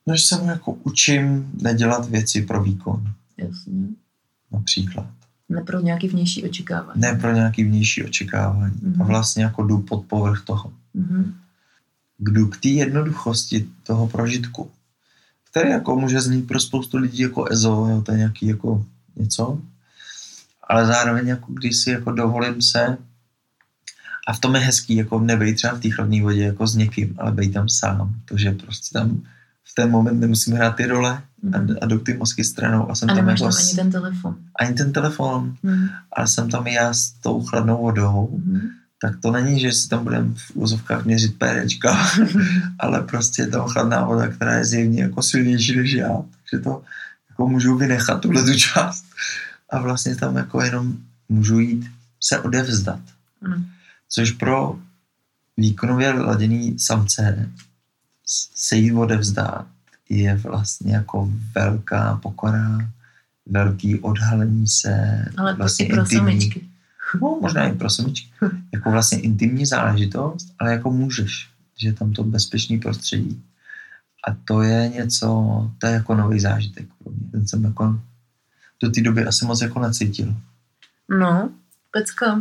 No, 0.06 0.16
že 0.16 0.22
se 0.22 0.36
mu 0.36 0.50
jako 0.50 0.72
učím 0.72 1.50
nedělat 1.62 2.08
věci 2.08 2.42
pro 2.42 2.62
výkon. 2.62 3.14
Jasně. 3.48 3.72
Například. 4.52 5.06
Ne 5.48 5.62
pro 5.62 5.80
nějaký 5.80 6.08
vnější 6.08 6.44
očekávání. 6.44 7.00
Ne 7.00 7.14
pro 7.14 7.32
nějaký 7.32 7.64
vnější 7.64 8.04
očekávání. 8.04 8.74
Mm-hmm. 8.74 8.94
A 8.94 8.98
mhm. 8.98 9.06
vlastně 9.06 9.44
jako 9.44 9.62
jdu 9.62 9.78
pod 9.78 10.04
povrch 10.04 10.44
toho. 10.44 10.72
Mm-hmm. 10.96 11.32
Jdu 12.18 12.46
k 12.46 12.56
té 12.56 12.68
jednoduchosti 12.68 13.68
toho 13.82 14.08
prožitku, 14.08 14.70
který 15.50 15.70
jako 15.70 15.96
může 15.96 16.20
znít 16.20 16.46
pro 16.46 16.60
spoustu 16.60 16.96
lidí 16.96 17.22
jako 17.22 17.44
ezo, 17.44 17.86
jo, 17.90 18.02
to 18.02 18.12
je 18.12 18.18
nějaký 18.18 18.46
jako 18.46 18.84
něco, 19.16 19.60
ale 20.68 20.86
zároveň 20.86 21.28
jako 21.28 21.52
když 21.52 21.76
si 21.76 21.90
jako 21.90 22.12
dovolím 22.12 22.62
se 22.62 22.96
a 24.28 24.32
v 24.32 24.38
tom 24.38 24.54
je 24.54 24.60
hezký, 24.60 24.96
jako 24.96 25.20
nebejt 25.20 25.56
třeba 25.56 25.74
v 25.74 25.80
té 25.80 25.90
chladné 25.90 26.22
vodě 26.22 26.42
jako 26.42 26.66
s 26.66 26.74
někým, 26.74 27.14
ale 27.18 27.32
bejt 27.32 27.52
tam 27.52 27.68
sám, 27.68 28.14
to, 28.24 28.38
že 28.38 28.52
prostě 28.52 28.98
tam 28.98 29.22
v 29.64 29.74
ten 29.74 29.90
moment 29.90 30.20
nemusím 30.20 30.54
hrát 30.54 30.76
ty 30.76 30.86
role, 30.86 31.22
a, 31.52 31.58
mhm. 31.58 31.76
a 31.82 31.86
jdou 31.86 31.98
ty 31.98 32.14
mozky 32.14 32.44
stranou 32.44 32.90
a 32.90 32.94
jsem 32.94 33.10
a 33.10 33.14
tam 33.14 33.28
jako... 33.28 33.42
tam 33.42 33.52
ani 33.58 33.74
ten 33.74 33.90
telefon. 33.90 34.36
Ani 34.60 34.74
ten 34.74 34.92
telefon. 34.92 35.56
Mm. 35.62 35.88
A 36.12 36.26
jsem 36.26 36.50
tam 36.50 36.66
já 36.66 36.94
s 36.94 37.10
tou 37.10 37.42
chladnou 37.42 37.82
vodou. 37.82 38.40
Mm. 38.44 38.60
Tak 39.00 39.20
to 39.20 39.30
není, 39.30 39.60
že 39.60 39.72
si 39.72 39.88
tam 39.88 40.04
budeme 40.04 40.34
v 40.34 40.50
úzovkách 40.54 41.04
měřit 41.04 41.38
pérečka, 41.38 41.96
ale 42.78 43.02
prostě 43.02 43.42
je 43.42 43.46
tam 43.46 43.68
chladná 43.68 44.04
voda, 44.04 44.28
která 44.28 44.54
je 44.54 44.64
zjevně 44.64 45.02
jako 45.02 45.22
silnější 45.22 45.76
než 45.76 45.92
já. 45.92 46.22
Takže 46.50 46.64
to 46.64 46.82
jako 47.30 47.48
můžu 47.48 47.76
vynechat 47.76 48.20
tuhle 48.20 48.42
tu 48.42 48.54
část. 48.54 49.04
A 49.70 49.80
vlastně 49.80 50.16
tam 50.16 50.36
jako 50.36 50.62
jenom 50.62 50.96
můžu 51.28 51.58
jít 51.58 51.90
se 52.20 52.40
odevzdat. 52.40 53.00
Mm. 53.40 53.66
Což 54.08 54.30
pro 54.30 54.78
výkonově 55.56 56.12
laděný 56.12 56.78
samce 56.78 57.48
se 58.54 58.76
jít 58.76 58.92
odevzdat 58.92 59.66
je 60.08 60.36
vlastně 60.36 60.94
jako 60.94 61.30
velká 61.54 62.16
pokora, 62.22 62.90
velký 63.46 63.98
odhalení 63.98 64.68
se. 64.68 65.24
Ale 65.36 65.54
vlastně 65.54 65.86
i 65.86 65.92
pro 65.92 66.00
intimní, 66.00 66.40
samičky. 66.40 66.64
No, 67.22 67.38
možná 67.42 67.64
i 67.64 67.72
pro 67.72 67.90
samičky. 67.90 68.30
jako 68.72 68.90
vlastně 68.90 69.20
intimní 69.20 69.66
záležitost, 69.66 70.54
ale 70.58 70.72
jako 70.72 70.90
můžeš, 70.90 71.48
že 71.76 71.88
je 71.88 71.92
tam 71.92 72.12
to 72.12 72.24
bezpečný 72.24 72.78
prostředí. 72.78 73.42
A 74.28 74.36
to 74.44 74.62
je 74.62 74.88
něco, 74.88 75.28
to 75.78 75.86
je 75.86 75.92
jako 75.92 76.14
nový 76.14 76.40
zážitek 76.40 76.86
pro 77.02 77.12
mě. 77.12 77.30
Ten 77.30 77.48
jsem 77.48 77.64
jako 77.64 78.00
do 78.82 78.90
té 78.90 79.00
doby 79.00 79.24
asi 79.24 79.44
moc 79.44 79.62
jako 79.62 79.80
necítil. 79.80 80.34
No, 81.08 81.50
pecka. 81.90 82.40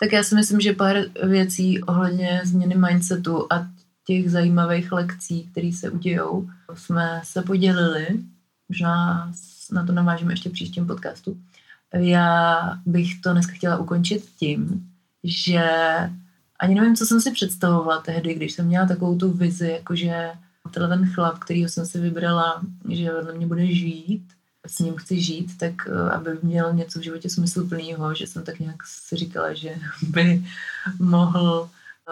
Tak 0.00 0.12
já 0.12 0.22
si 0.22 0.34
myslím, 0.34 0.60
že 0.60 0.72
pár 0.72 0.96
věcí 1.24 1.82
ohledně 1.82 2.40
změny 2.44 2.74
mindsetu 2.74 3.52
a 3.52 3.66
těch 4.06 4.30
zajímavých 4.30 4.92
lekcí, 4.92 5.48
které 5.52 5.70
se 5.72 5.90
udějou, 5.90 6.48
jsme 6.74 7.20
se 7.24 7.42
podělili. 7.42 8.08
Možná 8.68 9.32
na 9.72 9.86
to 9.86 9.92
navážeme 9.92 10.32
ještě 10.32 10.50
příštím 10.50 10.86
podcastu. 10.86 11.36
Já 11.94 12.60
bych 12.86 13.20
to 13.20 13.32
dneska 13.32 13.52
chtěla 13.52 13.78
ukončit 13.78 14.24
tím, 14.38 14.90
že 15.24 15.70
ani 16.60 16.74
nevím, 16.74 16.96
co 16.96 17.06
jsem 17.06 17.20
si 17.20 17.32
představovala 17.32 18.02
tehdy, 18.02 18.34
když 18.34 18.52
jsem 18.52 18.66
měla 18.66 18.86
takovou 18.86 19.18
tu 19.18 19.32
vizi, 19.32 19.68
jakože 19.68 20.30
tenhle 20.70 20.98
ten 20.98 21.10
chlap, 21.10 21.38
kterýho 21.38 21.68
jsem 21.68 21.86
si 21.86 22.00
vybrala, 22.00 22.62
že 22.88 23.12
vedle 23.12 23.34
mě 23.34 23.46
bude 23.46 23.66
žít, 23.66 24.24
s 24.66 24.78
ním 24.78 24.96
chci 24.96 25.20
žít, 25.20 25.58
tak 25.58 25.72
eh, 25.88 26.10
aby 26.10 26.30
měl 26.42 26.74
něco 26.74 26.98
v 26.98 27.02
životě 27.02 27.30
smysluplného, 27.30 28.14
že 28.14 28.26
jsem 28.26 28.44
tak 28.44 28.58
nějak 28.58 28.86
si 28.86 29.16
říkala, 29.16 29.54
že 29.54 29.74
by 30.08 30.44
mohl 30.98 31.70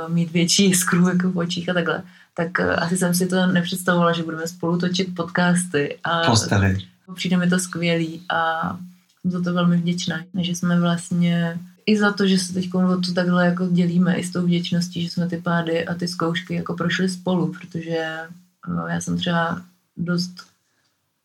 mít 0.08 0.30
větší 0.30 0.64
jiskru 0.64 1.08
jako 1.08 1.30
v 1.30 1.38
očích 1.38 1.68
a 1.68 1.74
takhle, 1.74 2.02
tak 2.34 2.60
eh, 2.60 2.76
asi 2.76 2.96
jsem 2.96 3.14
si 3.14 3.26
to 3.26 3.46
nepředstavovala, 3.46 4.12
že 4.12 4.22
budeme 4.22 4.46
spolu 4.46 4.78
točit 4.78 5.14
podcasty. 5.14 5.98
A 6.04 6.20
Postavy. 6.20 6.78
Přijde 7.14 7.36
mi 7.36 7.50
to 7.50 7.58
skvělý 7.58 8.22
a 8.28 8.70
jsem 9.20 9.30
za 9.30 9.42
to 9.42 9.54
velmi 9.54 9.76
vděčná, 9.76 10.20
že 10.40 10.54
jsme 10.54 10.80
vlastně 10.80 11.58
i 11.86 11.98
za 11.98 12.12
to, 12.12 12.26
že 12.26 12.38
se 12.38 12.52
teď 12.52 12.74
o 12.74 12.96
to 12.96 13.12
takhle 13.14 13.46
jako 13.46 13.66
dělíme, 13.66 14.14
i 14.14 14.24
s 14.24 14.32
tou 14.32 14.42
vděčností, 14.42 15.02
že 15.02 15.10
jsme 15.10 15.28
ty 15.28 15.36
pády 15.36 15.86
a 15.86 15.94
ty 15.94 16.08
zkoušky 16.08 16.54
jako 16.54 16.74
prošli 16.74 17.08
spolu, 17.08 17.52
protože 17.52 18.18
no, 18.68 18.86
já 18.86 19.00
jsem 19.00 19.18
třeba 19.18 19.62
dost 19.96 20.32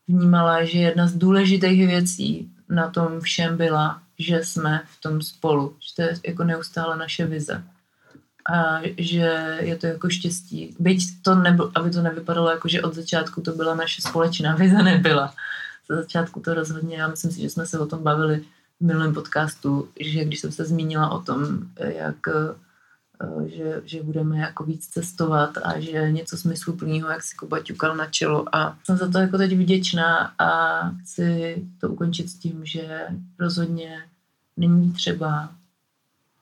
vnímala, 0.08 0.64
že 0.64 0.78
jedna 0.78 1.06
z 1.06 1.14
důležitých 1.14 1.86
věcí 1.86 2.50
na 2.68 2.90
tom 2.90 3.20
všem 3.20 3.56
byla, 3.56 4.02
že 4.18 4.44
jsme 4.44 4.82
v 4.98 5.00
tom 5.00 5.22
spolu, 5.22 5.76
že 5.80 5.94
to 5.96 6.02
je 6.02 6.14
jako 6.26 6.44
neustále 6.44 6.96
naše 6.96 7.26
vize 7.26 7.62
a 8.48 8.80
že 8.98 9.56
je 9.60 9.76
to 9.76 9.86
jako 9.86 10.10
štěstí. 10.10 10.76
Byť 10.78 11.22
to 11.22 11.34
nebylo, 11.34 11.70
aby 11.74 11.90
to 11.90 12.02
nevypadalo 12.02 12.50
jako, 12.50 12.68
že 12.68 12.82
od 12.82 12.94
začátku 12.94 13.40
to 13.40 13.52
byla 13.52 13.74
naše 13.74 14.02
společná 14.02 14.56
vize, 14.56 14.82
nebyla. 14.82 15.34
Za 15.88 15.96
začátku 15.96 16.40
to 16.40 16.54
rozhodně, 16.54 16.96
já 16.96 17.08
myslím 17.08 17.30
si, 17.30 17.40
že 17.40 17.50
jsme 17.50 17.66
se 17.66 17.78
o 17.78 17.86
tom 17.86 18.02
bavili 18.02 18.44
v 18.80 18.86
minulém 18.86 19.14
podcastu, 19.14 19.88
že 20.00 20.24
když 20.24 20.40
jsem 20.40 20.52
se 20.52 20.64
zmínila 20.64 21.10
o 21.10 21.22
tom, 21.22 21.58
jak 21.78 22.28
eh, 22.28 22.54
že, 23.46 23.82
že 23.84 24.02
budeme 24.02 24.38
jako 24.38 24.64
víc 24.64 24.86
cestovat 24.86 25.58
a 25.62 25.80
že 25.80 26.12
něco 26.12 26.36
smysluplného, 26.36 27.10
jak 27.10 27.22
si 27.22 27.36
Kuba 27.36 27.60
ťukal 27.60 27.96
na 27.96 28.06
čelo 28.06 28.56
a 28.56 28.78
jsem 28.84 28.96
za 28.96 29.08
to 29.08 29.18
jako 29.18 29.38
teď 29.38 29.52
vděčná 29.52 30.34
a 30.38 30.80
chci 30.90 31.56
to 31.80 31.88
ukončit 31.88 32.30
s 32.30 32.34
tím, 32.34 32.60
že 32.64 33.06
rozhodně 33.38 34.04
není 34.56 34.92
třeba 34.92 35.50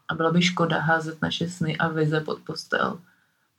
a 0.08 0.14
byla 0.14 0.32
by 0.32 0.42
škoda 0.42 0.80
házet 0.80 1.22
naše 1.22 1.48
sny 1.48 1.76
a 1.76 1.88
vize 1.88 2.20
pod 2.20 2.38
postel 2.38 2.98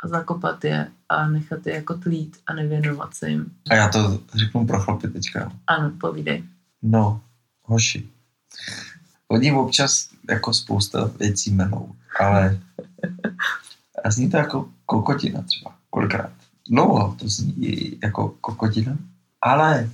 a 0.04 0.08
zakopat 0.08 0.64
je 0.64 0.88
a 1.10 1.28
nechat 1.30 1.68
je 1.68 1.74
jako 1.74 1.94
tlít 1.94 2.38
a 2.48 2.54
nevěnovat 2.54 3.14
se 3.14 3.30
jim. 3.30 3.52
A 3.70 3.76
já 3.76 3.88
to 3.88 4.20
řeknu 4.36 4.68
pro 4.68 4.80
chlapy 4.80 5.08
teďka. 5.08 5.52
Ano, 5.68 5.92
povídej. 6.02 6.44
No, 6.82 7.22
hoši. 7.64 8.08
Oni 9.28 9.52
občas 9.52 10.10
jako 10.30 10.54
spousta 10.54 11.12
věcí 11.20 11.52
melou, 11.52 11.96
ale 12.20 12.60
a 14.04 14.12
zní 14.12 14.30
to 14.30 14.38
jako 14.38 14.70
kokotina 14.86 15.42
třeba, 15.42 15.76
kolikrát. 15.90 16.32
Dlouho 16.70 17.16
to 17.20 17.30
zní 17.30 18.00
jako 18.04 18.30
kokotina, 18.42 18.98
ale 19.42 19.90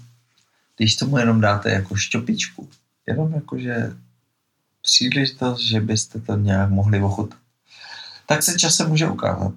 když 0.78 0.96
tomu 0.96 1.18
jenom 1.18 1.42
dáte 1.42 1.72
jako 1.72 1.96
šťopičku, 1.96 2.70
jenom 3.08 3.34
jako, 3.34 3.60
že 3.60 3.96
příležitost, 4.84 5.62
že 5.62 5.82
byste 5.82 6.20
to 6.20 6.36
nějak 6.36 6.70
mohli 6.70 7.02
ochutnat, 7.02 7.40
tak 8.28 8.44
se 8.44 8.60
časem 8.60 8.90
může 8.90 9.08
ukázat, 9.08 9.54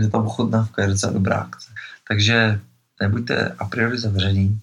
že 0.00 0.08
ta 0.08 0.18
ochutnávka 0.18 0.82
je 0.82 0.88
docela 0.88 1.12
dobrá 1.12 1.36
akce. 1.36 1.70
Takže 2.08 2.60
nebuďte 3.00 3.48
a 3.58 3.64
priori 3.64 3.98
zavření, 3.98 4.60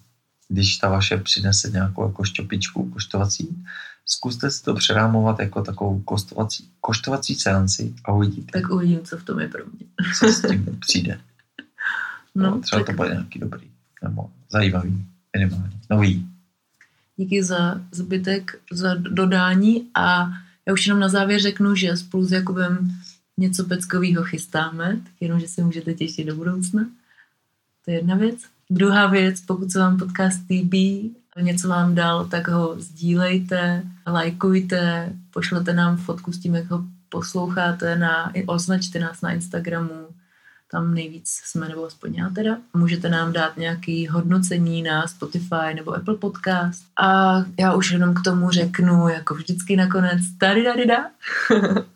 když 0.48 0.76
ta 0.76 0.88
vaše 0.88 1.16
přinese 1.16 1.70
nějakou 1.70 2.06
jako 2.06 2.24
šťopičku 2.24 2.90
koštovací, 2.90 3.64
zkuste 4.06 4.50
si 4.50 4.62
to 4.62 4.74
přerámovat 4.74 5.40
jako 5.40 5.62
takovou 5.62 6.00
kostovací, 6.00 6.68
koštovací 6.80 7.34
seanci 7.34 7.94
a 8.04 8.12
uvidíte. 8.12 8.60
Tak 8.60 8.70
uvidím, 8.70 9.02
co 9.04 9.18
v 9.18 9.24
tom 9.24 9.40
je 9.40 9.48
pro 9.48 9.64
mě. 9.64 9.86
Co 10.18 10.26
s 10.28 10.42
tím 10.48 10.78
přijde. 10.80 11.20
No, 12.34 12.50
No, 12.50 12.60
třeba 12.60 12.84
tak 12.84 12.96
to 12.96 13.02
bude 13.02 13.08
nějaký 13.14 13.38
dobrý, 13.38 13.70
nebo 14.02 14.30
zajímavý, 14.50 15.06
minimálně, 15.36 15.76
nový. 15.90 16.33
Díky 17.16 17.42
za 17.42 17.80
zbytek, 17.92 18.60
za 18.72 18.94
dodání 18.94 19.90
a 19.94 20.30
já 20.66 20.72
už 20.72 20.86
jenom 20.86 21.00
na 21.00 21.08
závěr 21.08 21.40
řeknu, 21.40 21.74
že 21.74 21.96
spolu 21.96 22.24
s 22.24 22.32
Jakubem 22.32 22.92
něco 23.36 23.64
peckového 23.64 24.24
chystáme, 24.24 25.00
tak 25.04 25.12
jenom, 25.20 25.40
že 25.40 25.48
se 25.48 25.62
můžete 25.62 25.94
těšit 25.94 26.26
do 26.26 26.36
budoucna. 26.36 26.86
To 27.84 27.90
je 27.90 27.96
jedna 27.96 28.14
věc. 28.14 28.38
Druhá 28.70 29.06
věc, 29.06 29.40
pokud 29.40 29.70
se 29.70 29.78
vám 29.78 29.98
podcast 29.98 30.40
líbí, 30.50 31.16
něco 31.40 31.68
vám 31.68 31.94
dal, 31.94 32.24
tak 32.24 32.48
ho 32.48 32.80
sdílejte, 32.80 33.82
lajkujte, 34.06 35.12
pošlete 35.30 35.72
nám 35.72 35.96
fotku 35.96 36.32
s 36.32 36.38
tím, 36.38 36.54
jak 36.54 36.70
ho 36.70 36.84
posloucháte, 37.08 37.96
na, 37.96 38.32
označte 38.46 38.98
nás 38.98 39.20
na 39.20 39.32
Instagramu, 39.32 40.06
tam 40.74 40.94
nejvíc 40.94 41.40
jsme, 41.44 41.68
nebo 41.68 41.86
aspoň 41.86 42.14
já 42.14 42.28
teda. 42.28 42.56
Můžete 42.74 43.08
nám 43.08 43.32
dát 43.32 43.56
nějaké 43.56 44.04
hodnocení 44.10 44.82
na 44.82 45.06
Spotify 45.06 45.74
nebo 45.74 45.94
Apple 45.94 46.16
Podcast. 46.16 46.84
A 47.00 47.36
já 47.58 47.74
už 47.74 47.90
jenom 47.90 48.14
k 48.14 48.22
tomu 48.24 48.50
řeknu, 48.50 49.08
jako 49.08 49.34
vždycky 49.34 49.76
nakonec, 49.76 50.20
tady, 50.38 50.64
tady, 50.64 50.86
da. 50.86 51.04